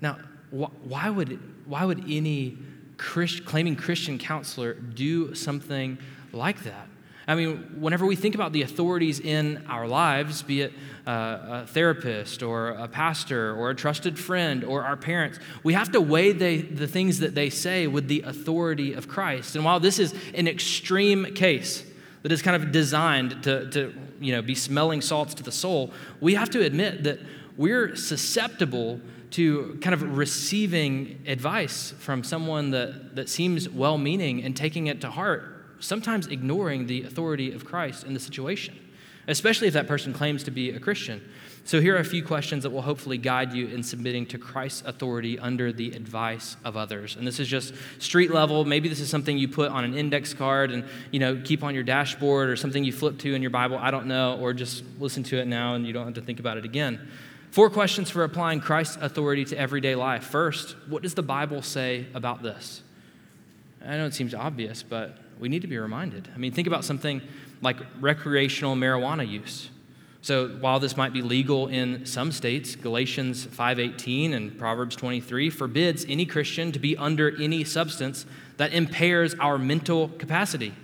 Now, 0.00 0.18
wh- 0.50 0.72
why 0.86 1.10
would, 1.10 1.38
why 1.66 1.84
would 1.84 2.04
any 2.10 2.56
Christ, 2.96 3.44
claiming 3.44 3.76
Christian 3.76 4.18
counselor 4.18 4.74
do 4.74 5.34
something 5.34 5.98
like 6.32 6.62
that? 6.62 6.88
I 7.26 7.36
mean, 7.36 7.76
whenever 7.78 8.04
we 8.04 8.16
think 8.16 8.34
about 8.34 8.52
the 8.52 8.62
authorities 8.62 9.20
in 9.20 9.64
our 9.68 9.86
lives, 9.86 10.42
be 10.42 10.62
it 10.62 10.72
uh, 11.06 11.62
a 11.64 11.66
therapist 11.66 12.42
or 12.42 12.70
a 12.70 12.88
pastor 12.88 13.54
or 13.54 13.70
a 13.70 13.74
trusted 13.74 14.18
friend 14.18 14.64
or 14.64 14.84
our 14.84 14.96
parents, 14.96 15.38
we 15.62 15.74
have 15.74 15.92
to 15.92 16.00
weigh 16.00 16.32
the, 16.32 16.86
things 16.86 17.20
that 17.20 17.34
they 17.34 17.48
say 17.50 17.86
with 17.86 18.08
the 18.08 18.22
authority 18.22 18.92
of 18.92 19.08
Christ. 19.08 19.54
And 19.54 19.64
while 19.64 19.78
this 19.78 19.98
is 19.98 20.14
an 20.34 20.48
extreme 20.48 21.34
case 21.34 21.84
that 22.22 22.32
is 22.32 22.42
kind 22.42 22.60
of 22.60 22.72
designed 22.72 23.42
to, 23.44 23.70
to 23.70 23.94
you 24.20 24.32
know, 24.32 24.42
be 24.42 24.54
smelling 24.54 25.00
salts 25.00 25.34
to 25.34 25.42
the 25.42 25.52
soul, 25.52 25.92
we 26.20 26.34
have 26.34 26.50
to 26.50 26.62
admit 26.62 27.04
that 27.04 27.20
we're 27.56 27.94
susceptible 27.94 29.00
to 29.32 29.78
kind 29.80 29.94
of 29.94 30.16
receiving 30.16 31.22
advice 31.26 31.94
from 31.98 32.22
someone 32.22 32.70
that, 32.70 33.16
that 33.16 33.28
seems 33.28 33.68
well 33.68 33.96
meaning 33.96 34.42
and 34.42 34.56
taking 34.56 34.88
it 34.88 35.00
to 35.00 35.10
heart 35.10 35.51
sometimes 35.82 36.26
ignoring 36.28 36.86
the 36.86 37.02
authority 37.02 37.52
of 37.52 37.64
Christ 37.64 38.04
in 38.04 38.14
the 38.14 38.20
situation, 38.20 38.78
especially 39.28 39.68
if 39.68 39.74
that 39.74 39.86
person 39.86 40.12
claims 40.12 40.44
to 40.44 40.50
be 40.50 40.70
a 40.70 40.80
Christian. 40.80 41.20
So, 41.64 41.80
here 41.80 41.94
are 41.94 42.00
a 42.00 42.04
few 42.04 42.24
questions 42.24 42.64
that 42.64 42.70
will 42.70 42.82
hopefully 42.82 43.18
guide 43.18 43.52
you 43.52 43.68
in 43.68 43.84
submitting 43.84 44.26
to 44.26 44.38
Christ's 44.38 44.82
authority 44.84 45.38
under 45.38 45.72
the 45.72 45.92
advice 45.92 46.56
of 46.64 46.76
others. 46.76 47.14
And 47.14 47.24
this 47.24 47.38
is 47.38 47.46
just 47.46 47.72
street 48.00 48.32
level. 48.32 48.64
Maybe 48.64 48.88
this 48.88 48.98
is 48.98 49.08
something 49.08 49.38
you 49.38 49.46
put 49.46 49.70
on 49.70 49.84
an 49.84 49.94
index 49.94 50.34
card 50.34 50.72
and 50.72 50.84
you 51.12 51.20
know 51.20 51.40
keep 51.44 51.62
on 51.62 51.72
your 51.72 51.84
dashboard, 51.84 52.48
or 52.48 52.56
something 52.56 52.82
you 52.82 52.92
flip 52.92 53.18
to 53.18 53.34
in 53.34 53.42
your 53.42 53.52
Bible. 53.52 53.78
I 53.78 53.92
don't 53.92 54.06
know, 54.06 54.38
or 54.40 54.52
just 54.52 54.82
listen 54.98 55.22
to 55.24 55.38
it 55.38 55.46
now 55.46 55.74
and 55.74 55.86
you 55.86 55.92
don't 55.92 56.06
have 56.06 56.14
to 56.14 56.22
think 56.22 56.40
about 56.40 56.56
it 56.56 56.64
again. 56.64 57.08
Four 57.52 57.68
questions 57.68 58.08
for 58.08 58.24
applying 58.24 58.60
Christ's 58.60 58.96
authority 58.96 59.44
to 59.44 59.58
everyday 59.58 59.94
life. 59.94 60.24
First, 60.24 60.74
what 60.88 61.02
does 61.02 61.14
the 61.14 61.22
Bible 61.22 61.60
say 61.60 62.06
about 62.14 62.42
this? 62.42 62.82
I 63.84 63.98
know 63.98 64.06
it 64.06 64.14
seems 64.14 64.34
obvious, 64.34 64.82
but 64.82 65.18
we 65.42 65.48
need 65.48 65.62
to 65.62 65.68
be 65.68 65.76
reminded. 65.76 66.28
I 66.32 66.38
mean, 66.38 66.52
think 66.52 66.68
about 66.68 66.84
something 66.84 67.20
like 67.62 67.76
recreational 68.00 68.76
marijuana 68.76 69.28
use. 69.28 69.70
So 70.20 70.50
while 70.60 70.78
this 70.78 70.96
might 70.96 71.12
be 71.12 71.20
legal 71.20 71.66
in 71.66 72.06
some 72.06 72.30
states, 72.30 72.76
Galatians 72.76 73.44
5:18 73.44 74.34
and 74.34 74.56
Proverbs 74.56 74.94
23 74.94 75.50
forbids 75.50 76.06
any 76.08 76.26
Christian 76.26 76.70
to 76.70 76.78
be 76.78 76.96
under 76.96 77.36
any 77.42 77.64
substance 77.64 78.24
that 78.56 78.72
impairs 78.72 79.34
our 79.34 79.58
mental 79.58 80.10
capacity. 80.10 80.74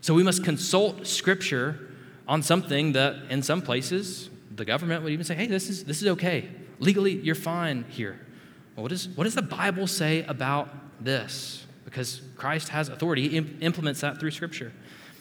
So 0.00 0.12
we 0.12 0.24
must 0.24 0.42
consult 0.42 1.06
scripture 1.06 1.78
on 2.26 2.42
something 2.42 2.92
that 2.94 3.14
in 3.30 3.42
some 3.44 3.62
places 3.62 4.28
the 4.56 4.64
government 4.64 5.04
would 5.04 5.12
even 5.12 5.24
say, 5.24 5.36
"Hey, 5.36 5.46
this 5.46 5.70
is 5.70 5.84
this 5.84 6.02
is 6.02 6.08
okay. 6.08 6.48
Legally, 6.80 7.12
you're 7.20 7.36
fine 7.36 7.84
here." 7.90 8.18
Well, 8.74 8.82
what, 8.82 8.90
is, 8.90 9.08
what 9.14 9.22
does 9.22 9.36
the 9.36 9.42
Bible 9.42 9.86
say 9.86 10.24
about 10.24 10.68
this? 11.00 11.63
Because 11.94 12.22
Christ 12.36 12.70
has 12.70 12.88
authority. 12.88 13.28
He 13.28 13.36
implements 13.60 14.00
that 14.00 14.18
through 14.18 14.32
Scripture. 14.32 14.72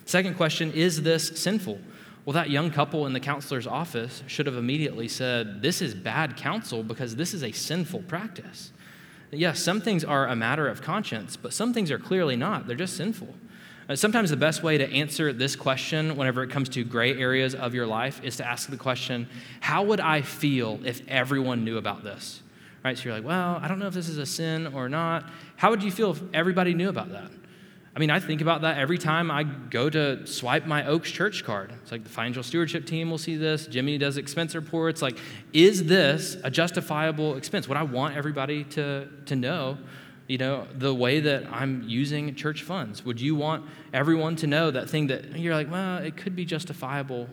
Second 0.05 0.35
question 0.35 0.71
is 0.71 1.03
this 1.03 1.27
sinful? 1.39 1.79
Well, 2.25 2.33
that 2.33 2.49
young 2.49 2.71
couple 2.71 3.05
in 3.05 3.13
the 3.13 3.19
counselor's 3.19 3.67
office 3.67 4.23
should 4.25 4.47
have 4.47 4.55
immediately 4.55 5.07
said, 5.07 5.61
This 5.61 5.83
is 5.83 5.93
bad 5.93 6.35
counsel 6.35 6.81
because 6.81 7.15
this 7.15 7.35
is 7.35 7.43
a 7.43 7.51
sinful 7.51 8.01
practice. 8.03 8.71
yes, 9.29 9.61
some 9.61 9.81
things 9.81 10.03
are 10.03 10.27
a 10.27 10.35
matter 10.35 10.67
of 10.67 10.81
conscience, 10.81 11.37
but 11.37 11.53
some 11.53 11.75
things 11.75 11.91
are 11.91 11.99
clearly 11.99 12.35
not. 12.35 12.65
They're 12.65 12.75
just 12.75 12.97
sinful. 12.97 13.35
Uh, 13.87 13.95
sometimes 13.95 14.31
the 14.31 14.37
best 14.37 14.63
way 14.63 14.79
to 14.79 14.91
answer 14.91 15.31
this 15.31 15.55
question, 15.55 16.15
whenever 16.15 16.41
it 16.41 16.49
comes 16.49 16.69
to 16.69 16.83
gray 16.83 17.15
areas 17.15 17.53
of 17.53 17.75
your 17.75 17.85
life, 17.85 18.19
is 18.23 18.37
to 18.37 18.47
ask 18.47 18.67
the 18.67 18.77
question 18.77 19.27
How 19.59 19.83
would 19.83 19.99
I 19.99 20.21
feel 20.21 20.79
if 20.83 21.07
everyone 21.07 21.63
knew 21.63 21.77
about 21.77 22.03
this? 22.03 22.42
Right? 22.83 22.97
So 22.97 23.05
you're 23.05 23.13
like, 23.13 23.25
Well, 23.25 23.59
I 23.61 23.67
don't 23.67 23.79
know 23.79 23.87
if 23.87 23.93
this 23.93 24.09
is 24.09 24.17
a 24.17 24.25
sin 24.25 24.67
or 24.67 24.89
not. 24.89 25.29
How 25.55 25.69
would 25.69 25.83
you 25.83 25.91
feel 25.91 26.11
if 26.11 26.21
everybody 26.33 26.73
knew 26.73 26.89
about 26.89 27.11
that? 27.11 27.31
I 27.95 27.99
mean, 27.99 28.09
I 28.09 28.19
think 28.19 28.41
about 28.41 28.61
that 28.61 28.79
every 28.79 28.97
time 28.97 29.29
I 29.29 29.43
go 29.43 29.87
to 29.87 30.25
swipe 30.25 30.65
my 30.65 30.87
Oaks 30.87 31.11
Church 31.11 31.43
card. 31.43 31.71
It's 31.83 31.91
like 31.91 32.03
the 32.03 32.09
financial 32.09 32.41
stewardship 32.41 32.87
team 32.87 33.11
will 33.11 33.19
see 33.19 33.37
this. 33.37 33.67
Jimmy 33.67 33.99
does 33.99 34.17
expense 34.17 34.55
reports. 34.55 35.03
Like, 35.03 35.19
is 35.53 35.83
this 35.85 36.35
a 36.43 36.49
justifiable 36.49 37.37
expense? 37.37 37.67
Would 37.67 37.77
I 37.77 37.83
want 37.83 38.17
everybody 38.17 38.63
to, 38.63 39.07
to 39.27 39.35
know, 39.35 39.77
you 40.27 40.39
know, 40.39 40.65
the 40.73 40.93
way 40.93 41.19
that 41.19 41.45
I'm 41.51 41.83
using 41.87 42.33
church 42.33 42.63
funds? 42.63 43.05
Would 43.05 43.21
you 43.21 43.35
want 43.35 43.63
everyone 43.93 44.37
to 44.37 44.47
know 44.47 44.71
that 44.71 44.89
thing 44.89 45.07
that 45.07 45.37
you're 45.37 45.53
like, 45.53 45.69
well, 45.69 45.99
it 45.99 46.17
could 46.17 46.35
be 46.35 46.45
justifiable? 46.45 47.29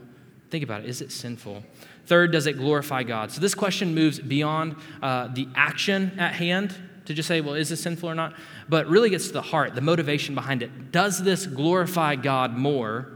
Think 0.51 0.63
about 0.63 0.83
it. 0.83 0.91
Is 0.91 1.01
it 1.01 1.11
sinful? 1.11 1.63
Third, 2.11 2.33
does 2.33 2.49
it 2.49 2.55
glorify 2.55 3.05
God? 3.05 3.31
So 3.31 3.41
this 3.41 3.55
question 3.55 3.95
moves 3.95 4.19
beyond 4.19 4.75
uh, 5.01 5.29
the 5.29 5.47
action 5.55 6.19
at 6.19 6.35
hand 6.35 6.75
to 7.05 7.15
just 7.15 7.29
say, 7.29 7.41
well, 7.41 7.55
is 7.55 7.69
this 7.69 7.81
sinful 7.81 8.11
or 8.11 8.17
not? 8.17 8.35
But 8.69 8.89
really 8.89 9.11
gets 9.11 9.29
to 9.29 9.33
the 9.33 9.43
heart, 9.43 9.77
the 9.77 9.81
motivation 9.81 10.35
behind 10.35 10.65
it. 10.65 10.91
Does 10.91 11.23
this 11.23 11.47
glorify 11.47 12.17
God 12.17 12.57
more 12.57 13.13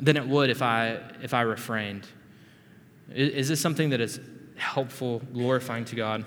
than 0.00 0.16
it 0.16 0.26
would 0.26 0.48
if 0.48 0.62
I, 0.62 1.00
if 1.22 1.34
I 1.34 1.42
refrained? 1.42 2.06
Is, 3.10 3.34
is 3.34 3.48
this 3.50 3.60
something 3.60 3.90
that 3.90 4.00
is 4.00 4.18
helpful, 4.56 5.18
glorifying 5.34 5.84
to 5.84 5.94
God? 5.94 6.24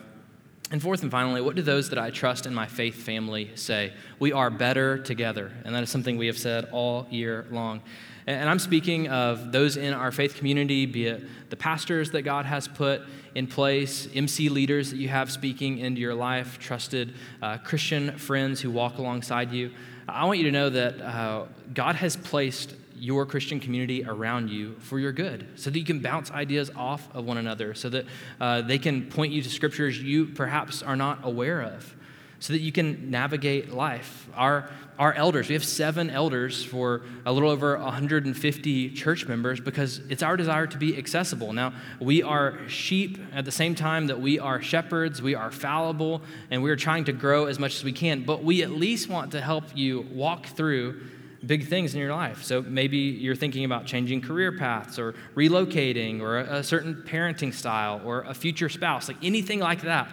And 0.70 0.80
fourth 0.80 1.02
and 1.02 1.10
finally, 1.10 1.42
what 1.42 1.56
do 1.56 1.64
those 1.64 1.90
that 1.90 1.98
I 1.98 2.12
trust 2.12 2.46
in 2.46 2.54
my 2.54 2.68
faith 2.68 2.94
family 2.94 3.50
say? 3.56 3.92
We 4.20 4.34
are 4.34 4.52
better 4.52 5.00
together. 5.00 5.52
And 5.66 5.74
that 5.74 5.82
is 5.82 5.90
something 5.90 6.16
we 6.16 6.28
have 6.28 6.38
said 6.38 6.66
all 6.72 7.08
year 7.10 7.48
long. 7.50 7.82
And 8.28 8.50
I'm 8.50 8.60
speaking 8.60 9.08
of 9.08 9.54
those 9.54 9.78
in 9.78 9.94
our 9.94 10.12
faith 10.12 10.36
community, 10.36 10.86
be 10.86 11.06
it 11.06 11.24
the 11.50 11.56
pastors 11.56 12.12
that 12.12 12.24
God 12.24 12.46
has 12.46 12.68
put 12.68 13.02
in 13.36 13.48
place, 13.48 14.10
MC 14.14 14.50
leaders 14.50 14.92
that 14.92 14.98
you 14.98 15.08
have 15.08 15.32
speaking 15.32 15.78
into 15.78 16.02
your 16.02 16.14
life, 16.14 16.60
trusted 16.60 17.14
uh, 17.42 17.58
Christian 17.60 18.18
friends 18.18 18.60
who 18.60 18.70
walk 18.70 18.98
alongside 18.98 19.54
you. 19.54 19.72
I 20.10 20.26
want 20.26 20.40
you 20.40 20.46
to 20.46 20.52
know 20.52 20.70
that 20.70 21.02
uh, 21.02 21.46
God 21.74 21.96
has 21.96 22.18
placed 22.18 22.76
your 22.98 23.26
Christian 23.26 23.62
community 23.62 24.04
around 24.04 24.50
you 24.50 24.76
for 24.80 25.00
your 25.00 25.14
good, 25.14 25.48
so 25.56 25.70
that 25.70 25.80
you 25.80 25.86
can 25.86 26.00
bounce 26.00 26.30
ideas 26.32 26.70
off 26.76 27.08
of 27.16 27.24
one 27.24 27.38
another, 27.38 27.74
so 27.76 27.90
that 27.90 28.06
uh, 28.42 28.62
they 28.62 28.78
can 28.78 29.10
point 29.10 29.32
you 29.32 29.42
to 29.42 29.50
scriptures 29.50 30.02
you 30.02 30.26
perhaps 30.26 30.84
are 30.84 30.96
not 30.98 31.20
aware 31.24 31.62
of 31.62 31.96
so 32.40 32.54
that 32.54 32.60
you 32.60 32.72
can 32.72 33.10
navigate 33.10 33.74
life. 33.74 34.28
Our, 34.36 34.70
our 35.00 35.14
elders, 35.14 35.48
we 35.48 35.54
have 35.54 35.66
seven 35.66 36.10
elders 36.10 36.64
for 36.64 37.02
a 37.26 37.32
little 37.32 37.50
over 37.50 37.78
150 37.78 38.90
church 38.92 39.28
members 39.28 39.60
because 39.60 40.00
it's 40.10 40.22
our 40.22 40.38
desire 40.38 40.68
to 40.68 40.78
be 40.78 40.98
accessible. 40.98 41.54
Now, 41.54 41.74
we 42.00 42.22
are 42.22 42.58
sheep 42.68 43.18
at 43.34 43.46
the 43.46 43.52
same 43.52 43.74
time 43.74 44.08
that 44.08 44.22
we 44.22 44.40
are 44.40 44.62
shepherds, 44.62 45.22
we 45.22 45.34
are 45.34 45.52
fallible, 45.52 46.22
and 46.52 46.62
we 46.62 46.70
are 46.70 46.76
trying 46.76 47.06
to 47.06 47.14
grow 47.14 47.46
as 47.46 47.58
much 47.58 47.76
as 47.76 47.84
we 47.84 47.92
can, 47.92 48.24
but 48.24 48.44
we 48.44 48.62
at 48.62 48.72
least 48.72 49.10
want 49.10 49.32
to 49.32 49.42
help 49.42 49.66
you 49.76 50.02
walk 50.12 50.46
through 50.46 51.02
big 51.46 51.68
things 51.68 51.94
in 51.94 52.00
your 52.00 52.14
life. 52.14 52.44
So 52.44 52.62
maybe 52.62 52.98
you're 52.98 53.36
thinking 53.36 53.64
about 53.64 53.86
changing 53.86 54.22
career 54.22 54.52
paths 54.52 55.00
or 55.00 55.14
relocating 55.36 56.20
or 56.20 56.40
a, 56.40 56.58
a 56.58 56.64
certain 56.64 57.04
parenting 57.08 57.54
style 57.54 58.02
or 58.04 58.22
a 58.22 58.34
future 58.34 58.70
spouse, 58.70 59.08
like 59.08 59.24
anything 59.24 59.60
like 59.60 59.82
that 59.82 60.12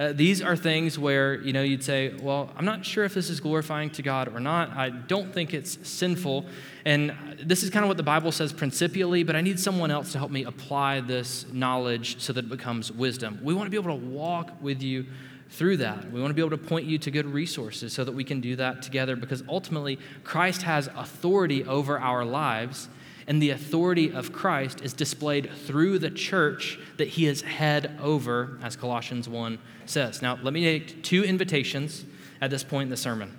uh, 0.00 0.14
these 0.14 0.40
are 0.40 0.56
things 0.56 0.98
where 0.98 1.34
you 1.42 1.52
know 1.52 1.60
you'd 1.60 1.84
say, 1.84 2.14
"Well, 2.22 2.50
I'm 2.56 2.64
not 2.64 2.86
sure 2.86 3.04
if 3.04 3.12
this 3.12 3.28
is 3.28 3.38
glorifying 3.38 3.90
to 3.90 4.02
God 4.02 4.34
or 4.34 4.40
not. 4.40 4.70
I 4.70 4.88
don't 4.88 5.30
think 5.30 5.52
it's 5.52 5.86
sinful." 5.86 6.46
And 6.86 7.14
this 7.38 7.62
is 7.62 7.68
kind 7.68 7.84
of 7.84 7.88
what 7.88 7.98
the 7.98 8.02
Bible 8.02 8.32
says 8.32 8.50
principially, 8.50 9.24
but 9.24 9.36
I 9.36 9.42
need 9.42 9.60
someone 9.60 9.90
else 9.90 10.12
to 10.12 10.18
help 10.18 10.30
me 10.30 10.44
apply 10.44 11.00
this 11.00 11.44
knowledge 11.52 12.18
so 12.18 12.32
that 12.32 12.46
it 12.46 12.48
becomes 12.48 12.90
wisdom. 12.90 13.40
We 13.42 13.52
want 13.52 13.66
to 13.66 13.70
be 13.70 13.76
able 13.76 13.94
to 13.98 14.06
walk 14.06 14.62
with 14.62 14.82
you 14.82 15.04
through 15.50 15.76
that. 15.78 16.10
We 16.10 16.18
want 16.18 16.30
to 16.30 16.34
be 16.34 16.40
able 16.40 16.56
to 16.56 16.64
point 16.64 16.86
you 16.86 16.96
to 16.96 17.10
good 17.10 17.26
resources 17.26 17.92
so 17.92 18.02
that 18.02 18.12
we 18.12 18.24
can 18.24 18.40
do 18.40 18.56
that 18.56 18.80
together 18.80 19.16
because 19.16 19.44
ultimately 19.50 19.98
Christ 20.24 20.62
has 20.62 20.88
authority 20.96 21.62
over 21.64 21.98
our 21.98 22.24
lives 22.24 22.88
and 23.30 23.40
the 23.40 23.50
authority 23.50 24.10
of 24.10 24.32
Christ 24.32 24.80
is 24.80 24.92
displayed 24.92 25.50
through 25.64 26.00
the 26.00 26.10
church 26.10 26.80
that 26.96 27.06
he 27.06 27.26
is 27.26 27.42
head 27.42 27.96
over, 28.02 28.58
as 28.60 28.74
Colossians 28.74 29.28
1 29.28 29.56
says. 29.90 30.22
Now, 30.22 30.38
let 30.42 30.52
me 30.52 30.62
make 30.62 31.02
two 31.02 31.24
invitations 31.24 32.04
at 32.40 32.50
this 32.50 32.64
point 32.64 32.84
in 32.84 32.90
the 32.90 32.96
sermon. 32.96 33.36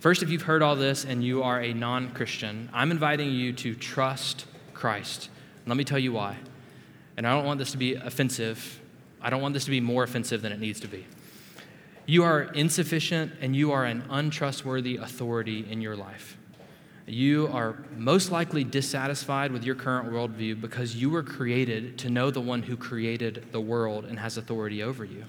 First, 0.00 0.22
if 0.22 0.30
you've 0.30 0.42
heard 0.42 0.62
all 0.62 0.74
this 0.74 1.04
and 1.04 1.22
you 1.22 1.42
are 1.42 1.60
a 1.60 1.72
non 1.72 2.10
Christian, 2.12 2.68
I'm 2.72 2.90
inviting 2.90 3.30
you 3.30 3.52
to 3.54 3.74
trust 3.74 4.46
Christ. 4.74 5.28
Let 5.66 5.76
me 5.76 5.84
tell 5.84 5.98
you 5.98 6.12
why. 6.12 6.38
And 7.16 7.26
I 7.26 7.34
don't 7.34 7.44
want 7.44 7.58
this 7.58 7.70
to 7.72 7.78
be 7.78 7.94
offensive. 7.94 8.80
I 9.20 9.30
don't 9.30 9.42
want 9.42 9.54
this 9.54 9.64
to 9.66 9.70
be 9.70 9.80
more 9.80 10.02
offensive 10.02 10.42
than 10.42 10.50
it 10.50 10.58
needs 10.58 10.80
to 10.80 10.88
be. 10.88 11.06
You 12.06 12.24
are 12.24 12.42
insufficient 12.42 13.32
and 13.40 13.54
you 13.54 13.70
are 13.70 13.84
an 13.84 14.02
untrustworthy 14.10 14.96
authority 14.96 15.64
in 15.70 15.80
your 15.80 15.94
life 15.94 16.36
you 17.06 17.48
are 17.48 17.76
most 17.96 18.30
likely 18.30 18.64
dissatisfied 18.64 19.52
with 19.52 19.64
your 19.64 19.74
current 19.74 20.10
worldview 20.10 20.60
because 20.60 20.94
you 20.94 21.10
were 21.10 21.22
created 21.22 21.98
to 21.98 22.10
know 22.10 22.30
the 22.30 22.40
one 22.40 22.62
who 22.62 22.76
created 22.76 23.46
the 23.52 23.60
world 23.60 24.04
and 24.04 24.18
has 24.18 24.36
authority 24.36 24.82
over 24.82 25.04
you. 25.04 25.24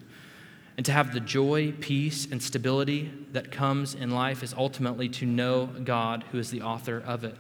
And 0.75 0.85
to 0.85 0.91
have 0.91 1.13
the 1.13 1.19
joy, 1.19 1.71
peace, 1.71 2.27
and 2.31 2.41
stability 2.41 3.11
that 3.31 3.51
comes 3.51 3.93
in 3.93 4.11
life 4.11 4.41
is 4.41 4.53
ultimately 4.55 5.07
to 5.09 5.25
know 5.25 5.67
God, 5.67 6.23
who 6.31 6.39
is 6.39 6.49
the 6.49 6.61
author 6.61 7.01
of 7.05 7.23
it. 7.23 7.35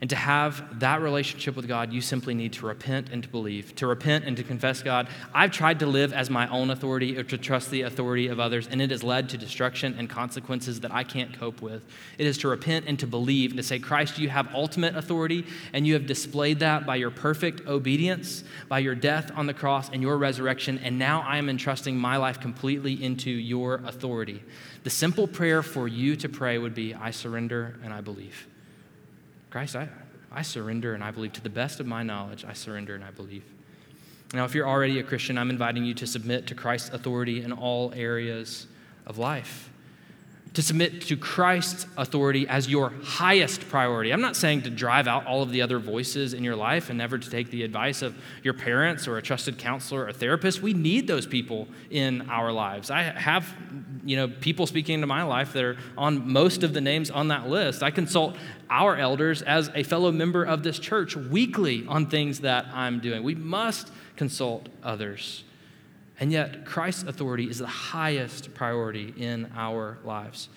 And 0.00 0.08
to 0.10 0.16
have 0.16 0.78
that 0.78 1.00
relationship 1.00 1.56
with 1.56 1.66
God, 1.66 1.92
you 1.92 2.00
simply 2.00 2.32
need 2.32 2.52
to 2.52 2.66
repent 2.66 3.08
and 3.10 3.20
to 3.24 3.28
believe. 3.28 3.74
To 3.76 3.86
repent 3.88 4.26
and 4.26 4.36
to 4.36 4.44
confess 4.44 4.80
God. 4.80 5.08
I've 5.34 5.50
tried 5.50 5.80
to 5.80 5.86
live 5.86 6.12
as 6.12 6.30
my 6.30 6.48
own 6.50 6.70
authority 6.70 7.18
or 7.18 7.24
to 7.24 7.36
trust 7.36 7.72
the 7.72 7.82
authority 7.82 8.28
of 8.28 8.38
others, 8.38 8.68
and 8.70 8.80
it 8.80 8.92
has 8.92 9.02
led 9.02 9.28
to 9.30 9.38
destruction 9.38 9.96
and 9.98 10.08
consequences 10.08 10.80
that 10.80 10.94
I 10.94 11.02
can't 11.02 11.36
cope 11.36 11.60
with. 11.60 11.82
It 12.16 12.26
is 12.26 12.38
to 12.38 12.48
repent 12.48 12.84
and 12.86 12.96
to 13.00 13.08
believe 13.08 13.50
and 13.50 13.56
to 13.56 13.64
say, 13.64 13.80
Christ, 13.80 14.20
you 14.20 14.28
have 14.28 14.54
ultimate 14.54 14.94
authority, 14.94 15.44
and 15.72 15.84
you 15.84 15.94
have 15.94 16.06
displayed 16.06 16.60
that 16.60 16.86
by 16.86 16.94
your 16.94 17.10
perfect 17.10 17.66
obedience, 17.66 18.44
by 18.68 18.78
your 18.78 18.94
death 18.94 19.32
on 19.34 19.46
the 19.46 19.54
cross, 19.54 19.90
and 19.90 20.00
your 20.00 20.16
resurrection. 20.16 20.78
And 20.78 20.96
now 20.96 21.22
I 21.26 21.38
am 21.38 21.48
entrusting 21.48 21.96
my 21.96 22.18
life 22.18 22.40
completely 22.40 23.02
into 23.02 23.30
your 23.30 23.76
authority. 23.84 24.44
The 24.84 24.90
simple 24.90 25.26
prayer 25.26 25.64
for 25.64 25.88
you 25.88 26.14
to 26.16 26.28
pray 26.28 26.56
would 26.56 26.74
be, 26.74 26.94
I 26.94 27.10
surrender 27.10 27.80
and 27.82 27.92
I 27.92 28.00
believe. 28.00 28.46
Christ, 29.50 29.76
I, 29.76 29.88
I 30.30 30.42
surrender 30.42 30.94
and 30.94 31.02
I 31.02 31.10
believe. 31.10 31.32
To 31.34 31.40
the 31.40 31.50
best 31.50 31.80
of 31.80 31.86
my 31.86 32.02
knowledge, 32.02 32.44
I 32.44 32.52
surrender 32.52 32.94
and 32.94 33.04
I 33.04 33.10
believe. 33.10 33.44
Now, 34.34 34.44
if 34.44 34.54
you're 34.54 34.68
already 34.68 34.98
a 34.98 35.02
Christian, 35.02 35.38
I'm 35.38 35.50
inviting 35.50 35.84
you 35.84 35.94
to 35.94 36.06
submit 36.06 36.46
to 36.48 36.54
Christ's 36.54 36.90
authority 36.90 37.42
in 37.42 37.52
all 37.52 37.92
areas 37.94 38.66
of 39.06 39.16
life 39.16 39.70
to 40.54 40.62
submit 40.62 41.02
to 41.02 41.16
Christ's 41.16 41.86
authority 41.96 42.48
as 42.48 42.68
your 42.68 42.92
highest 43.02 43.68
priority. 43.68 44.12
I'm 44.12 44.20
not 44.20 44.36
saying 44.36 44.62
to 44.62 44.70
drive 44.70 45.06
out 45.06 45.26
all 45.26 45.42
of 45.42 45.50
the 45.50 45.62
other 45.62 45.78
voices 45.78 46.34
in 46.34 46.42
your 46.42 46.56
life 46.56 46.88
and 46.88 46.98
never 46.98 47.18
to 47.18 47.30
take 47.30 47.50
the 47.50 47.62
advice 47.62 48.02
of 48.02 48.16
your 48.42 48.54
parents 48.54 49.06
or 49.06 49.18
a 49.18 49.22
trusted 49.22 49.58
counselor 49.58 50.06
or 50.06 50.12
therapist. 50.12 50.62
We 50.62 50.72
need 50.72 51.06
those 51.06 51.26
people 51.26 51.68
in 51.90 52.28
our 52.30 52.50
lives. 52.50 52.90
I 52.90 53.02
have, 53.02 53.54
you 54.04 54.16
know, 54.16 54.28
people 54.28 54.66
speaking 54.66 54.94
into 54.94 55.06
my 55.06 55.22
life 55.22 55.52
that 55.52 55.64
are 55.64 55.76
on 55.96 56.30
most 56.30 56.62
of 56.62 56.72
the 56.74 56.80
names 56.80 57.10
on 57.10 57.28
that 57.28 57.48
list. 57.48 57.82
I 57.82 57.90
consult 57.90 58.36
our 58.70 58.96
elders 58.96 59.42
as 59.42 59.70
a 59.74 59.82
fellow 59.82 60.10
member 60.12 60.44
of 60.44 60.62
this 60.62 60.78
church 60.78 61.16
weekly 61.16 61.86
on 61.86 62.06
things 62.06 62.40
that 62.40 62.66
I'm 62.72 63.00
doing. 63.00 63.22
We 63.22 63.34
must 63.34 63.90
consult 64.16 64.68
others. 64.82 65.44
And 66.20 66.32
yet, 66.32 66.64
Christ's 66.64 67.04
authority 67.04 67.48
is 67.48 67.58
the 67.58 67.66
highest 67.66 68.52
priority 68.54 69.14
in 69.16 69.50
our 69.56 69.98
lives. 70.04 70.48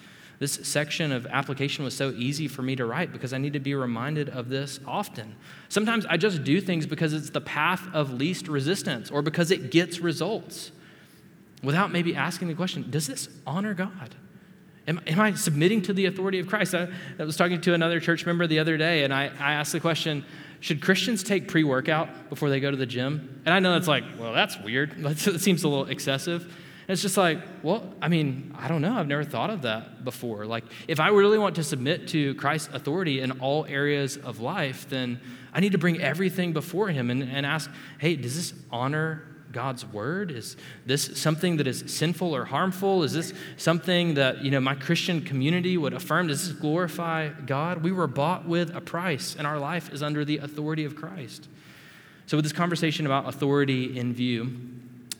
This 0.41 0.53
section 0.63 1.11
of 1.11 1.27
application 1.27 1.83
was 1.83 1.95
so 1.95 2.09
easy 2.17 2.47
for 2.47 2.63
me 2.63 2.75
to 2.75 2.85
write 2.85 3.11
because 3.11 3.31
I 3.31 3.37
need 3.37 3.53
to 3.53 3.59
be 3.59 3.75
reminded 3.75 4.27
of 4.29 4.49
this 4.49 4.79
often. 4.87 5.35
Sometimes 5.69 6.03
I 6.07 6.17
just 6.17 6.43
do 6.43 6.59
things 6.59 6.87
because 6.87 7.13
it's 7.13 7.29
the 7.29 7.41
path 7.41 7.83
of 7.93 8.11
least 8.11 8.47
resistance 8.47 9.11
or 9.11 9.21
because 9.21 9.51
it 9.51 9.69
gets 9.69 9.99
results 9.99 10.71
without 11.61 11.91
maybe 11.91 12.15
asking 12.15 12.47
the 12.47 12.55
question 12.55 12.89
Does 12.89 13.05
this 13.05 13.29
honor 13.45 13.75
God? 13.75 14.15
Am, 14.87 14.99
am 15.05 15.19
I 15.19 15.35
submitting 15.35 15.83
to 15.83 15.93
the 15.93 16.07
authority 16.07 16.39
of 16.39 16.47
Christ? 16.47 16.73
I, 16.73 16.87
I 17.19 17.23
was 17.23 17.37
talking 17.37 17.61
to 17.61 17.75
another 17.75 17.99
church 17.99 18.25
member 18.25 18.47
the 18.47 18.57
other 18.57 18.77
day 18.77 19.03
and 19.03 19.13
I, 19.13 19.25
I 19.39 19.53
asked 19.53 19.73
the 19.73 19.79
question 19.79 20.25
should 20.61 20.79
Christians 20.79 21.23
take 21.23 21.47
pre 21.47 21.63
workout 21.63 22.29
before 22.29 22.49
they 22.49 22.59
go 22.59 22.71
to 22.71 22.77
the 22.77 22.85
gym? 22.85 23.41
And 23.45 23.53
I 23.53 23.59
know 23.59 23.75
it's 23.75 23.87
like, 23.87 24.03
well, 24.17 24.31
that's 24.31 24.57
weird. 24.59 24.95
That 25.01 25.17
seems 25.17 25.63
a 25.63 25.67
little 25.67 25.87
excessive. 25.87 26.43
And 26.43 26.93
it's 26.93 27.01
just 27.01 27.17
like, 27.17 27.39
well, 27.63 27.93
I 28.01 28.07
mean, 28.07 28.55
I 28.57 28.67
don't 28.67 28.81
know. 28.81 28.93
I've 28.93 29.07
never 29.07 29.23
thought 29.23 29.49
of 29.49 29.63
that 29.63 30.03
before. 30.03 30.45
Like, 30.45 30.63
if 30.87 30.99
I 30.99 31.09
really 31.09 31.37
want 31.37 31.55
to 31.55 31.63
submit 31.63 32.07
to 32.09 32.35
Christ's 32.35 32.73
authority 32.73 33.21
in 33.21 33.31
all 33.39 33.65
areas 33.65 34.17
of 34.17 34.39
life, 34.39 34.87
then 34.89 35.19
I 35.53 35.59
need 35.59 35.71
to 35.71 35.77
bring 35.77 35.99
everything 35.99 36.53
before 36.53 36.89
Him 36.89 37.09
and, 37.09 37.23
and 37.23 37.45
ask, 37.45 37.69
hey, 37.97 38.15
does 38.15 38.35
this 38.35 38.53
honor 38.71 39.23
God's 39.51 39.85
word? 39.85 40.31
Is 40.31 40.57
this 40.85 41.19
something 41.19 41.57
that 41.57 41.67
is 41.67 41.83
sinful 41.87 42.35
or 42.35 42.45
harmful? 42.45 43.03
Is 43.03 43.13
this 43.13 43.33
something 43.57 44.15
that, 44.15 44.43
you 44.43 44.51
know, 44.51 44.59
my 44.59 44.75
Christian 44.75 45.21
community 45.21 45.77
would 45.77 45.93
affirm? 45.93 46.27
Does 46.27 46.47
this 46.47 46.57
glorify 46.57 47.29
God? 47.29 47.83
We 47.83 47.91
were 47.91 48.07
bought 48.07 48.47
with 48.47 48.75
a 48.75 48.81
price, 48.81 49.35
and 49.35 49.45
our 49.45 49.59
life 49.59 49.91
is 49.91 50.01
under 50.01 50.25
the 50.25 50.37
authority 50.37 50.85
of 50.85 50.95
Christ. 50.95 51.47
So, 52.25 52.37
with 52.37 52.45
this 52.45 52.53
conversation 52.53 53.05
about 53.05 53.27
authority 53.27 53.97
in 53.97 54.13
view, 54.13 54.51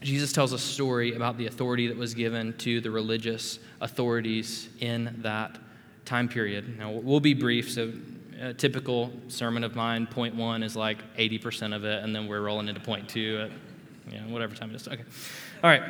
Jesus 0.02 0.32
tells 0.32 0.54
a 0.54 0.60
story 0.60 1.14
about 1.14 1.38
the 1.38 1.48
authority 1.48 1.88
that 1.88 1.98
was 1.98 2.14
given 2.14 2.54
to 2.60 2.82
the 2.82 2.90
religious 2.90 3.60
authorities 3.82 4.70
in 4.80 5.16
that 5.20 5.60
time 6.06 6.28
period. 6.28 6.80
Now, 6.80 6.92
we'll 6.92 7.20
be 7.20 7.34
brief, 7.34 7.70
so 7.70 7.92
a 8.40 8.54
typical 8.54 9.12
sermon 9.28 9.64
of 9.64 9.76
mine, 9.76 10.08
point 10.08 10.36
one 10.36 10.64
is 10.64 10.76
like 10.76 10.98
80% 11.16 11.76
of 11.76 11.86
it, 11.86 12.04
and 12.04 12.16
then 12.16 12.28
we're 12.28 12.42
rolling 12.42 12.68
into 12.68 12.82
point 12.82 13.08
two 13.08 13.50
know, 14.20 14.28
whatever 14.28 14.56
time 14.56 14.70
it 14.72 14.76
is. 14.76 14.88
Okay. 14.88 15.04
All 15.64 15.70
right. 15.70 15.84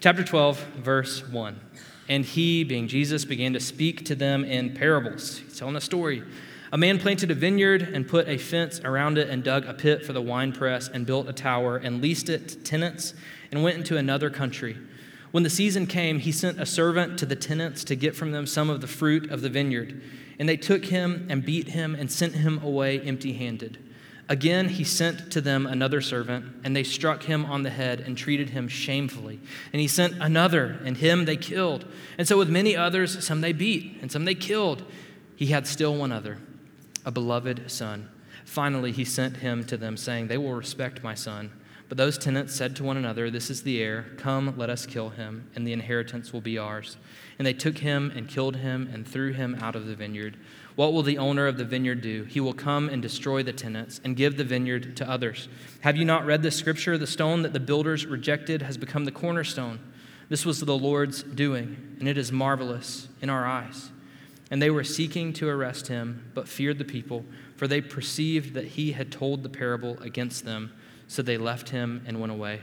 Chapter 0.00 0.24
12, 0.24 0.58
verse 0.78 1.26
1. 1.28 1.60
And 2.08 2.24
he, 2.24 2.64
being 2.64 2.88
Jesus, 2.88 3.24
began 3.24 3.52
to 3.54 3.60
speak 3.60 4.04
to 4.06 4.14
them 4.14 4.44
in 4.44 4.74
parables. 4.74 5.38
He's 5.38 5.58
telling 5.58 5.76
a 5.76 5.80
story. 5.80 6.22
A 6.72 6.78
man 6.78 6.98
planted 6.98 7.30
a 7.30 7.34
vineyard 7.34 7.82
and 7.82 8.06
put 8.06 8.28
a 8.28 8.38
fence 8.38 8.80
around 8.84 9.18
it 9.18 9.30
and 9.30 9.42
dug 9.42 9.64
a 9.66 9.74
pit 9.74 10.04
for 10.04 10.12
the 10.12 10.20
winepress 10.20 10.88
and 10.88 11.06
built 11.06 11.28
a 11.28 11.32
tower 11.32 11.76
and 11.76 12.02
leased 12.02 12.28
it 12.28 12.48
to 12.48 12.56
tenants 12.56 13.14
and 13.50 13.62
went 13.62 13.78
into 13.78 13.96
another 13.96 14.30
country. 14.30 14.76
When 15.30 15.42
the 15.42 15.50
season 15.50 15.86
came, 15.86 16.18
he 16.18 16.32
sent 16.32 16.60
a 16.60 16.66
servant 16.66 17.18
to 17.18 17.26
the 17.26 17.36
tenants 17.36 17.84
to 17.84 17.96
get 17.96 18.16
from 18.16 18.32
them 18.32 18.46
some 18.46 18.70
of 18.70 18.80
the 18.80 18.86
fruit 18.86 19.30
of 19.30 19.42
the 19.42 19.48
vineyard. 19.48 20.02
And 20.38 20.48
they 20.48 20.56
took 20.56 20.86
him 20.86 21.26
and 21.30 21.44
beat 21.44 21.68
him 21.68 21.94
and 21.94 22.10
sent 22.10 22.34
him 22.34 22.60
away 22.62 23.00
empty 23.00 23.32
handed. 23.34 23.78
Again, 24.28 24.68
he 24.68 24.82
sent 24.82 25.30
to 25.32 25.40
them 25.40 25.66
another 25.66 26.00
servant, 26.00 26.46
and 26.64 26.74
they 26.74 26.82
struck 26.82 27.24
him 27.24 27.44
on 27.44 27.62
the 27.62 27.70
head 27.70 28.00
and 28.00 28.18
treated 28.18 28.50
him 28.50 28.66
shamefully. 28.66 29.38
And 29.72 29.80
he 29.80 29.86
sent 29.86 30.14
another, 30.20 30.80
and 30.84 30.96
him 30.96 31.26
they 31.26 31.36
killed. 31.36 31.84
And 32.18 32.26
so, 32.26 32.36
with 32.36 32.48
many 32.48 32.74
others, 32.74 33.24
some 33.24 33.40
they 33.40 33.52
beat, 33.52 33.98
and 34.02 34.10
some 34.10 34.24
they 34.24 34.34
killed. 34.34 34.82
He 35.36 35.46
had 35.46 35.66
still 35.66 35.94
one 35.94 36.10
other, 36.10 36.38
a 37.04 37.12
beloved 37.12 37.70
son. 37.70 38.08
Finally, 38.44 38.92
he 38.92 39.04
sent 39.04 39.38
him 39.38 39.62
to 39.64 39.76
them, 39.76 39.96
saying, 39.96 40.26
They 40.26 40.38
will 40.38 40.54
respect 40.54 41.04
my 41.04 41.14
son. 41.14 41.52
But 41.88 41.98
those 41.98 42.18
tenants 42.18 42.54
said 42.54 42.74
to 42.76 42.84
one 42.84 42.96
another, 42.96 43.30
This 43.30 43.48
is 43.48 43.62
the 43.62 43.80
heir. 43.80 44.06
Come, 44.16 44.54
let 44.56 44.70
us 44.70 44.86
kill 44.86 45.10
him, 45.10 45.48
and 45.54 45.64
the 45.64 45.72
inheritance 45.72 46.32
will 46.32 46.40
be 46.40 46.58
ours. 46.58 46.96
And 47.38 47.46
they 47.46 47.52
took 47.52 47.78
him 47.78 48.12
and 48.16 48.26
killed 48.26 48.56
him 48.56 48.90
and 48.92 49.06
threw 49.06 49.32
him 49.32 49.56
out 49.60 49.76
of 49.76 49.86
the 49.86 49.94
vineyard. 49.94 50.36
What 50.76 50.92
will 50.92 51.02
the 51.02 51.18
owner 51.18 51.46
of 51.46 51.56
the 51.56 51.64
vineyard 51.64 52.02
do? 52.02 52.24
He 52.24 52.38
will 52.38 52.52
come 52.52 52.90
and 52.90 53.00
destroy 53.00 53.42
the 53.42 53.52
tenants 53.52 53.98
and 54.04 54.14
give 54.14 54.36
the 54.36 54.44
vineyard 54.44 54.94
to 54.98 55.10
others. 55.10 55.48
Have 55.80 55.96
you 55.96 56.04
not 56.04 56.26
read 56.26 56.42
this 56.42 56.54
scripture? 56.54 56.98
The 56.98 57.06
stone 57.06 57.42
that 57.42 57.54
the 57.54 57.60
builders 57.60 58.04
rejected 58.04 58.60
has 58.60 58.76
become 58.76 59.06
the 59.06 59.10
cornerstone. 59.10 59.80
This 60.28 60.44
was 60.44 60.60
the 60.60 60.76
Lord's 60.76 61.22
doing, 61.22 61.96
and 61.98 62.06
it 62.06 62.18
is 62.18 62.30
marvelous 62.30 63.08
in 63.22 63.30
our 63.30 63.46
eyes. 63.46 63.90
And 64.50 64.60
they 64.60 64.70
were 64.70 64.84
seeking 64.84 65.32
to 65.34 65.48
arrest 65.48 65.88
him, 65.88 66.30
but 66.34 66.46
feared 66.46 66.78
the 66.78 66.84
people, 66.84 67.24
for 67.56 67.66
they 67.66 67.80
perceived 67.80 68.52
that 68.52 68.66
he 68.66 68.92
had 68.92 69.10
told 69.10 69.42
the 69.42 69.48
parable 69.48 69.98
against 70.00 70.44
them. 70.44 70.72
So 71.08 71.22
they 71.22 71.38
left 71.38 71.70
him 71.70 72.04
and 72.06 72.20
went 72.20 72.32
away. 72.32 72.60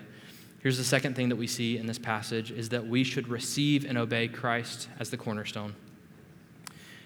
Here's 0.59 0.77
the 0.77 0.83
second 0.83 1.15
thing 1.15 1.29
that 1.29 1.35
we 1.35 1.47
see 1.47 1.77
in 1.77 1.87
this 1.87 1.99
passage 1.99 2.51
is 2.51 2.69
that 2.69 2.85
we 2.85 3.03
should 3.03 3.27
receive 3.27 3.85
and 3.85 3.97
obey 3.97 4.27
Christ 4.27 4.87
as 4.99 5.09
the 5.09 5.17
cornerstone. 5.17 5.75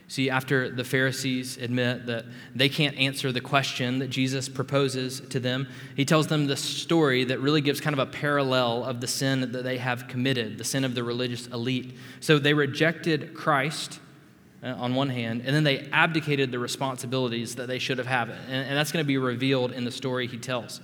See, 0.09 0.29
after 0.29 0.69
the 0.69 0.85
Pharisees 0.85 1.57
admit 1.57 2.05
that 2.05 2.25
they 2.55 2.69
can't 2.69 2.97
answer 2.97 3.33
the 3.33 3.41
question 3.41 3.99
that 3.99 4.07
Jesus 4.07 4.47
proposes 4.47 5.19
to 5.19 5.39
them, 5.39 5.67
he 5.97 6.05
tells 6.05 6.27
them 6.27 6.47
the 6.47 6.55
story 6.55 7.25
that 7.25 7.41
really 7.41 7.59
gives 7.59 7.81
kind 7.81 7.93
of 7.93 7.99
a 7.99 8.09
parallel 8.09 8.85
of 8.85 9.01
the 9.01 9.07
sin 9.07 9.51
that 9.51 9.63
they 9.63 9.77
have 9.77 10.07
committed, 10.07 10.57
the 10.57 10.63
sin 10.63 10.85
of 10.85 10.95
the 10.95 11.03
religious 11.03 11.47
elite. 11.47 11.97
So 12.21 12.39
they 12.39 12.53
rejected 12.53 13.33
Christ 13.33 13.99
uh, 14.63 14.67
on 14.67 14.95
one 14.95 15.09
hand, 15.09 15.43
and 15.45 15.53
then 15.53 15.65
they 15.65 15.89
abdicated 15.91 16.53
the 16.53 16.59
responsibilities 16.59 17.55
that 17.55 17.67
they 17.67 17.77
should 17.77 17.97
have 17.97 18.07
had. 18.07 18.29
And, 18.29 18.69
and 18.69 18.77
that's 18.77 18.93
going 18.93 19.03
to 19.03 19.07
be 19.07 19.17
revealed 19.17 19.73
in 19.73 19.83
the 19.83 19.91
story 19.91 20.25
he 20.25 20.37
tells. 20.37 20.79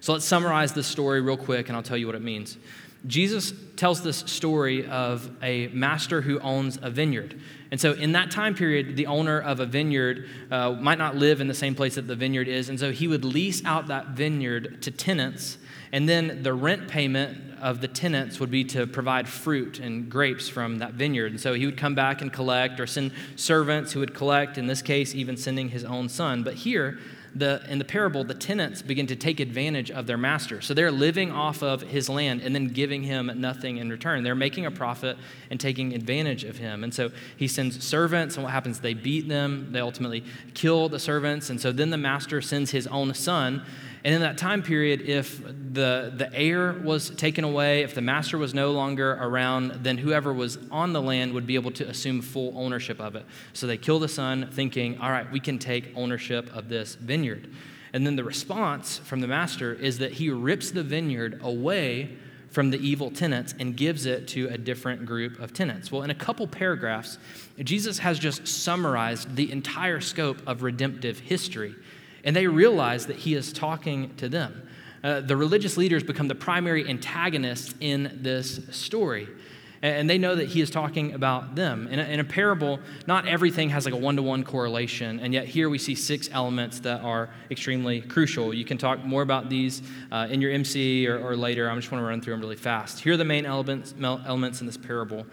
So 0.00 0.12
let's 0.12 0.24
summarize 0.24 0.72
this 0.72 0.88
story 0.88 1.20
real 1.20 1.36
quick, 1.36 1.68
and 1.68 1.76
I'll 1.76 1.82
tell 1.82 1.96
you 1.96 2.06
what 2.06 2.16
it 2.16 2.22
means. 2.22 2.58
Jesus 3.06 3.52
tells 3.76 4.02
this 4.02 4.18
story 4.18 4.86
of 4.86 5.30
a 5.42 5.68
master 5.68 6.22
who 6.22 6.38
owns 6.40 6.78
a 6.80 6.90
vineyard. 6.90 7.38
And 7.70 7.80
so, 7.80 7.92
in 7.92 8.12
that 8.12 8.30
time 8.30 8.54
period, 8.54 8.96
the 8.96 9.06
owner 9.06 9.40
of 9.40 9.60
a 9.60 9.66
vineyard 9.66 10.28
uh, 10.50 10.72
might 10.72 10.96
not 10.96 11.16
live 11.16 11.40
in 11.40 11.48
the 11.48 11.54
same 11.54 11.74
place 11.74 11.96
that 11.96 12.06
the 12.06 12.14
vineyard 12.14 12.48
is. 12.48 12.68
And 12.68 12.78
so, 12.78 12.92
he 12.92 13.08
would 13.08 13.24
lease 13.24 13.64
out 13.64 13.88
that 13.88 14.08
vineyard 14.10 14.80
to 14.82 14.90
tenants. 14.90 15.58
And 15.92 16.08
then 16.08 16.42
the 16.42 16.54
rent 16.54 16.88
payment 16.88 17.58
of 17.60 17.80
the 17.80 17.88
tenants 17.88 18.40
would 18.40 18.50
be 18.50 18.64
to 18.64 18.86
provide 18.86 19.28
fruit 19.28 19.80
and 19.80 20.10
grapes 20.10 20.48
from 20.48 20.78
that 20.78 20.94
vineyard. 20.94 21.32
And 21.32 21.40
so, 21.40 21.52
he 21.54 21.66
would 21.66 21.76
come 21.76 21.94
back 21.94 22.22
and 22.22 22.32
collect 22.32 22.80
or 22.80 22.86
send 22.86 23.12
servants 23.36 23.92
who 23.92 24.00
would 24.00 24.14
collect, 24.14 24.56
in 24.56 24.66
this 24.66 24.80
case, 24.80 25.14
even 25.14 25.36
sending 25.36 25.68
his 25.68 25.84
own 25.84 26.08
son. 26.08 26.42
But 26.42 26.54
here, 26.54 26.98
the, 27.34 27.64
in 27.68 27.78
the 27.78 27.84
parable, 27.84 28.22
the 28.22 28.34
tenants 28.34 28.80
begin 28.80 29.06
to 29.08 29.16
take 29.16 29.40
advantage 29.40 29.90
of 29.90 30.06
their 30.06 30.16
master. 30.16 30.60
So 30.60 30.72
they're 30.72 30.92
living 30.92 31.32
off 31.32 31.62
of 31.62 31.82
his 31.82 32.08
land 32.08 32.42
and 32.42 32.54
then 32.54 32.68
giving 32.68 33.02
him 33.02 33.30
nothing 33.36 33.78
in 33.78 33.90
return. 33.90 34.22
They're 34.22 34.34
making 34.34 34.66
a 34.66 34.70
profit 34.70 35.16
and 35.50 35.58
taking 35.58 35.94
advantage 35.94 36.44
of 36.44 36.58
him. 36.58 36.84
And 36.84 36.94
so 36.94 37.10
he 37.36 37.48
sends 37.48 37.82
servants, 37.84 38.36
and 38.36 38.44
what 38.44 38.52
happens? 38.52 38.80
They 38.80 38.94
beat 38.94 39.28
them, 39.28 39.68
they 39.72 39.80
ultimately 39.80 40.24
kill 40.54 40.88
the 40.88 41.00
servants. 41.00 41.50
And 41.50 41.60
so 41.60 41.72
then 41.72 41.90
the 41.90 41.98
master 41.98 42.40
sends 42.40 42.70
his 42.70 42.86
own 42.86 43.12
son 43.14 43.64
and 44.04 44.14
in 44.14 44.20
that 44.20 44.36
time 44.36 44.62
period, 44.62 45.00
if 45.00 45.42
the, 45.42 46.12
the 46.14 46.28
heir 46.34 46.74
was 46.74 47.08
taken 47.08 47.42
away, 47.42 47.82
if 47.82 47.94
the 47.94 48.02
master 48.02 48.36
was 48.36 48.52
no 48.52 48.72
longer 48.72 49.12
around, 49.12 49.82
then 49.82 49.96
whoever 49.96 50.30
was 50.30 50.58
on 50.70 50.92
the 50.92 51.00
land 51.00 51.32
would 51.32 51.46
be 51.46 51.54
able 51.54 51.70
to 51.70 51.88
assume 51.88 52.20
full 52.20 52.52
ownership 52.54 53.00
of 53.00 53.16
it. 53.16 53.24
So 53.54 53.66
they 53.66 53.78
kill 53.78 53.98
the 53.98 54.08
son, 54.08 54.50
thinking, 54.52 55.00
all 55.00 55.10
right, 55.10 55.30
we 55.32 55.40
can 55.40 55.58
take 55.58 55.90
ownership 55.96 56.54
of 56.54 56.68
this 56.68 56.96
vineyard. 56.96 57.50
And 57.94 58.06
then 58.06 58.14
the 58.14 58.24
response 58.24 58.98
from 58.98 59.20
the 59.20 59.26
master 59.26 59.72
is 59.72 59.98
that 60.00 60.12
he 60.12 60.28
rips 60.28 60.70
the 60.70 60.82
vineyard 60.82 61.40
away 61.42 62.18
from 62.50 62.70
the 62.70 62.78
evil 62.78 63.10
tenants 63.10 63.54
and 63.58 63.74
gives 63.74 64.04
it 64.04 64.28
to 64.28 64.48
a 64.48 64.58
different 64.58 65.06
group 65.06 65.38
of 65.40 65.54
tenants. 65.54 65.90
Well, 65.90 66.02
in 66.02 66.10
a 66.10 66.14
couple 66.14 66.46
paragraphs, 66.46 67.18
Jesus 67.58 67.98
has 67.98 68.18
just 68.18 68.46
summarized 68.46 69.34
the 69.34 69.50
entire 69.50 70.00
scope 70.00 70.38
of 70.46 70.62
redemptive 70.62 71.20
history 71.20 71.74
and 72.24 72.34
they 72.34 72.46
realize 72.46 73.06
that 73.06 73.16
he 73.16 73.34
is 73.34 73.52
talking 73.52 74.14
to 74.16 74.28
them. 74.28 74.68
Uh, 75.02 75.20
the 75.20 75.36
religious 75.36 75.76
leaders 75.76 76.02
become 76.02 76.28
the 76.28 76.34
primary 76.34 76.88
antagonists 76.88 77.74
in 77.80 78.18
this 78.22 78.60
story. 78.70 79.28
And 79.82 80.08
they 80.08 80.16
know 80.16 80.34
that 80.34 80.48
he 80.48 80.62
is 80.62 80.70
talking 80.70 81.12
about 81.12 81.56
them. 81.56 81.88
In 81.88 81.98
a, 81.98 82.04
in 82.04 82.18
a 82.18 82.24
parable, 82.24 82.80
not 83.06 83.28
everything 83.28 83.68
has 83.68 83.84
like 83.84 83.92
a 83.92 83.98
one 83.98 84.16
to 84.16 84.22
one 84.22 84.42
correlation, 84.42 85.20
and 85.20 85.34
yet 85.34 85.44
here 85.44 85.68
we 85.68 85.76
see 85.76 85.94
six 85.94 86.30
elements 86.32 86.80
that 86.80 87.02
are 87.02 87.28
extremely 87.50 88.00
crucial. 88.00 88.54
You 88.54 88.64
can 88.64 88.78
talk 88.78 89.04
more 89.04 89.20
about 89.20 89.50
these 89.50 89.82
uh, 90.10 90.26
in 90.30 90.40
your 90.40 90.52
MC 90.52 91.06
or, 91.06 91.18
or 91.18 91.36
later. 91.36 91.70
I 91.70 91.74
just 91.74 91.92
want 91.92 92.00
to 92.00 92.08
run 92.08 92.22
through 92.22 92.32
them 92.32 92.40
really 92.40 92.56
fast. 92.56 93.00
Here 93.00 93.12
are 93.12 93.18
the 93.18 93.26
main 93.26 93.44
elements, 93.44 93.94
elements 94.00 94.62
in 94.62 94.66
this 94.66 94.78
parable. 94.78 95.26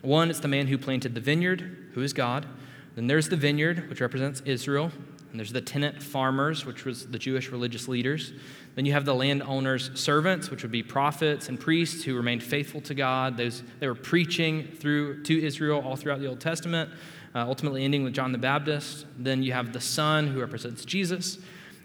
One, 0.00 0.30
it's 0.30 0.40
the 0.40 0.48
man 0.48 0.68
who 0.68 0.78
planted 0.78 1.14
the 1.14 1.20
vineyard, 1.20 1.90
who 1.92 2.00
is 2.00 2.14
God. 2.14 2.46
Then 2.94 3.08
there's 3.08 3.28
the 3.28 3.36
vineyard, 3.36 3.90
which 3.90 4.00
represents 4.00 4.40
Israel. 4.46 4.90
And 5.30 5.38
there's 5.38 5.52
the 5.52 5.60
tenant 5.60 6.02
farmers, 6.02 6.64
which 6.64 6.84
was 6.84 7.06
the 7.06 7.18
Jewish 7.18 7.50
religious 7.50 7.86
leaders. 7.86 8.32
Then 8.74 8.86
you 8.86 8.92
have 8.92 9.04
the 9.04 9.14
landowner's 9.14 9.90
servants, 9.98 10.50
which 10.50 10.62
would 10.62 10.72
be 10.72 10.82
prophets 10.82 11.48
and 11.48 11.58
priests 11.58 12.04
who 12.04 12.16
remained 12.16 12.42
faithful 12.42 12.80
to 12.82 12.94
God. 12.94 13.36
Those, 13.36 13.62
they 13.80 13.86
were 13.88 13.94
preaching 13.94 14.68
through 14.78 15.24
to 15.24 15.44
Israel 15.44 15.82
all 15.84 15.96
throughout 15.96 16.20
the 16.20 16.28
Old 16.28 16.40
Testament, 16.40 16.90
uh, 17.34 17.40
ultimately 17.40 17.84
ending 17.84 18.04
with 18.04 18.14
John 18.14 18.32
the 18.32 18.38
Baptist. 18.38 19.04
Then 19.18 19.42
you 19.42 19.52
have 19.52 19.72
the 19.72 19.80
Son, 19.80 20.28
who 20.28 20.40
represents 20.40 20.84
Jesus. 20.84 21.38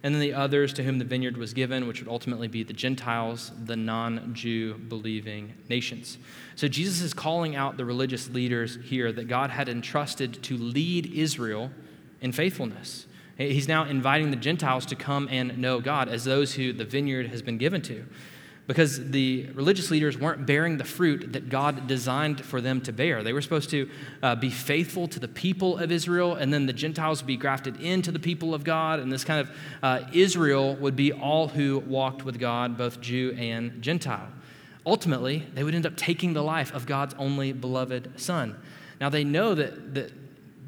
And 0.03 0.13
then 0.13 0.21
the 0.21 0.33
others 0.33 0.73
to 0.73 0.83
whom 0.83 0.99
the 0.99 1.05
vineyard 1.05 1.37
was 1.37 1.53
given, 1.53 1.87
which 1.87 2.01
would 2.01 2.09
ultimately 2.09 2.49
be 2.49 2.63
the 2.63 2.73
Gentiles, 2.73 3.51
the 3.63 3.77
non 3.77 4.33
Jew 4.33 4.73
believing 4.73 5.53
nations. 5.69 6.17
So 6.55 6.67
Jesus 6.67 7.01
is 7.01 7.13
calling 7.13 7.55
out 7.55 7.77
the 7.77 7.85
religious 7.85 8.29
leaders 8.29 8.77
here 8.83 9.13
that 9.13 9.29
God 9.29 9.49
had 9.49 9.69
entrusted 9.69 10.43
to 10.43 10.57
lead 10.57 11.13
Israel 11.13 11.71
in 12.19 12.33
faithfulness. 12.33 13.07
He's 13.51 13.67
now 13.67 13.85
inviting 13.85 14.31
the 14.31 14.37
Gentiles 14.37 14.85
to 14.87 14.95
come 14.95 15.27
and 15.31 15.57
know 15.57 15.79
God 15.79 16.09
as 16.09 16.23
those 16.23 16.53
who 16.53 16.73
the 16.73 16.85
vineyard 16.85 17.27
has 17.27 17.41
been 17.41 17.57
given 17.57 17.81
to. 17.83 18.05
Because 18.65 19.09
the 19.09 19.47
religious 19.53 19.91
leaders 19.91 20.17
weren't 20.17 20.45
bearing 20.45 20.77
the 20.77 20.85
fruit 20.85 21.33
that 21.33 21.49
God 21.49 21.85
designed 21.85 22.45
for 22.45 22.61
them 22.61 22.79
to 22.81 22.93
bear. 22.93 23.21
They 23.21 23.33
were 23.33 23.41
supposed 23.41 23.69
to 23.71 23.89
uh, 24.21 24.35
be 24.35 24.49
faithful 24.49 25.07
to 25.09 25.19
the 25.19 25.27
people 25.27 25.77
of 25.77 25.91
Israel, 25.91 26.35
and 26.35 26.53
then 26.53 26.65
the 26.65 26.71
Gentiles 26.71 27.21
would 27.21 27.27
be 27.27 27.35
grafted 27.35 27.81
into 27.81 28.09
the 28.09 28.19
people 28.19 28.53
of 28.53 28.63
God. 28.63 28.99
And 28.99 29.11
this 29.11 29.25
kind 29.25 29.41
of 29.41 29.51
uh, 29.81 30.07
Israel 30.13 30.77
would 30.77 30.95
be 30.95 31.11
all 31.11 31.49
who 31.49 31.79
walked 31.79 32.23
with 32.23 32.39
God, 32.39 32.77
both 32.77 33.01
Jew 33.01 33.35
and 33.37 33.81
Gentile. 33.81 34.29
Ultimately, 34.85 35.45
they 35.53 35.65
would 35.65 35.75
end 35.75 35.85
up 35.85 35.97
taking 35.97 36.31
the 36.31 36.43
life 36.43 36.73
of 36.73 36.85
God's 36.85 37.15
only 37.15 37.51
beloved 37.51 38.13
Son. 38.15 38.55
Now, 39.01 39.09
they 39.09 39.25
know 39.25 39.55
that, 39.55 39.93
that 39.93 40.11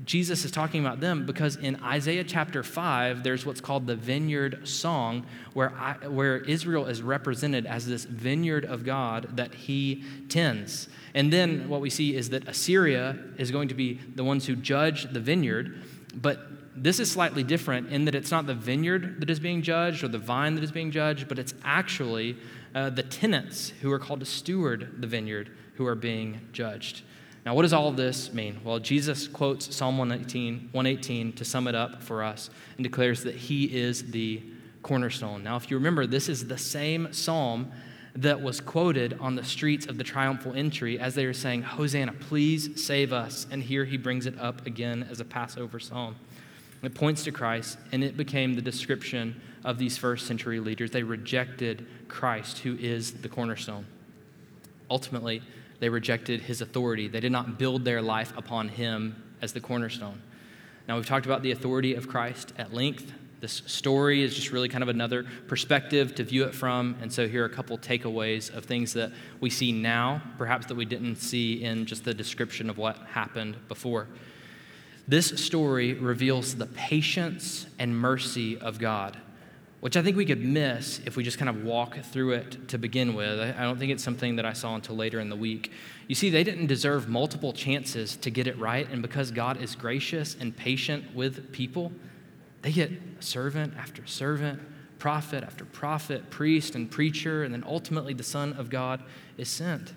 Jesus 0.06 0.46
is 0.46 0.52
talking 0.52 0.86
about 0.86 1.00
them 1.00 1.26
because 1.26 1.56
in 1.56 1.78
Isaiah 1.84 2.24
chapter 2.24 2.62
5, 2.62 3.24
there's 3.24 3.46
what's 3.46 3.60
called 3.60 3.88
the 3.88 3.96
vineyard 3.96 4.68
song, 4.68 5.26
where, 5.54 5.74
I, 5.74 6.08
where 6.08 6.38
Israel 6.38 6.86
is 6.86 7.02
represented 7.02 7.66
as 7.66 7.88
this 7.88 8.06
vineyard 8.06 8.66
of 8.66 8.86
God 8.86 9.36
that 9.38 9.54
he 9.54 10.04
tends. 10.30 10.88
And 11.16 11.34
then 11.34 11.70
what 11.70 11.82
we 11.82 11.90
see 11.90 12.16
is 12.16 12.30
that 12.30 12.48
Assyria 12.48 13.18
is 13.38 13.50
going 13.50 13.70
to 13.70 13.76
be 13.76 13.96
the 14.16 14.24
ones 14.24 14.46
who 14.46 14.56
judge 14.56 15.12
the 15.12 15.20
vineyard, 15.20 15.82
but 16.14 16.40
this 16.76 17.00
is 17.00 17.10
slightly 17.10 17.44
different 17.44 17.90
in 17.92 18.06
that 18.06 18.14
it's 18.14 18.32
not 18.32 18.46
the 18.46 18.54
vineyard 18.54 19.22
that 19.22 19.30
is 19.30 19.40
being 19.40 19.62
judged 19.62 20.04
or 20.04 20.08
the 20.08 20.20
vine 20.20 20.56
that 20.56 20.64
is 20.64 20.72
being 20.72 20.92
judged, 20.92 21.28
but 21.28 21.40
it's 21.40 21.54
actually 21.64 22.38
uh, 22.76 22.90
the 22.90 23.04
tenants 23.04 23.70
who 23.82 23.92
are 23.92 24.00
called 24.00 24.20
to 24.20 24.26
steward 24.26 25.02
the 25.02 25.08
vineyard 25.08 25.50
who 25.76 25.86
are 25.86 25.96
being 25.96 26.42
judged. 26.52 27.02
Now, 27.46 27.54
what 27.54 27.62
does 27.62 27.74
all 27.74 27.88
of 27.88 27.96
this 27.96 28.34
mean? 28.34 28.60
Well, 28.64 28.80
Jesus 28.80 29.28
quotes 29.28 29.76
Psalm 29.76 30.00
118, 30.00 30.70
118 30.72 31.34
to 31.34 31.46
sum 31.46 31.68
it 31.68 31.76
up 31.76 32.02
for 32.02 32.24
us 32.24 32.50
and 32.78 32.84
declares 32.84 33.24
that 33.24 33.36
he 33.36 33.66
is 33.66 34.10
the 34.12 34.42
cornerstone. 34.82 35.44
Now, 35.44 35.56
if 35.56 35.70
you 35.70 35.78
remember, 35.78 36.08
this 36.08 36.28
is 36.28 36.48
the 36.48 36.58
same 36.58 37.14
psalm 37.14 37.72
that 38.16 38.42
was 38.42 38.62
quoted 38.62 39.18
on 39.20 39.36
the 39.36 39.44
streets 39.44 39.86
of 39.86 39.98
the 39.98 40.04
triumphal 40.04 40.54
entry 40.54 40.98
as 40.98 41.14
they 41.14 41.26
were 41.26 41.34
saying, 41.34 41.62
Hosanna, 41.62 42.14
please 42.14 42.84
save 42.84 43.14
us. 43.14 43.46
And 43.52 43.62
here 43.62 43.86
he 43.86 43.98
brings 43.98 44.26
it 44.26 44.40
up 44.40 44.66
again 44.66 45.06
as 45.12 45.20
a 45.20 45.26
Passover 45.26 45.80
psalm. 45.80 46.16
It 46.82 46.96
points 46.96 47.24
to 47.26 47.32
Christ, 47.32 47.78
and 47.92 48.04
it 48.04 48.18
became 48.18 48.54
the 48.54 48.62
description 48.62 49.40
of 49.64 49.78
these 49.78 49.98
first 49.98 50.26
century 50.26 50.60
leaders. 50.60 50.92
They 50.92 51.04
rejected 51.04 51.86
Christ, 52.08 52.60
who 52.60 52.76
is 52.78 53.12
the 53.12 53.30
cornerstone. 53.30 53.86
Ultimately, 54.90 55.42
they 55.86 55.90
rejected 55.90 56.42
his 56.42 56.62
authority. 56.62 57.08
They 57.08 57.20
did 57.20 57.32
not 57.32 57.60
build 57.60 57.86
their 57.86 58.02
life 58.02 58.36
upon 58.36 58.70
him 58.70 59.22
as 59.40 59.54
the 59.54 59.60
cornerstone. 59.60 60.20
Now, 60.88 60.96
we've 60.96 61.06
talked 61.06 61.28
about 61.28 61.44
the 61.44 61.52
authority 61.52 61.94
of 61.94 62.08
Christ 62.08 62.54
at 62.58 62.74
length. 62.74 63.14
This 63.40 63.62
story 63.68 64.24
is 64.24 64.34
just 64.34 64.52
really 64.52 64.68
kind 64.68 64.82
of 64.82 64.90
another 64.90 65.28
perspective 65.48 66.16
to 66.16 66.24
view 66.24 66.44
it 66.46 66.56
from. 66.56 66.96
And 67.04 67.14
so, 67.14 67.28
here 67.28 67.44
are 67.44 67.46
a 67.46 67.52
couple 67.52 67.78
takeaways 67.78 68.52
of 68.52 68.66
things 68.66 68.94
that 68.94 69.12
we 69.42 69.52
see 69.52 69.72
now, 69.72 70.24
perhaps 70.40 70.66
that 70.66 70.74
we 70.74 70.86
didn't 70.86 71.18
see 71.18 71.64
in 71.64 71.86
just 71.86 72.04
the 72.04 72.16
description 72.16 72.68
of 72.72 72.80
what 72.80 72.98
happened 73.12 73.56
before. 73.68 74.08
This 75.08 75.40
story 75.40 75.94
reveals 75.94 76.56
the 76.56 76.66
patience 76.66 77.68
and 77.78 77.96
mercy 77.96 78.58
of 78.58 78.80
God, 78.80 79.18
which 79.86 79.96
I 79.96 80.02
think 80.02 80.18
we 80.18 80.26
could 80.26 80.44
miss 80.44 81.00
if 81.06 81.16
we 81.16 81.24
just 81.24 81.38
kind 81.38 81.48
of 81.48 81.64
walk 81.64 82.00
through 82.00 82.32
it 82.32 82.70
to 82.70 82.80
begin 82.80 83.14
with. 83.14 83.40
I 83.40 83.62
don't 83.62 83.78
think 83.78 83.92
it's 83.92 84.04
something 84.04 84.38
that 84.38 84.46
I 84.46 84.54
saw 84.54 84.74
until 84.74 84.96
later 84.96 85.20
in 85.20 85.30
the 85.30 85.36
week. 85.36 85.72
You 86.08 86.16
see, 86.16 86.32
they 86.32 86.44
didn't 86.44 86.66
deserve 86.66 87.08
multiple 87.08 87.54
chances 87.54 88.16
to 88.18 88.32
get 88.32 88.48
it 88.48 88.58
right, 88.58 88.90
and 88.90 89.04
because 89.04 89.30
God 89.30 89.62
is 89.62 89.76
gracious 89.76 90.36
and 90.40 90.58
patient 90.58 91.14
with 91.14 91.52
people, 91.52 91.92
they 92.64 92.72
get 92.72 92.90
servant 93.20 93.76
after 93.78 94.08
servant, 94.08 94.60
prophet 94.98 95.44
after 95.44 95.66
prophet, 95.66 96.32
priest 96.32 96.74
and 96.74 96.90
preacher, 96.90 97.44
and 97.44 97.54
then 97.54 97.64
ultimately 97.68 98.16
the 98.16 98.24
Son 98.24 98.54
of 98.54 98.72
God 98.72 99.04
is 99.38 99.50
sent. 99.50 99.94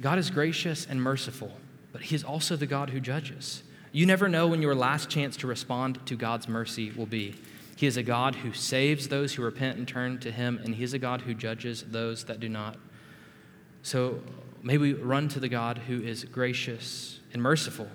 God 0.00 0.18
is 0.18 0.30
gracious 0.30 0.86
and 0.88 1.02
merciful 1.02 1.52
but 1.92 2.00
He 2.02 2.14
is 2.14 2.24
also 2.24 2.56
the 2.56 2.66
God 2.66 2.90
who 2.90 3.00
judges. 3.00 3.62
You 3.92 4.06
never 4.06 4.28
know 4.28 4.46
when 4.46 4.62
your 4.62 4.74
last 4.74 5.10
chance 5.10 5.36
to 5.38 5.46
respond 5.46 6.04
to 6.06 6.16
God's 6.16 6.48
mercy 6.48 6.90
will 6.90 7.06
be. 7.06 7.36
He 7.82 7.88
is 7.88 7.96
a 7.96 8.04
God 8.04 8.36
who 8.36 8.52
saves 8.52 9.08
those 9.08 9.34
who 9.34 9.42
repent 9.42 9.76
and 9.76 9.88
turn 9.88 10.20
to 10.20 10.30
Him, 10.30 10.60
and 10.62 10.72
He 10.72 10.84
is 10.84 10.94
a 10.94 11.00
God 11.00 11.22
who 11.22 11.34
judges 11.34 11.82
those 11.82 12.22
that 12.26 12.38
do 12.38 12.48
not. 12.48 12.76
So 13.82 14.22
may 14.62 14.78
we 14.78 14.92
run 14.92 15.26
to 15.30 15.40
the 15.40 15.48
God 15.48 15.78
who 15.78 16.00
is 16.00 16.22
gracious 16.22 17.18
and 17.32 17.42
merciful. 17.42 17.88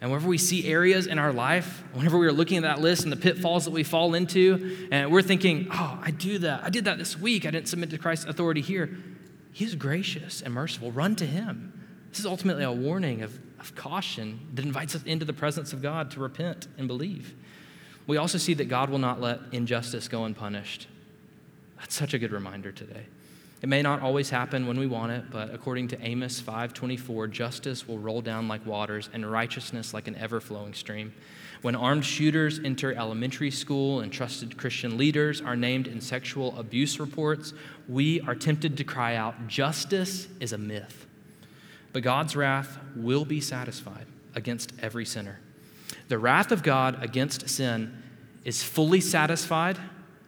And 0.00 0.12
whenever 0.12 0.28
we 0.28 0.38
see 0.38 0.68
areas 0.68 1.08
in 1.08 1.18
our 1.18 1.32
life, 1.32 1.82
whenever 1.92 2.16
we 2.18 2.28
are 2.28 2.32
looking 2.32 2.58
at 2.58 2.62
that 2.62 2.80
list 2.80 3.02
and 3.02 3.10
the 3.10 3.16
pitfalls 3.16 3.64
that 3.64 3.72
we 3.72 3.82
fall 3.82 4.14
into, 4.14 4.86
and 4.92 5.10
we're 5.10 5.22
thinking, 5.22 5.70
oh, 5.72 5.98
I 6.00 6.12
do 6.12 6.38
that. 6.38 6.62
I 6.62 6.70
did 6.70 6.84
that 6.84 6.96
this 6.96 7.18
week. 7.18 7.46
I 7.46 7.50
didn't 7.50 7.66
submit 7.66 7.90
to 7.90 7.98
Christ's 7.98 8.26
authority 8.26 8.60
here. 8.60 8.96
He 9.50 9.64
is 9.64 9.74
gracious 9.74 10.40
and 10.40 10.54
merciful. 10.54 10.92
Run 10.92 11.16
to 11.16 11.26
Him. 11.26 11.72
This 12.10 12.20
is 12.20 12.26
ultimately 12.26 12.62
a 12.62 12.70
warning 12.70 13.22
of, 13.22 13.40
of 13.58 13.74
caution 13.74 14.46
that 14.54 14.64
invites 14.64 14.94
us 14.94 15.02
into 15.02 15.24
the 15.24 15.32
presence 15.32 15.72
of 15.72 15.82
God 15.82 16.12
to 16.12 16.20
repent 16.20 16.68
and 16.78 16.86
believe. 16.86 17.34
We 18.06 18.16
also 18.16 18.38
see 18.38 18.54
that 18.54 18.68
God 18.68 18.90
will 18.90 18.98
not 18.98 19.20
let 19.20 19.40
injustice 19.52 20.08
go 20.08 20.24
unpunished. 20.24 20.86
That's 21.78 21.94
such 21.94 22.14
a 22.14 22.18
good 22.18 22.32
reminder 22.32 22.72
today. 22.72 23.06
It 23.62 23.68
may 23.68 23.82
not 23.82 24.02
always 24.02 24.30
happen 24.30 24.66
when 24.66 24.78
we 24.78 24.86
want 24.86 25.12
it, 25.12 25.24
but 25.30 25.52
according 25.52 25.88
to 25.88 26.00
Amos 26.00 26.40
5:24, 26.40 27.26
justice 27.26 27.88
will 27.88 27.98
roll 27.98 28.20
down 28.20 28.48
like 28.48 28.64
waters 28.66 29.08
and 29.12 29.30
righteousness 29.30 29.94
like 29.94 30.06
an 30.08 30.14
ever-flowing 30.16 30.74
stream. 30.74 31.12
When 31.62 31.74
armed 31.74 32.04
shooters 32.04 32.58
enter 32.58 32.92
elementary 32.92 33.50
school 33.50 34.00
and 34.00 34.12
trusted 34.12 34.56
Christian 34.56 34.98
leaders 34.98 35.40
are 35.40 35.56
named 35.56 35.88
in 35.88 36.00
sexual 36.00 36.56
abuse 36.58 37.00
reports, 37.00 37.54
we 37.88 38.20
are 38.20 38.34
tempted 38.34 38.76
to 38.76 38.84
cry 38.84 39.16
out, 39.16 39.48
"Justice 39.48 40.28
is 40.38 40.52
a 40.52 40.58
myth." 40.58 41.06
but 41.96 42.02
God's 42.02 42.36
wrath 42.36 42.78
will 42.94 43.24
be 43.24 43.40
satisfied 43.40 44.04
against 44.34 44.70
every 44.82 45.06
sinner. 45.06 45.38
The 46.08 46.18
wrath 46.18 46.52
of 46.52 46.62
God 46.62 47.02
against 47.02 47.48
sin 47.48 48.02
is 48.44 48.62
fully 48.62 49.00
satisfied 49.00 49.78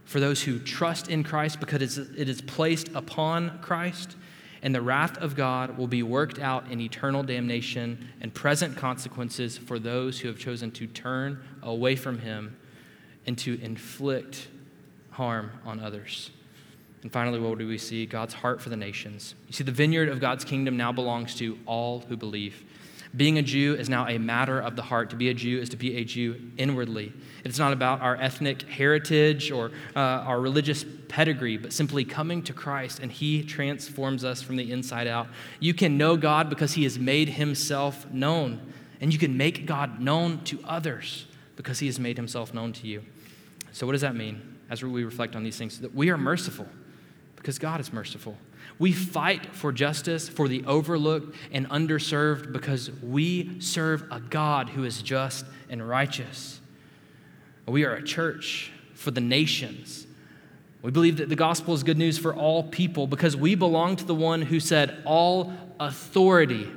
for 0.05 0.21
those 0.21 0.43
who 0.43 0.59
trust 0.59 1.09
in 1.09 1.23
Christ 1.23 1.61
because 1.61 1.99
it 1.99 2.29
is 2.29 2.41
placed 2.41 2.89
upon 2.95 3.59
Christ, 3.61 4.17
and 4.63 4.75
the 4.75 4.81
wrath 4.81 5.19
of 5.19 5.37
God 5.37 5.77
will 5.77 5.87
be 5.87 6.03
worked 6.03 6.39
out 6.39 6.69
in 6.71 6.81
eternal 6.81 7.23
damnation 7.23 8.09
and 8.21 8.33
present 8.33 8.77
consequences 8.77 9.57
for 9.57 9.79
those 9.79 10.19
who 10.19 10.29
have 10.29 10.39
chosen 10.39 10.71
to 10.73 10.87
turn 10.87 11.43
away 11.63 11.95
from 11.95 12.19
Him 12.19 12.57
and 13.27 13.37
to 13.39 13.61
inflict 13.61 14.49
harm 15.11 15.51
on 15.65 15.79
others. 15.79 16.31
And 17.03 17.13
finally, 17.13 17.39
what 17.39 17.59
do 17.59 17.69
we 17.69 17.79
see? 17.79 18.07
God's 18.07 18.35
heart 18.35 18.61
for 18.61 18.71
the 18.71 18.77
nations. 18.77 19.35
You 19.47 19.53
see, 19.53 19.65
the 19.65 19.73
vineyard 19.73 20.09
of 20.09 20.21
God's 20.21 20.45
kingdom 20.45 20.77
now 20.77 20.91
belongs 20.91 21.35
to 21.37 21.59
all 21.67 22.01
who 22.01 22.17
believe. 22.17 22.65
Being 23.17 23.39
a 23.39 23.43
Jew 23.43 23.75
is 23.75 23.89
now 23.89 24.07
a 24.07 24.19
matter 24.19 24.61
of 24.61 24.77
the 24.77 24.83
heart. 24.83 25.11
To 25.11 25.17
be 25.17 25.31
a 25.31 25.35
Jew 25.35 25.59
is 25.59 25.69
to 25.71 25.77
be 25.77 25.97
a 25.97 26.05
Jew 26.05 26.41
inwardly. 26.57 27.13
It's 27.45 27.59
not 27.59 27.73
about 27.73 28.03
our 28.03 28.17
ethnic 28.17 28.63
heritage 28.63 29.51
or 29.51 29.71
uh, 29.97 29.99
our 30.01 30.41
religious 30.41 30.85
pedigree, 31.09 31.57
but 31.57 31.73
simply 31.73 32.05
coming 32.05 32.43
to 32.43 32.53
Christ 32.53 32.99
and 32.99 33.11
He 33.11 33.43
transforms 33.43 34.25
us 34.25 34.43
from 34.43 34.57
the 34.57 34.71
inside 34.71 35.07
out. 35.07 35.29
You 35.59 35.73
can 35.73 35.97
know 35.97 36.17
God 36.17 36.51
because 36.51 36.75
He 36.75 36.85
has 36.85 36.99
made 36.99 37.31
Himself 37.31 38.11
known, 38.11 38.61
and 39.01 39.13
you 39.13 39.19
can 39.19 39.37
make 39.37 39.65
God 39.65 40.01
known 40.01 40.45
to 40.45 40.61
others 40.65 41.27
because 41.57 41.79
He 41.79 41.87
has 41.87 41.99
made 41.99 42.17
Himself 42.17 42.53
known 42.53 42.73
to 42.75 42.87
you. 42.87 43.05
So, 43.73 43.87
what 43.87 43.93
does 43.93 44.03
that 44.03 44.15
mean 44.15 44.59
as 44.69 44.83
we 44.83 45.05
reflect 45.05 45.35
on 45.35 45.45
these 45.45 45.57
things? 45.57 45.81
That 45.81 45.95
we 45.95 46.11
are 46.11 46.19
merciful 46.19 46.67
because 47.37 47.59
God 47.59 47.81
is 47.81 47.93
merciful. 47.93 48.37
We 48.79 48.93
fight 48.93 49.55
for 49.55 49.73
justice 49.73 50.29
for 50.29 50.47
the 50.47 50.65
overlooked 50.65 51.35
and 51.51 51.69
underserved 51.69 52.53
because 52.53 52.91
we 53.03 53.61
serve 53.61 54.05
a 54.11 54.21
God 54.21 54.71
who 54.71 54.85
is 54.85 55.03
just 55.03 55.45
and 55.69 55.87
righteous. 55.87 56.61
We 57.67 57.85
are 57.85 57.95
a 57.95 58.03
church 58.03 58.73
for 58.95 59.11
the 59.11 59.21
nations. 59.21 60.07
We 60.83 60.93
believe 60.93 61.17
that 61.17 61.29
the 61.29 61.37
gospel 61.37 61.75
is 61.75 61.83
good 61.83 61.99
news 61.99 62.19
for 62.19 62.35
all 62.35 62.63
people 62.63 63.07
because 63.07 63.37
we 63.37 63.57
belong 63.57 63.97
to 63.97 64.05
the 64.05 64.15
one 64.15 64.43
who 64.43 64.61
said, 64.61 65.03
All 65.05 65.53
authority 65.81 66.71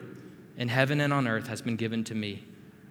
in 0.57 0.69
heaven 0.69 0.99
and 1.01 1.13
on 1.13 1.27
earth 1.27 1.47
has 1.47 1.61
been 1.61 1.75
given 1.75 2.03
to 2.05 2.15
me. 2.15 2.43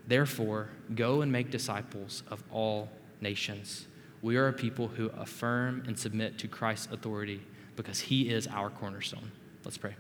Therefore, 0.06 0.68
go 0.94 1.20
and 1.22 1.30
make 1.30 1.50
disciples 1.50 2.22
of 2.30 2.42
all 2.52 2.88
nations. 3.20 3.86
We 4.22 4.36
are 4.36 4.48
a 4.48 4.52
people 4.52 4.88
who 4.88 5.08
affirm 5.10 5.84
and 5.86 5.98
submit 5.98 6.38
to 6.38 6.48
Christ's 6.48 6.92
authority 6.92 7.42
because 7.82 8.00
he 8.00 8.28
is 8.28 8.46
our 8.46 8.70
cornerstone. 8.70 9.32
Let's 9.64 9.78
pray. 9.78 9.94